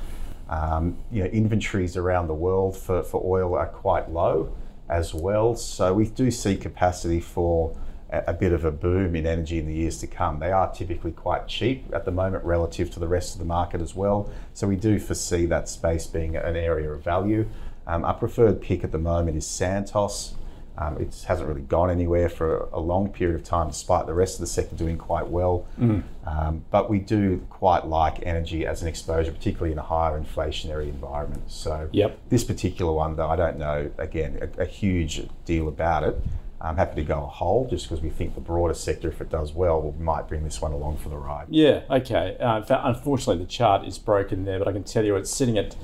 Um, 0.50 0.98
you 1.12 1.24
know, 1.24 1.30
inventories 1.30 1.98
around 1.98 2.28
the 2.28 2.34
world 2.34 2.78
for, 2.78 3.04
for 3.04 3.22
oil 3.26 3.56
are 3.56 3.68
quite 3.68 4.10
low 4.10 4.56
as 4.90 5.14
well. 5.14 5.56
So 5.56 5.94
we 5.94 6.08
do 6.08 6.32
see 6.32 6.56
capacity 6.56 7.20
for 7.20 7.76
a, 8.10 8.24
a, 8.28 8.34
bit 8.34 8.54
of 8.54 8.64
a 8.64 8.72
boom 8.72 9.16
in 9.16 9.26
energy 9.26 9.60
in 9.60 9.66
the 9.66 9.74
years 9.74 10.00
to 10.00 10.08
come. 10.08 10.40
They 10.40 10.52
are 10.52 10.72
typically 10.72 11.12
quite 11.12 11.48
cheap 11.48 11.86
at 11.94 12.06
the 12.06 12.12
moment 12.12 12.46
relative 12.46 12.90
to 12.92 13.00
the 13.00 13.08
rest 13.08 13.34
of 13.34 13.40
the 13.40 13.46
market 13.46 13.82
as 13.82 13.96
well. 13.96 14.30
So 14.54 14.68
we 14.68 14.76
do 14.76 15.00
foresee 15.00 15.46
that 15.48 15.68
space 15.68 16.08
being 16.08 16.36
an 16.36 16.56
area 16.56 16.90
of 16.92 17.04
value. 17.04 17.48
Um, 17.86 18.06
our 18.06 18.14
preferred 18.14 18.62
pick 18.62 18.84
at 18.84 18.92
the 18.92 18.98
moment 18.98 19.38
is 19.38 19.46
Santos. 19.46 20.36
Um, 20.78 20.98
it 20.98 21.26
hasn't 21.28 21.48
really 21.48 21.62
gone 21.62 21.90
anywhere 21.90 22.30
for 22.30 22.70
a 22.72 22.80
long 22.80 23.10
period 23.10 23.36
of 23.36 23.44
time, 23.44 23.68
despite 23.70 24.06
the 24.06 24.14
rest 24.14 24.36
of 24.36 24.42
the 24.42 24.48
sector 24.48 24.76
doing 24.76 24.98
quite 24.98 25.28
well. 25.28 25.66
Mm. 25.80 26.04
Um, 26.26 26.66
but 26.70 26.90
we 26.90 27.00
do 27.00 27.46
quite 27.50 27.88
like 27.88 28.24
energy 28.24 28.66
as 28.68 28.82
an 28.84 28.88
exposure, 28.88 29.32
particularly 29.32 29.72
in 29.72 29.80
a 29.80 29.84
higher 29.84 30.20
inflationary 30.20 30.90
environment. 30.90 31.44
So, 31.48 31.90
yep. 31.92 32.20
this 32.30 32.44
particular 32.44 32.92
one, 32.92 33.16
though, 33.16 33.30
I 33.30 33.36
don't 33.36 33.58
know, 33.58 33.90
again, 33.98 34.38
a, 34.58 34.62
a 34.62 34.66
huge 34.66 35.28
deal 35.46 35.68
about 35.68 36.04
it. 36.04 36.22
I'm 36.60 36.78
happy 36.78 36.96
to 36.96 37.04
go 37.04 37.24
a 37.24 37.28
hold 37.28 37.70
just 37.70 37.88
because 37.88 38.02
we 38.02 38.10
think 38.10 38.34
the 38.34 38.42
broader 38.42 38.74
sector, 38.74 39.08
if 39.10 39.22
it 39.22 39.30
does 39.30 39.54
well, 39.54 39.82
we 39.82 40.04
might 40.04 40.28
bring 40.28 40.44
this 40.44 40.60
one 40.60 40.72
along 40.72 40.98
for 40.98 41.10
the 41.10 41.18
ride. 41.18 41.48
Yeah, 41.50 41.84
okay. 41.90 42.36
Uh, 42.40 42.64
unfortunately, 42.70 43.44
the 43.44 43.50
chart 43.50 43.88
is 43.88 44.00
broken 44.00 44.44
there, 44.44 44.58
but 44.60 44.68
I 44.68 44.74
can 44.74 44.84
tell 44.84 45.06
you 45.06 45.16
it's 45.16 45.30
sitting 45.30 45.58
at 45.58 45.76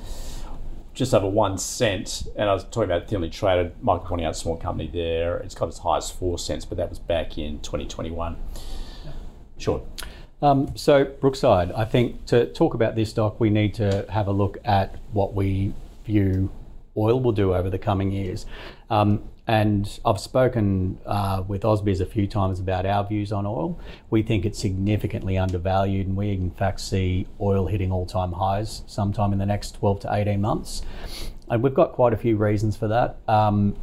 just 0.94 1.14
over 1.14 1.28
one 1.28 1.58
cent. 1.58 2.28
And 2.36 2.50
I 2.50 2.54
was 2.54 2.64
talking 2.66 2.84
about 2.84 3.08
thinly 3.08 3.30
traded. 3.30 3.74
Michael 3.82 4.06
pointing 4.06 4.26
out 4.26 4.36
small 4.36 4.58
company 4.58 4.90
there. 4.92 5.38
It's 5.38 5.56
got 5.56 5.70
as 5.70 5.80
high 5.80 5.98
as 5.98 6.10
four 6.10 6.38
cents, 6.38 6.66
but 6.66 6.78
that 6.78 6.90
was 6.90 7.00
back 7.00 7.38
in 7.38 7.60
2021. 7.62 8.38
Sure. 9.58 9.84
Um, 10.42 10.76
so, 10.76 11.06
Brookside, 11.06 11.72
I 11.72 11.86
think 11.86 12.26
to 12.28 12.48
talk 12.48 12.74
about 12.74 12.96
this 12.96 13.12
stock, 13.12 13.40
we 13.40 13.50
need 13.50 13.74
to 13.76 14.06
have 14.10 14.28
a 14.28 14.32
look 14.32 14.58
at 14.66 15.00
what 15.14 15.34
we 15.34 15.74
view 16.06 16.52
oil 16.98 17.20
will 17.20 17.32
do 17.32 17.54
over 17.54 17.70
the 17.70 17.80
coming 17.80 18.12
years. 18.12 18.46
Um, 18.90 19.24
and 19.46 20.00
I've 20.06 20.20
spoken 20.20 21.00
uh, 21.06 21.44
with 21.46 21.64
Ausbiz 21.64 22.00
a 22.00 22.06
few 22.06 22.28
times 22.28 22.60
about 22.60 22.86
our 22.86 23.06
views 23.06 23.32
on 23.34 23.46
oil. 23.46 23.78
We 24.10 24.24
think 24.24 24.46
it's 24.46 24.58
significantly 24.58 25.38
undervalued, 25.38 26.08
and 26.08 26.16
we 26.16 26.32
in 26.32 26.52
fact 26.52 26.80
see 26.80 27.28
oil 27.42 27.68
hitting 27.68 27.92
all 27.92 28.06
time 28.06 28.34
highs 28.34 28.84
sometime 28.88 29.34
in 29.34 29.40
the 29.40 29.46
next 29.46 29.76
12 29.76 30.02
to 30.02 30.14
18 30.14 30.40
months. 30.40 30.82
And 31.50 31.62
we've 31.62 31.74
got 31.74 31.92
quite 31.92 32.14
a 32.14 32.18
few 32.18 32.38
reasons 32.38 32.78
for 32.78 32.88
that. 32.88 33.18
Um, 33.28 33.76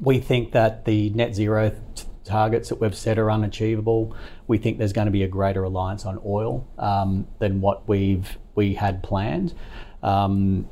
we 0.00 0.20
think 0.20 0.52
that 0.52 0.86
the 0.86 1.10
net 1.10 1.34
zero 1.34 1.70
t- 1.94 2.04
targets 2.24 2.70
that 2.70 2.80
we've 2.80 2.96
set 2.96 3.18
are 3.18 3.30
unachievable. 3.30 4.16
We 4.46 4.56
think 4.56 4.78
there's 4.78 4.94
going 4.94 5.06
to 5.06 5.12
be 5.12 5.22
a 5.22 5.28
greater 5.28 5.60
reliance 5.60 6.06
on 6.06 6.18
oil 6.24 6.66
um, 6.78 7.26
than 7.40 7.60
what 7.60 7.86
we've 7.88 8.38
we 8.54 8.74
had 8.74 9.02
planned. 9.02 9.54
Um, 10.02 10.66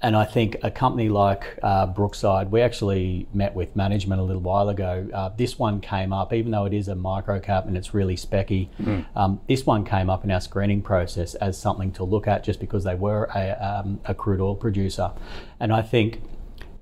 and 0.00 0.16
I 0.16 0.24
think 0.24 0.56
a 0.62 0.70
company 0.70 1.08
like 1.08 1.58
uh, 1.62 1.86
Brookside, 1.86 2.52
we 2.52 2.62
actually 2.62 3.26
met 3.34 3.54
with 3.54 3.74
management 3.74 4.20
a 4.20 4.24
little 4.24 4.42
while 4.42 4.68
ago. 4.68 5.08
Uh, 5.12 5.30
this 5.30 5.58
one 5.58 5.80
came 5.80 6.12
up, 6.12 6.32
even 6.32 6.52
though 6.52 6.66
it 6.66 6.72
is 6.72 6.86
a 6.86 6.94
micro 6.94 7.40
cap 7.40 7.66
and 7.66 7.76
it's 7.76 7.92
really 7.92 8.14
specky. 8.14 8.68
Mm. 8.80 9.06
Um, 9.16 9.40
this 9.48 9.66
one 9.66 9.84
came 9.84 10.08
up 10.08 10.22
in 10.22 10.30
our 10.30 10.40
screening 10.40 10.82
process 10.82 11.34
as 11.36 11.58
something 11.58 11.90
to 11.92 12.04
look 12.04 12.28
at, 12.28 12.44
just 12.44 12.60
because 12.60 12.84
they 12.84 12.94
were 12.94 13.28
a, 13.34 13.50
um, 13.52 14.00
a 14.04 14.14
crude 14.14 14.40
oil 14.40 14.54
producer. 14.54 15.10
And 15.58 15.72
I 15.72 15.82
think 15.82 16.22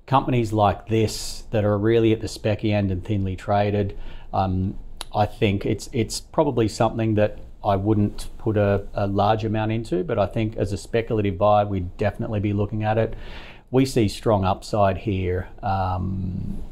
companies 0.05 0.53
like 0.53 0.89
this 0.89 1.45
that 1.53 1.65
are 1.65 1.79
really 1.79 2.13
at 2.13 2.21
the 2.21 2.27
specky 2.27 2.73
end 2.73 2.91
and 2.91 3.03
thinly 3.03 3.35
traded, 3.35 3.97
um, 4.35 4.79
I 5.15 5.25
think 5.25 5.65
it's 5.65 5.89
it's 5.95 6.21
probably 6.21 6.69
something 6.69 7.15
that 7.15 7.39
I 7.67 7.77
wouldn't 7.77 8.29
put 8.39 8.57
a, 8.57 8.87
a, 8.95 9.07
large 9.07 9.45
amount 9.45 9.73
into, 9.73 10.05
but 10.05 10.19
I 10.19 10.27
think 10.27 10.57
as 10.57 10.73
a 10.73 10.77
speculative 10.77 11.37
buy, 11.37 11.65
we'd 11.65 11.97
definitely 11.97 12.41
be 12.41 12.53
looking 12.53 12.85
at 12.85 12.97
it. 12.97 13.15
We 13.71 13.85
see 13.85 14.09
strong 14.09 14.45
upside 14.45 14.99
here 14.99 15.49
um, 15.63 16.63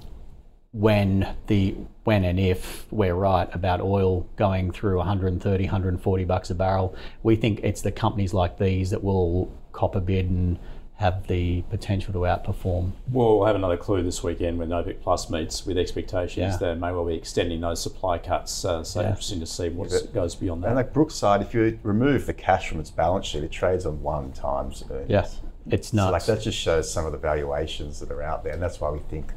when 0.72 1.36
the 1.48 1.74
when 2.04 2.24
and 2.24 2.38
if 2.38 2.86
we're 2.92 3.14
right 3.14 3.48
about 3.54 3.80
oil 3.80 4.28
going 4.36 4.70
through 4.70 4.98
130, 4.98 5.64
140 5.64 6.24
bucks 6.24 6.50
a 6.50 6.54
barrel. 6.54 6.94
We 7.22 7.34
think 7.36 7.60
it's 7.62 7.82
the 7.82 7.92
companies 7.92 8.32
like 8.32 8.58
these 8.58 8.90
that 8.90 9.02
will 9.02 9.50
cop 9.72 9.96
a 9.96 10.00
bid 10.00 10.30
and 10.30 10.58
have 10.96 11.26
the 11.26 11.62
potential 11.70 12.12
to 12.12 12.20
outperform. 12.20 12.92
Well, 13.10 13.38
we'll 13.38 13.46
have 13.46 13.56
another 13.56 13.76
clue 13.76 14.02
this 14.02 14.22
weekend 14.22 14.58
when 14.58 14.68
OPEC 14.68 15.00
Plus 15.00 15.28
meets 15.28 15.66
with 15.66 15.76
expectations. 15.76 16.52
Yeah. 16.52 16.56
They 16.56 16.74
may 16.74 16.92
well 16.92 17.04
be 17.04 17.14
extending 17.14 17.60
those 17.60 17.82
supply 17.82 18.18
cuts. 18.18 18.64
Uh, 18.64 18.84
so 18.84 19.00
yeah. 19.00 19.08
interesting 19.08 19.40
to 19.40 19.46
see 19.46 19.68
what 19.70 19.90
goes 20.12 20.36
beyond 20.36 20.62
that. 20.62 20.68
And 20.68 20.76
like 20.76 20.92
Brookside, 20.92 21.42
if 21.42 21.52
you 21.52 21.80
remove 21.82 22.26
the 22.26 22.34
cash 22.34 22.68
from 22.68 22.78
its 22.78 22.90
balance 22.90 23.26
sheet, 23.26 23.42
it 23.42 23.50
trades 23.50 23.86
on 23.86 24.02
one 24.02 24.32
times 24.32 24.84
earnings. 24.88 25.10
Yes, 25.10 25.40
it's 25.68 25.92
nuts. 25.92 26.06
So 26.06 26.12
like 26.12 26.38
that 26.38 26.44
just 26.44 26.58
shows 26.58 26.90
some 26.90 27.06
of 27.06 27.12
the 27.12 27.18
valuations 27.18 27.98
that 27.98 28.12
are 28.12 28.22
out 28.22 28.44
there, 28.44 28.52
and 28.52 28.62
that's 28.62 28.80
why 28.80 28.90
we 28.90 29.00
think. 29.00 29.32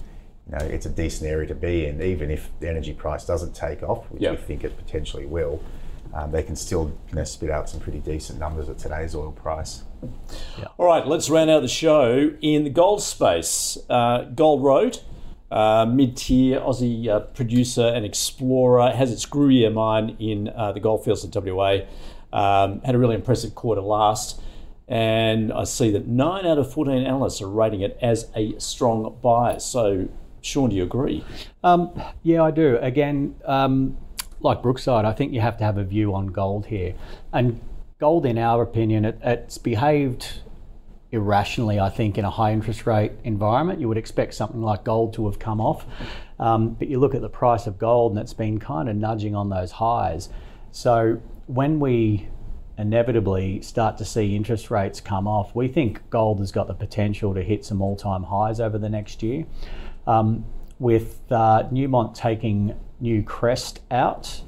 You 0.50 0.58
know, 0.58 0.66
it's 0.66 0.86
a 0.86 0.90
decent 0.90 1.30
area 1.30 1.46
to 1.48 1.56
be 1.56 1.88
in, 1.88 2.02
even 2.02 2.32
if 2.32 2.50
the 2.62 2.70
energy 2.70 2.94
price 2.94 3.26
doesn't 3.26 3.54
take 3.54 3.84
off, 3.84 4.10
which 4.10 4.22
yep. 4.22 4.32
we 4.32 4.38
think 4.38 4.64
it 4.64 4.78
potentially 4.78 5.26
will. 5.26 5.62
Um, 6.14 6.32
they 6.32 6.42
can 6.42 6.56
still 6.56 6.98
you 7.10 7.16
know, 7.16 7.26
spit 7.26 7.50
out 7.50 7.70
some 7.70 7.82
pretty 7.82 8.00
decent 8.00 8.40
numbers 8.40 8.70
at 8.70 8.78
today's 8.78 9.14
oil 9.14 9.34
price. 9.34 9.84
Yeah. 10.58 10.66
All 10.78 10.86
right, 10.86 11.06
let's 11.06 11.30
round 11.30 11.50
out 11.50 11.62
the 11.62 11.68
show 11.68 12.34
in 12.42 12.64
the 12.64 12.70
gold 12.70 13.02
space. 13.02 13.78
Uh, 13.90 14.24
gold 14.24 14.64
Road, 14.64 15.00
uh, 15.52 15.86
mid-tier 15.86 16.60
Aussie 16.60 17.08
uh, 17.08 17.20
producer 17.20 17.86
and 17.86 18.06
explorer, 18.06 18.92
has 18.92 19.12
its 19.12 19.26
Gruyere 19.26 19.70
mine 19.70 20.16
in 20.20 20.50
uh, 20.50 20.72
the 20.72 20.80
goldfields 20.80 21.24
of 21.24 21.34
WA. 21.36 21.80
Um, 22.34 22.82
had 22.82 22.96
a 22.96 22.98
really 22.98 23.16
impressive 23.16 23.56
quarter 23.56 23.82
last, 23.82 24.42
and 24.88 25.52
I 25.54 25.64
see 25.64 25.92
that 25.92 26.08
nine 26.08 26.46
out 26.46 26.58
of 26.58 26.72
fourteen 26.72 27.06
analysts 27.06 27.42
are 27.42 27.50
rating 27.50 27.82
it 27.82 27.98
as 28.02 28.30
a 28.36 28.58
strong 28.60 29.18
buy. 29.22 29.58
So, 29.60 30.10
Shaun, 30.42 30.70
do 30.70 30.76
you 30.76 30.84
agree? 30.84 31.24
Um, 31.64 31.92
yeah, 32.24 32.44
I 32.44 32.52
do. 32.52 32.78
Again. 32.78 33.36
Um, 33.46 33.98
like 34.40 34.62
Brookside, 34.62 35.06
I 35.06 35.14
think 35.14 35.34
you 35.34 35.42
have 35.42 35.58
to 35.58 35.64
have 35.64 35.78
a 35.78 35.84
view 35.84 36.14
on 36.14 36.28
gold 36.28 36.68
here. 36.68 36.94
And 37.34 37.60
gold, 38.00 38.26
in 38.26 38.38
our 38.38 38.62
opinion, 38.62 39.06
it, 39.06 39.20
it's 39.24 39.58
behaved 39.58 40.42
irrationally, 41.12 41.80
I 41.80 41.90
think, 41.90 42.18
in 42.18 42.26
a 42.26 42.30
high 42.30 42.52
interest 42.52 42.86
rate 42.86 43.14
environment. 43.24 43.80
You 43.80 43.88
would 43.88 43.98
expect 43.98 44.34
something 44.34 44.62
like 44.62 44.84
gold 44.84 45.14
to 45.16 45.26
have 45.26 45.40
come 45.40 45.62
off. 45.62 45.86
Um, 46.40 46.72
but 46.74 46.88
you 46.88 47.00
look 47.00 47.16
at 47.16 47.22
the 47.22 47.30
price 47.30 47.66
of 47.66 47.78
gold 47.78 48.12
and 48.12 48.20
it's 48.20 48.34
been 48.34 48.60
kind 48.60 48.90
of 48.90 48.96
nudging 48.96 49.36
on 49.36 49.50
those 49.50 49.72
highs. 49.72 50.30
So 50.72 51.22
when 51.48 51.80
we 51.80 52.28
inevitably 52.78 53.62
start 53.62 53.98
to 53.98 54.06
see 54.06 54.36
interest 54.36 54.70
rates 54.70 55.02
come 55.02 55.28
off, 55.28 55.56
we 55.56 55.68
think 55.68 56.08
gold 56.10 56.40
has 56.40 56.52
got 56.52 56.68
the 56.68 56.76
potential 56.76 57.34
to 57.34 57.42
hit 57.42 57.66
some 57.66 57.82
all 57.82 57.96
time 57.96 58.24
highs 58.24 58.60
over 58.60 58.78
the 58.78 58.90
next 58.90 59.24
year. 59.24 59.46
Um, 60.06 60.46
with 60.80 61.20
uh, 61.32 61.64
Newmont 61.72 62.14
taking 62.14 62.78
Newcrest 63.02 63.80
out 63.90 64.42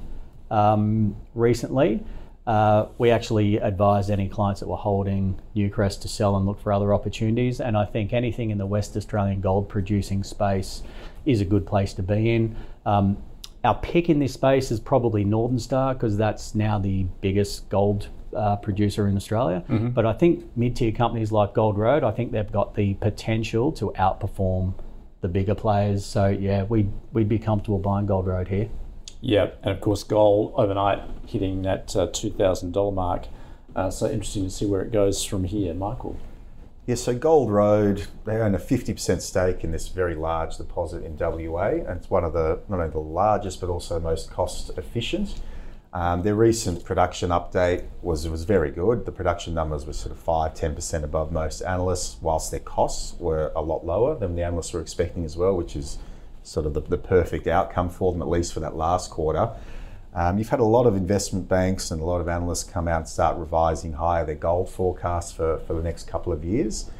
um, 0.50 1.16
recently, 1.34 2.04
uh, 2.46 2.86
we 2.98 3.10
actually 3.10 3.56
advised 3.56 4.10
any 4.10 4.28
clients 4.28 4.60
that 4.60 4.68
were 4.68 4.76
holding 4.76 5.40
Newcrest 5.54 6.00
to 6.02 6.08
sell 6.08 6.36
and 6.36 6.46
look 6.46 6.60
for 6.60 6.72
other 6.72 6.94
opportunities. 6.94 7.60
And 7.60 7.76
I 7.76 7.84
think 7.84 8.12
anything 8.12 8.50
in 8.50 8.58
the 8.58 8.66
West 8.66 8.96
Australian 8.96 9.40
gold 9.40 9.68
producing 9.68 10.24
space 10.24 10.82
is 11.26 11.40
a 11.40 11.44
good 11.44 11.66
place 11.66 11.92
to 11.94 12.02
be 12.02 12.34
in. 12.34 12.56
Um, 12.86 13.22
our 13.62 13.74
pick 13.74 14.08
in 14.08 14.18
this 14.18 14.32
space 14.32 14.70
is 14.70 14.80
probably 14.80 15.22
Northern 15.22 15.58
Star 15.58 15.92
because 15.92 16.16
that's 16.16 16.54
now 16.54 16.78
the 16.78 17.04
biggest 17.20 17.68
gold 17.68 18.08
uh, 18.34 18.56
producer 18.56 19.06
in 19.06 19.16
Australia. 19.16 19.62
Mm-hmm. 19.68 19.88
But 19.90 20.06
I 20.06 20.14
think 20.14 20.44
mid 20.56 20.76
tier 20.76 20.92
companies 20.92 21.30
like 21.30 21.52
Gold 21.52 21.76
Road, 21.76 22.02
I 22.02 22.10
think 22.10 22.32
they've 22.32 22.50
got 22.50 22.74
the 22.74 22.94
potential 22.94 23.70
to 23.72 23.92
outperform 23.96 24.74
the 25.20 25.28
bigger 25.28 25.54
players. 25.54 26.06
So 26.06 26.28
yeah, 26.28 26.62
we'd, 26.62 26.90
we'd 27.12 27.28
be 27.28 27.38
comfortable 27.38 27.78
buying 27.78 28.06
Gold 28.06 28.26
Road 28.26 28.48
here. 28.48 28.70
Yeah, 29.20 29.50
and 29.62 29.72
of 29.72 29.80
course, 29.80 30.02
gold 30.02 30.54
overnight 30.56 31.02
hitting 31.26 31.62
that 31.62 31.94
uh, 31.94 32.06
$2,000 32.08 32.94
mark. 32.94 33.26
Uh, 33.76 33.90
so 33.90 34.10
interesting 34.10 34.44
to 34.44 34.50
see 34.50 34.66
where 34.66 34.80
it 34.80 34.92
goes 34.92 35.24
from 35.24 35.44
here. 35.44 35.74
Michael. 35.74 36.16
Yeah, 36.86 36.96
so 36.96 37.14
Gold 37.14 37.52
Road, 37.52 38.06
they 38.24 38.36
own 38.36 38.54
a 38.54 38.58
50% 38.58 39.20
stake 39.20 39.62
in 39.62 39.70
this 39.70 39.88
very 39.88 40.14
large 40.14 40.56
deposit 40.56 41.04
in 41.04 41.16
WA, 41.16 41.68
and 41.68 41.98
it's 41.98 42.10
one 42.10 42.24
of 42.24 42.32
the 42.32 42.60
not 42.68 42.80
only 42.80 42.90
the 42.90 42.98
largest 42.98 43.60
but 43.60 43.68
also 43.68 44.00
most 44.00 44.30
cost 44.30 44.76
efficient. 44.76 45.40
Um, 45.92 46.22
their 46.22 46.34
recent 46.34 46.84
production 46.84 47.30
update 47.30 47.84
was 48.00 48.28
was 48.28 48.44
very 48.44 48.70
good. 48.70 49.06
The 49.06 49.12
production 49.12 49.54
numbers 49.54 49.86
were 49.86 49.92
sort 49.92 50.12
of 50.12 50.18
5 50.18 50.54
10% 50.54 51.04
above 51.04 51.30
most 51.30 51.60
analysts, 51.62 52.16
whilst 52.20 52.50
their 52.50 52.60
costs 52.60 53.14
were 53.20 53.52
a 53.54 53.60
lot 53.60 53.84
lower 53.84 54.16
than 54.16 54.34
the 54.34 54.42
analysts 54.42 54.72
were 54.72 54.80
expecting 54.80 55.24
as 55.24 55.36
well, 55.36 55.56
which 55.56 55.76
is 55.76 55.98
sort 56.50 56.66
of 56.66 56.74
the, 56.74 56.80
the 56.80 56.98
perfect 56.98 57.46
outcome 57.46 57.88
for 57.88 58.12
them, 58.12 58.20
at 58.20 58.28
least 58.28 58.52
for 58.52 58.60
that 58.60 58.74
last 58.74 59.10
quarter. 59.10 59.50
Um, 60.12 60.38
you've 60.38 60.48
had 60.48 60.58
a 60.58 60.64
lot 60.64 60.86
of 60.86 60.96
investment 60.96 61.48
banks 61.48 61.92
and 61.92 62.00
a 62.00 62.04
lot 62.04 62.20
of 62.20 62.28
analysts 62.28 62.64
come 62.64 62.88
out 62.88 62.98
and 62.98 63.08
start 63.08 63.36
revising 63.36 63.92
higher 63.92 64.24
their 64.26 64.34
gold 64.34 64.68
forecasts 64.68 65.30
for, 65.30 65.58
for 65.60 65.74
the 65.74 65.82
next 65.82 66.08
couple 66.08 66.32
of 66.32 66.44
years. 66.44 66.90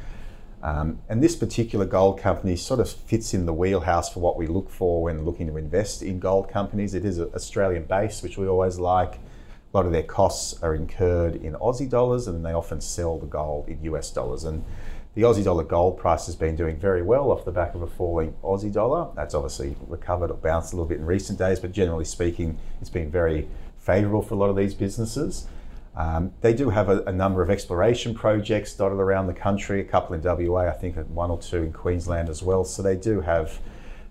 Um, 0.63 0.99
and 1.09 1.21
this 1.21 1.35
particular 1.35 1.85
gold 1.85 2.19
company 2.19 2.55
sort 2.55 2.79
of 2.79 2.89
fits 2.89 3.33
in 3.33 3.45
the 3.45 3.53
wheelhouse 3.53 4.13
for 4.13 4.21
what 4.21 4.37
we 4.37 4.47
look 4.47 4.69
for 4.69 5.03
when 5.03 5.25
looking 5.25 5.47
to 5.47 5.57
invest 5.57 6.01
in 6.01 6.19
gold 6.19 6.49
companies. 6.49 6.93
It 6.93 7.03
is 7.03 7.19
Australian 7.19 7.83
based, 7.83 8.23
which 8.23 8.37
we 8.37 8.47
always 8.47 8.79
like. 8.79 9.15
A 9.15 9.77
lot 9.77 9.85
of 9.85 9.91
their 9.91 10.03
costs 10.03 10.61
are 10.63 10.73
incurred 10.73 11.35
in 11.35 11.53
Aussie 11.53 11.89
dollars 11.89 12.27
and 12.27 12.45
they 12.45 12.53
often 12.53 12.79
sell 12.79 13.17
the 13.17 13.25
gold 13.25 13.67
in 13.67 13.83
US 13.83 14.11
dollars. 14.11 14.45
And 14.45 14.63
the 15.13 15.23
Aussie 15.23 15.43
dollar 15.43 15.63
gold 15.63 15.97
price 15.97 16.25
has 16.25 16.35
been 16.35 16.55
doing 16.55 16.77
very 16.77 17.01
well 17.01 17.31
off 17.31 17.43
the 17.43 17.51
back 17.51 17.75
of 17.75 17.81
a 17.81 17.87
falling 17.87 18.33
Aussie 18.43 18.71
dollar. 18.71 19.09
That's 19.15 19.33
obviously 19.33 19.75
recovered 19.87 20.31
or 20.31 20.37
bounced 20.37 20.71
a 20.71 20.77
little 20.77 20.87
bit 20.87 20.99
in 20.99 21.05
recent 21.05 21.37
days, 21.37 21.59
but 21.59 21.73
generally 21.73 22.05
speaking, 22.05 22.57
it's 22.79 22.89
been 22.89 23.11
very 23.11 23.49
favourable 23.77 24.21
for 24.21 24.35
a 24.35 24.37
lot 24.37 24.49
of 24.49 24.55
these 24.55 24.73
businesses. 24.73 25.47
Um, 25.95 26.31
they 26.39 26.53
do 26.53 26.69
have 26.69 26.87
a, 26.87 27.01
a, 27.03 27.11
number 27.11 27.41
of 27.41 27.49
exploration 27.49 28.15
projects 28.15 28.73
dotted 28.73 28.97
around 28.97 29.27
the 29.27 29.33
country, 29.33 29.81
a 29.81 29.83
couple 29.83 30.15
in 30.15 30.21
WA, 30.21 30.69
I 30.69 30.71
think 30.71 30.95
and 30.95 31.09
one 31.13 31.29
or 31.29 31.37
two 31.37 31.63
in 31.63 31.73
Queensland 31.73 32.29
as 32.29 32.41
well. 32.41 32.63
So 32.63 32.81
they 32.81 32.95
do 32.95 33.19
have 33.19 33.59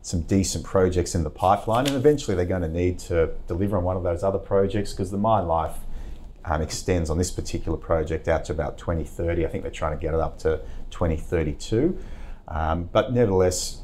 some 0.03 0.21
decent 0.23 0.65
projects 0.65 1.15
in 1.15 1.25
the 1.25 1.31
pipeline, 1.31 1.87
and 1.87 1.97
eventually 1.97 2.37
they're 2.37 2.45
going 2.45 2.61
to 2.61 2.69
need 2.69 2.99
to 2.99 3.31
deliver 3.47 3.79
on 3.79 3.85
one 3.85 3.97
of 3.97 4.03
those 4.03 4.23
other 4.23 4.39
projects 4.39 4.93
because 4.93 5.11
the 5.11 5.17
mine 5.17 5.47
life 5.47 5.77
um, 6.45 6.61
extends 6.61 7.09
on 7.09 7.17
this 7.17 7.31
particular 7.31 7.79
project 7.79 8.29
out 8.29 8.45
to 8.47 8.53
about 8.53 8.77
2030. 8.77 9.47
I 9.47 9.49
think 9.49 9.63
they're 9.63 9.71
trying 9.71 9.97
to 9.97 10.01
get 10.01 10.13
it 10.13 10.21
up 10.21 10.39
to 10.41 10.61
2032. 10.91 11.99
Um, 12.49 12.89
but 12.93 13.13
nevertheless, 13.13 13.83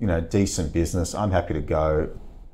you 0.00 0.06
know, 0.06 0.20
decent 0.20 0.72
business. 0.72 1.14
I'm 1.14 1.30
happy 1.30 1.54
to 1.54 1.60
go 1.60 2.10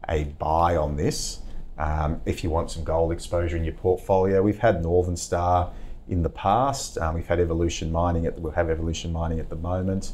a 0.09 0.24
buy 0.24 0.76
on 0.76 0.96
this. 0.96 1.40
Um, 1.78 2.20
if 2.24 2.44
you 2.44 2.50
want 2.50 2.70
some 2.70 2.84
gold 2.84 3.12
exposure 3.12 3.57
in 3.57 3.64
your 3.64 3.74
portfolio, 3.74 4.42
we've 4.42 4.59
had 4.59 4.82
Northern 4.82 5.16
Star 5.16 5.72
in 6.09 6.22
the 6.22 6.30
past. 6.30 6.98
Um, 6.98 7.14
we've 7.14 7.26
had 7.26 7.40
Evolution 7.40 7.90
Mining. 7.90 8.26
At, 8.26 8.38
we'll 8.38 8.52
have 8.52 8.70
Evolution 8.70 9.12
Mining 9.12 9.40
at 9.40 9.48
the 9.48 9.57
moment. 9.57 10.12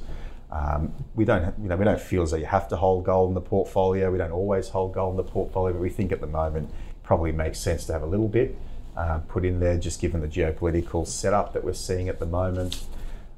Um, 0.50 0.92
we 1.14 1.24
don't, 1.24 1.54
you 1.60 1.68
know, 1.68 1.76
we 1.76 1.84
don't 1.84 2.00
feel 2.00 2.22
as 2.22 2.32
though 2.32 2.36
you 2.36 2.46
have 2.46 2.68
to 2.68 2.76
hold 2.76 3.04
gold 3.04 3.28
in 3.28 3.34
the 3.34 3.40
portfolio. 3.40 4.10
We 4.10 4.18
don't 4.18 4.32
always 4.32 4.68
hold 4.68 4.94
gold 4.94 5.12
in 5.12 5.16
the 5.16 5.30
portfolio, 5.30 5.72
but 5.72 5.82
we 5.82 5.90
think 5.90 6.10
at 6.12 6.20
the 6.20 6.26
moment 6.26 6.70
probably 7.02 7.32
makes 7.32 7.58
sense 7.58 7.86
to 7.86 7.92
have 7.92 8.02
a 8.02 8.06
little 8.06 8.28
bit 8.28 8.56
uh, 8.96 9.18
put 9.28 9.44
in 9.44 9.60
there, 9.60 9.78
just 9.78 10.00
given 10.00 10.20
the 10.20 10.28
geopolitical 10.28 11.06
setup 11.06 11.52
that 11.52 11.64
we're 11.64 11.72
seeing 11.72 12.08
at 12.08 12.18
the 12.18 12.26
moment, 12.26 12.84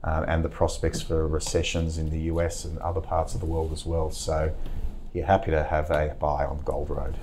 um, 0.04 0.24
and 0.28 0.44
the 0.44 0.48
prospects 0.48 1.00
for 1.00 1.26
recessions 1.26 1.98
in 1.98 2.10
the 2.10 2.20
US 2.22 2.64
and 2.64 2.78
other 2.78 3.00
parts 3.00 3.34
of 3.34 3.40
the 3.40 3.46
world 3.46 3.72
as 3.72 3.86
well. 3.86 4.10
So, 4.10 4.52
you're 5.12 5.26
happy 5.26 5.50
to 5.50 5.62
have 5.62 5.90
a 5.90 6.16
buy 6.18 6.44
on 6.44 6.62
Gold 6.64 6.90
Road. 6.90 7.16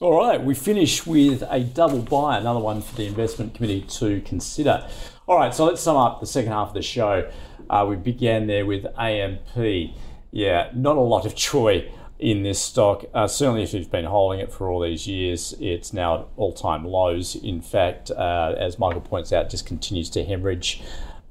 All 0.00 0.18
right, 0.18 0.42
we 0.42 0.54
finish 0.54 1.06
with 1.06 1.44
a 1.48 1.60
double 1.60 2.00
buy, 2.00 2.38
another 2.38 2.58
one 2.58 2.82
for 2.82 2.96
the 2.96 3.06
investment 3.06 3.54
committee 3.54 3.82
to 3.82 4.20
consider. 4.22 4.88
All 5.28 5.36
right, 5.36 5.54
so 5.54 5.66
let's 5.66 5.80
sum 5.80 5.96
up 5.96 6.20
the 6.20 6.26
second 6.26 6.50
half 6.50 6.68
of 6.68 6.74
the 6.74 6.82
show. 6.82 7.30
Uh, 7.70 7.86
we 7.88 7.94
began 7.94 8.48
there 8.48 8.66
with 8.66 8.84
AMP. 8.98 9.94
Yeah, 10.32 10.70
not 10.74 10.96
a 10.96 11.00
lot 11.00 11.24
of 11.24 11.36
joy 11.36 11.88
in 12.18 12.42
this 12.42 12.60
stock. 12.60 13.04
Uh, 13.14 13.28
certainly, 13.28 13.62
if 13.62 13.74
you've 13.74 13.92
been 13.92 14.06
holding 14.06 14.40
it 14.40 14.52
for 14.52 14.70
all 14.70 14.80
these 14.80 15.06
years, 15.06 15.54
it's 15.60 15.92
now 15.92 16.20
at 16.20 16.26
all 16.36 16.52
time 16.52 16.84
lows. 16.84 17.36
In 17.36 17.60
fact, 17.60 18.10
uh, 18.10 18.54
as 18.58 18.78
Michael 18.78 19.02
points 19.02 19.32
out, 19.32 19.50
just 19.50 19.66
continues 19.66 20.10
to 20.10 20.24
hemorrhage. 20.24 20.82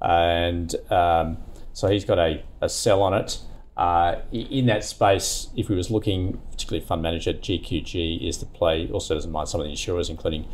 And 0.01 0.73
um, 0.91 1.37
so 1.73 1.87
he's 1.87 2.05
got 2.05 2.19
a, 2.19 2.43
a 2.61 2.69
sell 2.69 3.01
on 3.01 3.13
it. 3.13 3.39
Uh, 3.77 4.21
in 4.31 4.65
that 4.67 4.83
space, 4.83 5.49
if 5.55 5.69
we 5.69 5.75
was 5.75 5.89
looking, 5.89 6.39
particularly 6.51 6.85
fund 6.85 7.01
manager, 7.01 7.33
GQG 7.33 8.27
is 8.27 8.37
the 8.39 8.45
play. 8.45 8.89
Also 8.91 9.15
doesn't 9.15 9.31
mind 9.31 9.49
some 9.49 9.61
of 9.61 9.65
the 9.65 9.71
insurers, 9.71 10.09
including 10.09 10.47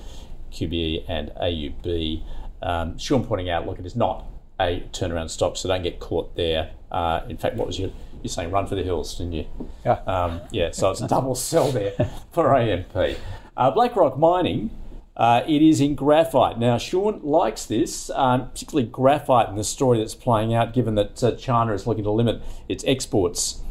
QBE 0.52 1.06
and 1.08 1.32
AUB. 1.42 2.24
Um, 2.62 2.98
Shaun 2.98 3.26
pointing 3.26 3.50
out, 3.50 3.66
look, 3.66 3.80
it 3.80 3.86
is 3.86 3.96
not 3.96 4.26
a 4.60 4.84
turnaround 4.92 5.30
stock, 5.30 5.58
so 5.58 5.68
don't 5.68 5.84
get 5.84 6.00
caught 6.00 6.36
there. 6.36 6.72
Uh, 6.92 7.22
in 7.28 7.38
fact, 7.38 7.56
what 7.56 7.68
was 7.68 7.80
your 7.80 7.92
you're 8.24 8.30
saying 8.30 8.52
run 8.52 8.66
for 8.66 8.76
the 8.76 8.84
hills, 8.84 9.16
didn't 9.18 9.34
you? 9.34 9.46
Yeah. 9.86 10.00
Um, 10.08 10.42
yeah. 10.52 10.72
So 10.72 10.92
it's 10.92 11.02
a 11.02 11.08
double 11.10 11.36
sell 11.36 11.72
there 11.72 11.94
for 12.32 12.56
AMP. 12.56 13.18
Uh, 13.56 13.72
Black 13.72 13.96
Rock 13.96 14.18
Mining. 14.18 14.72
Uh, 15.18 15.42
it 15.48 15.64
is 15.64 15.82
in 15.82 15.96
graphite. 15.96 16.60
Now, 16.60 16.78
Shaun 16.78 17.22
likes 17.24 17.66
this, 17.66 18.12
um, 18.12 18.50
particularly 18.50 18.88
graphite 18.88 19.50
and 19.50 19.58
the 19.58 19.64
story 19.64 19.98
that's 19.98 20.14
playing 20.14 20.54
out, 20.54 20.74
given 20.74 20.94
that 20.94 21.24
uh, 21.24 21.32
China 21.36 21.74
is 21.74 21.88
looking 21.88 22.04
to 22.04 22.12
limit 22.12 22.42
its 22.70 22.84
exports 22.86 23.62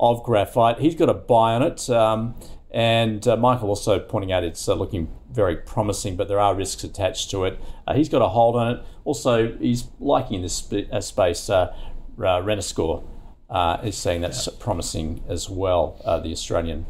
of 0.00 0.24
graphite. 0.24 0.80
He's 0.80 0.96
got 0.96 1.08
a 1.08 1.14
buy 1.14 1.54
on 1.54 1.62
it. 1.62 1.88
Um, 1.88 2.34
and 2.70 3.26
uh, 3.26 3.36
Michael 3.36 3.68
also 3.68 3.98
pointing 3.98 4.32
out 4.32 4.44
it's 4.44 4.68
uh, 4.68 4.74
looking 4.74 5.08
very 5.30 5.56
promising, 5.56 6.16
but 6.16 6.28
there 6.28 6.40
are 6.40 6.54
risks 6.54 6.84
attached 6.84 7.30
to 7.30 7.44
it. 7.44 7.58
Uh, 7.86 7.94
he's 7.94 8.08
got 8.08 8.20
a 8.20 8.28
hold 8.28 8.56
on 8.56 8.76
it. 8.76 8.84
Also, 9.04 9.56
he's 9.58 9.86
liking 10.00 10.42
this 10.42 10.56
sp- 10.58 10.90
uh, 10.92 11.00
space. 11.00 11.48
Uh, 11.48 11.74
uh, 12.20 13.80
is 13.84 13.96
saying 13.96 14.20
that's 14.20 14.46
yeah. 14.46 14.52
promising 14.58 15.22
as 15.28 15.48
well. 15.48 16.02
the 16.24 16.32
Australian 16.32 16.84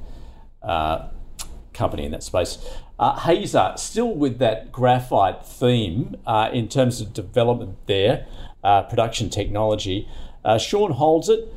company 1.78 2.04
in 2.04 2.12
that 2.12 2.22
space. 2.22 2.58
Uh, 2.98 3.18
Hazer, 3.20 3.72
still 3.76 4.14
with 4.14 4.38
that 4.38 4.72
graphite 4.72 5.46
theme 5.46 6.16
in 6.52 6.68
terms 6.68 7.00
of 7.00 7.14
development 7.14 7.76
there, 7.86 8.26
production 8.62 9.30
technology. 9.30 10.08
Shaun 10.58 10.92
holds 10.92 11.28
it. 11.28 11.54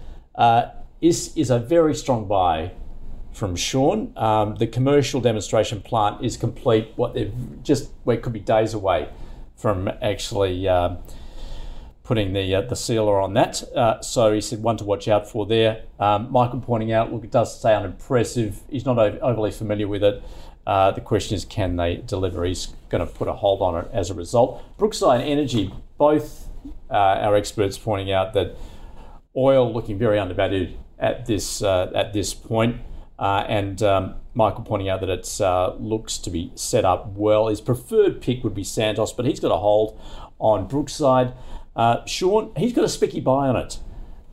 is 1.01 1.35
is 1.35 1.49
a 1.49 1.59
very 1.59 1.95
strong 1.95 2.27
buy 2.27 2.71
from 3.33 3.55
Shaun. 3.55 4.13
Um, 4.15 4.55
the 4.55 4.67
commercial 4.67 5.21
demonstration 5.21 5.81
plant 5.81 6.23
is 6.23 6.37
complete. 6.37 6.91
What 6.95 7.13
they've 7.13 7.33
just 7.63 7.89
well, 8.05 8.17
it 8.17 8.23
could 8.23 8.33
be 8.33 8.39
days 8.39 8.73
away 8.73 9.09
from 9.55 9.87
actually 10.01 10.67
um, 10.67 10.97
putting 12.11 12.33
the 12.33 12.53
uh, 12.53 12.59
the 12.59 12.75
sealer 12.75 13.21
on 13.21 13.33
that. 13.35 13.63
Uh, 13.73 14.01
so 14.01 14.33
he 14.33 14.41
said 14.41 14.61
one 14.61 14.75
to 14.75 14.83
watch 14.83 15.07
out 15.07 15.25
for 15.31 15.45
there. 15.45 15.81
Um, 15.97 16.29
Michael 16.29 16.59
pointing 16.59 16.91
out, 16.91 17.09
look, 17.09 17.23
it 17.23 17.31
does 17.31 17.57
sound 17.57 17.85
impressive. 17.85 18.59
He's 18.69 18.85
not 18.85 18.99
overly 18.99 19.49
familiar 19.51 19.87
with 19.87 20.03
it. 20.03 20.21
Uh, 20.67 20.91
the 20.91 20.99
question 20.99 21.35
is, 21.37 21.45
can 21.45 21.77
they 21.77 22.03
deliver? 22.05 22.43
He's 22.43 22.73
going 22.89 22.99
to 22.99 23.09
put 23.09 23.29
a 23.29 23.31
hold 23.31 23.61
on 23.61 23.85
it 23.85 23.89
as 23.93 24.09
a 24.09 24.13
result. 24.13 24.61
Brookside 24.77 25.21
Energy, 25.21 25.73
both 25.97 26.49
uh, 26.89 26.95
our 27.25 27.33
experts 27.33 27.77
pointing 27.77 28.11
out 28.11 28.33
that 28.33 28.57
oil 29.33 29.73
looking 29.73 29.97
very 29.97 30.19
undervalued 30.19 30.77
at 30.99 31.27
this 31.27 31.63
uh, 31.63 31.93
at 31.95 32.11
this 32.11 32.33
point. 32.33 32.81
Uh, 33.17 33.45
and 33.47 33.81
um, 33.83 34.15
Michael 34.33 34.65
pointing 34.65 34.89
out 34.89 34.99
that 34.99 35.09
it 35.09 35.81
looks 35.81 36.17
to 36.17 36.29
be 36.29 36.51
set 36.55 36.83
up 36.83 37.07
well. 37.15 37.47
His 37.47 37.61
preferred 37.61 38.19
pick 38.19 38.43
would 38.43 38.53
be 38.53 38.65
Santos, 38.65 39.13
but 39.13 39.25
he's 39.25 39.39
got 39.39 39.53
a 39.53 39.59
hold 39.59 39.97
on 40.39 40.67
Brookside. 40.67 41.31
Uh, 41.75 42.05
Shaun, 42.05 42.51
he's 42.57 42.73
got 42.73 42.83
a 42.83 42.89
spicky 42.89 43.19
buy 43.19 43.47
on 43.47 43.55
it, 43.55 43.79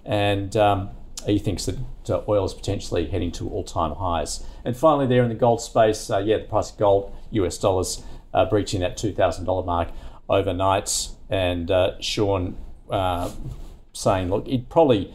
and 0.04 0.56
um, 0.56 0.90
he 1.26 1.38
thinks 1.38 1.66
that 1.66 1.78
uh, 2.10 2.22
oil 2.28 2.44
is 2.44 2.54
potentially 2.54 3.06
heading 3.06 3.30
to 3.32 3.48
all-time 3.48 3.94
highs. 3.94 4.44
And 4.64 4.76
finally, 4.76 5.06
there 5.06 5.22
in 5.22 5.28
the 5.28 5.34
gold 5.34 5.60
space, 5.60 6.10
uh, 6.10 6.18
yeah, 6.18 6.38
the 6.38 6.44
price 6.44 6.70
of 6.70 6.78
gold, 6.78 7.14
US 7.30 7.58
dollars, 7.58 8.02
uh, 8.34 8.44
breaching 8.44 8.80
that 8.80 8.96
two 8.96 9.12
thousand 9.12 9.44
dollar 9.44 9.64
mark 9.64 9.88
overnight, 10.28 11.08
and 11.30 11.70
Shaun 12.00 12.56
saying, 13.92 14.28
look, 14.28 14.48
it 14.48 14.68
probably 14.68 15.12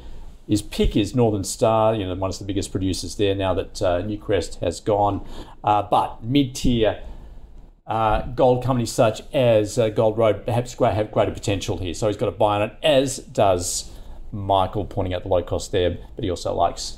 his 0.47 0.61
pick 0.61 0.97
is 0.97 1.15
Northern 1.15 1.43
Star, 1.43 1.95
you 1.95 2.05
know, 2.05 2.13
one 2.15 2.29
of 2.29 2.37
the 2.37 2.45
biggest 2.45 2.71
producers 2.71 3.15
there 3.15 3.33
now 3.33 3.53
that 3.53 3.81
uh, 3.81 4.01
Newcrest 4.01 4.59
has 4.59 4.81
gone. 4.81 5.25
Uh, 5.63 5.81
but 5.83 6.23
mid 6.23 6.53
tier 6.53 7.01
uh, 7.85 8.21
gold 8.27 8.63
companies 8.63 8.91
such 8.91 9.21
as 9.33 9.77
uh, 9.77 9.89
Gold 9.89 10.17
Road 10.17 10.45
perhaps 10.45 10.73
have 10.73 11.11
greater 11.11 11.31
potential 11.31 11.77
here. 11.77 11.93
So 11.93 12.07
he's 12.07 12.17
got 12.17 12.29
a 12.29 12.31
buy 12.31 12.55
on 12.55 12.61
it, 12.63 12.77
as 12.81 13.17
does 13.17 13.91
Michael, 14.31 14.85
pointing 14.85 15.13
out 15.13 15.23
the 15.23 15.29
low 15.29 15.43
cost 15.43 15.71
there, 15.71 15.97
but 16.15 16.23
he 16.23 16.29
also 16.29 16.53
likes 16.53 16.97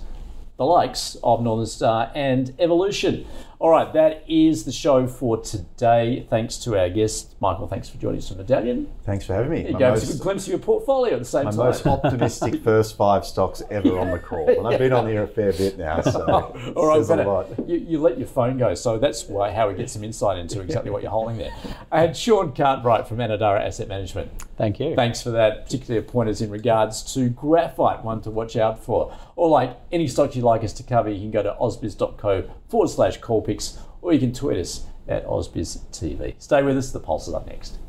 the 0.58 0.66
likes 0.66 1.18
of 1.22 1.42
Northern 1.42 1.66
Star 1.66 2.12
and 2.16 2.54
Evolution. 2.60 3.26
All 3.66 3.72
right, 3.72 3.91
that 3.93 4.24
is 4.28 4.63
the 4.63 4.72
show 4.72 5.07
for 5.07 5.41
today. 5.41 6.28
Thanks 6.30 6.57
to 6.57 6.80
our 6.80 6.88
guest, 6.88 7.34
Michael. 7.39 7.68
Thanks 7.68 7.89
for 7.89 7.97
joining 7.97 8.20
us 8.20 8.28
from 8.28 8.38
Medallion. 8.38 8.91
Thanks 9.05 9.26
for 9.26 9.34
having 9.34 9.49
me. 9.49 9.68
You 9.68 9.76
gave 9.76 9.93
us 9.93 10.07
a 10.07 10.13
good 10.13 10.22
glimpse 10.22 10.43
of 10.43 10.49
your 10.49 10.59
portfolio 10.59 11.13
at 11.13 11.20
the 11.20 11.26
same 11.26 11.45
my 11.45 11.49
time. 11.49 11.57
My 11.57 11.66
most 11.66 11.88
optimistic 11.88 12.61
first 12.63 12.95
five 12.95 13.26
stocks 13.26 13.63
ever 13.72 13.97
on 13.97 14.11
the 14.11 14.20
call. 14.20 14.47
And 14.47 14.68
I've 14.68 14.78
been 14.78 14.93
on 14.93 15.07
here 15.07 15.24
a 15.24 15.28
fair 15.28 15.51
bit 15.51 15.80
now, 15.80 15.99
so 16.01 16.22
All 16.76 16.86
right, 16.86 17.01
a 17.01 17.24
lot. 17.28 17.68
You, 17.68 17.78
you, 17.78 17.99
let 17.99 18.20
your 18.20 18.28
phone 18.28 18.59
go, 18.59 18.76
so 18.76 18.99
that's 18.99 19.24
why 19.24 19.51
how 19.51 19.68
we 19.68 19.74
get 19.74 19.89
some 19.89 20.03
insight 20.03 20.38
into 20.38 20.61
exactly 20.61 20.91
what 20.91 21.01
you're 21.01 21.09
holding 21.09 21.38
there. 21.39 21.55
And 21.91 22.16
Shaun 22.16 22.53
Cartwright 22.53 23.07
from 23.07 23.18
Anadara 23.18 23.66
Asset 23.66 23.88
Management. 23.88 24.30
Thank 24.58 24.80
you. 24.80 24.95
Thanks 24.95 25.22
for 25.22 25.32
that, 25.32 25.66
particularly 25.66 26.06
pointers 26.08 26.41
in 26.41 26.49
regards 26.49 27.14
to 27.14 27.30
graphite, 27.30 28.03
one 28.03 28.22
to 28.22 28.32
watch 28.32 28.56
out 28.56 28.84
for. 28.84 29.16
Or 29.36 29.49
like 29.49 29.78
any 29.91 30.08
stock 30.08 30.36
you'd 30.36 30.45
like 30.45 30.64
us 30.64 30.74
to 30.74 30.84
cover, 30.84 31.10
you 31.10 31.20
can 31.20 31.32
go 31.32 31.43
to 31.43 31.56
ausbiz.co 31.60 32.49
forward 32.70 32.89
slash 32.89 33.18
call 33.18 33.41
picks 33.41 33.78
or 34.01 34.14
you 34.14 34.20
can 34.20 34.34
tweet 34.34 34.58
us 34.58 34.86
at 35.08 35.26
AusbizTV. 35.26 36.36
Stay 36.41 36.64
with 36.64 36.78
us, 36.78 36.91
the 36.91 36.99
Pulse 36.99 37.28
is 37.28 37.34
up 37.34 37.47
next. 37.47 37.80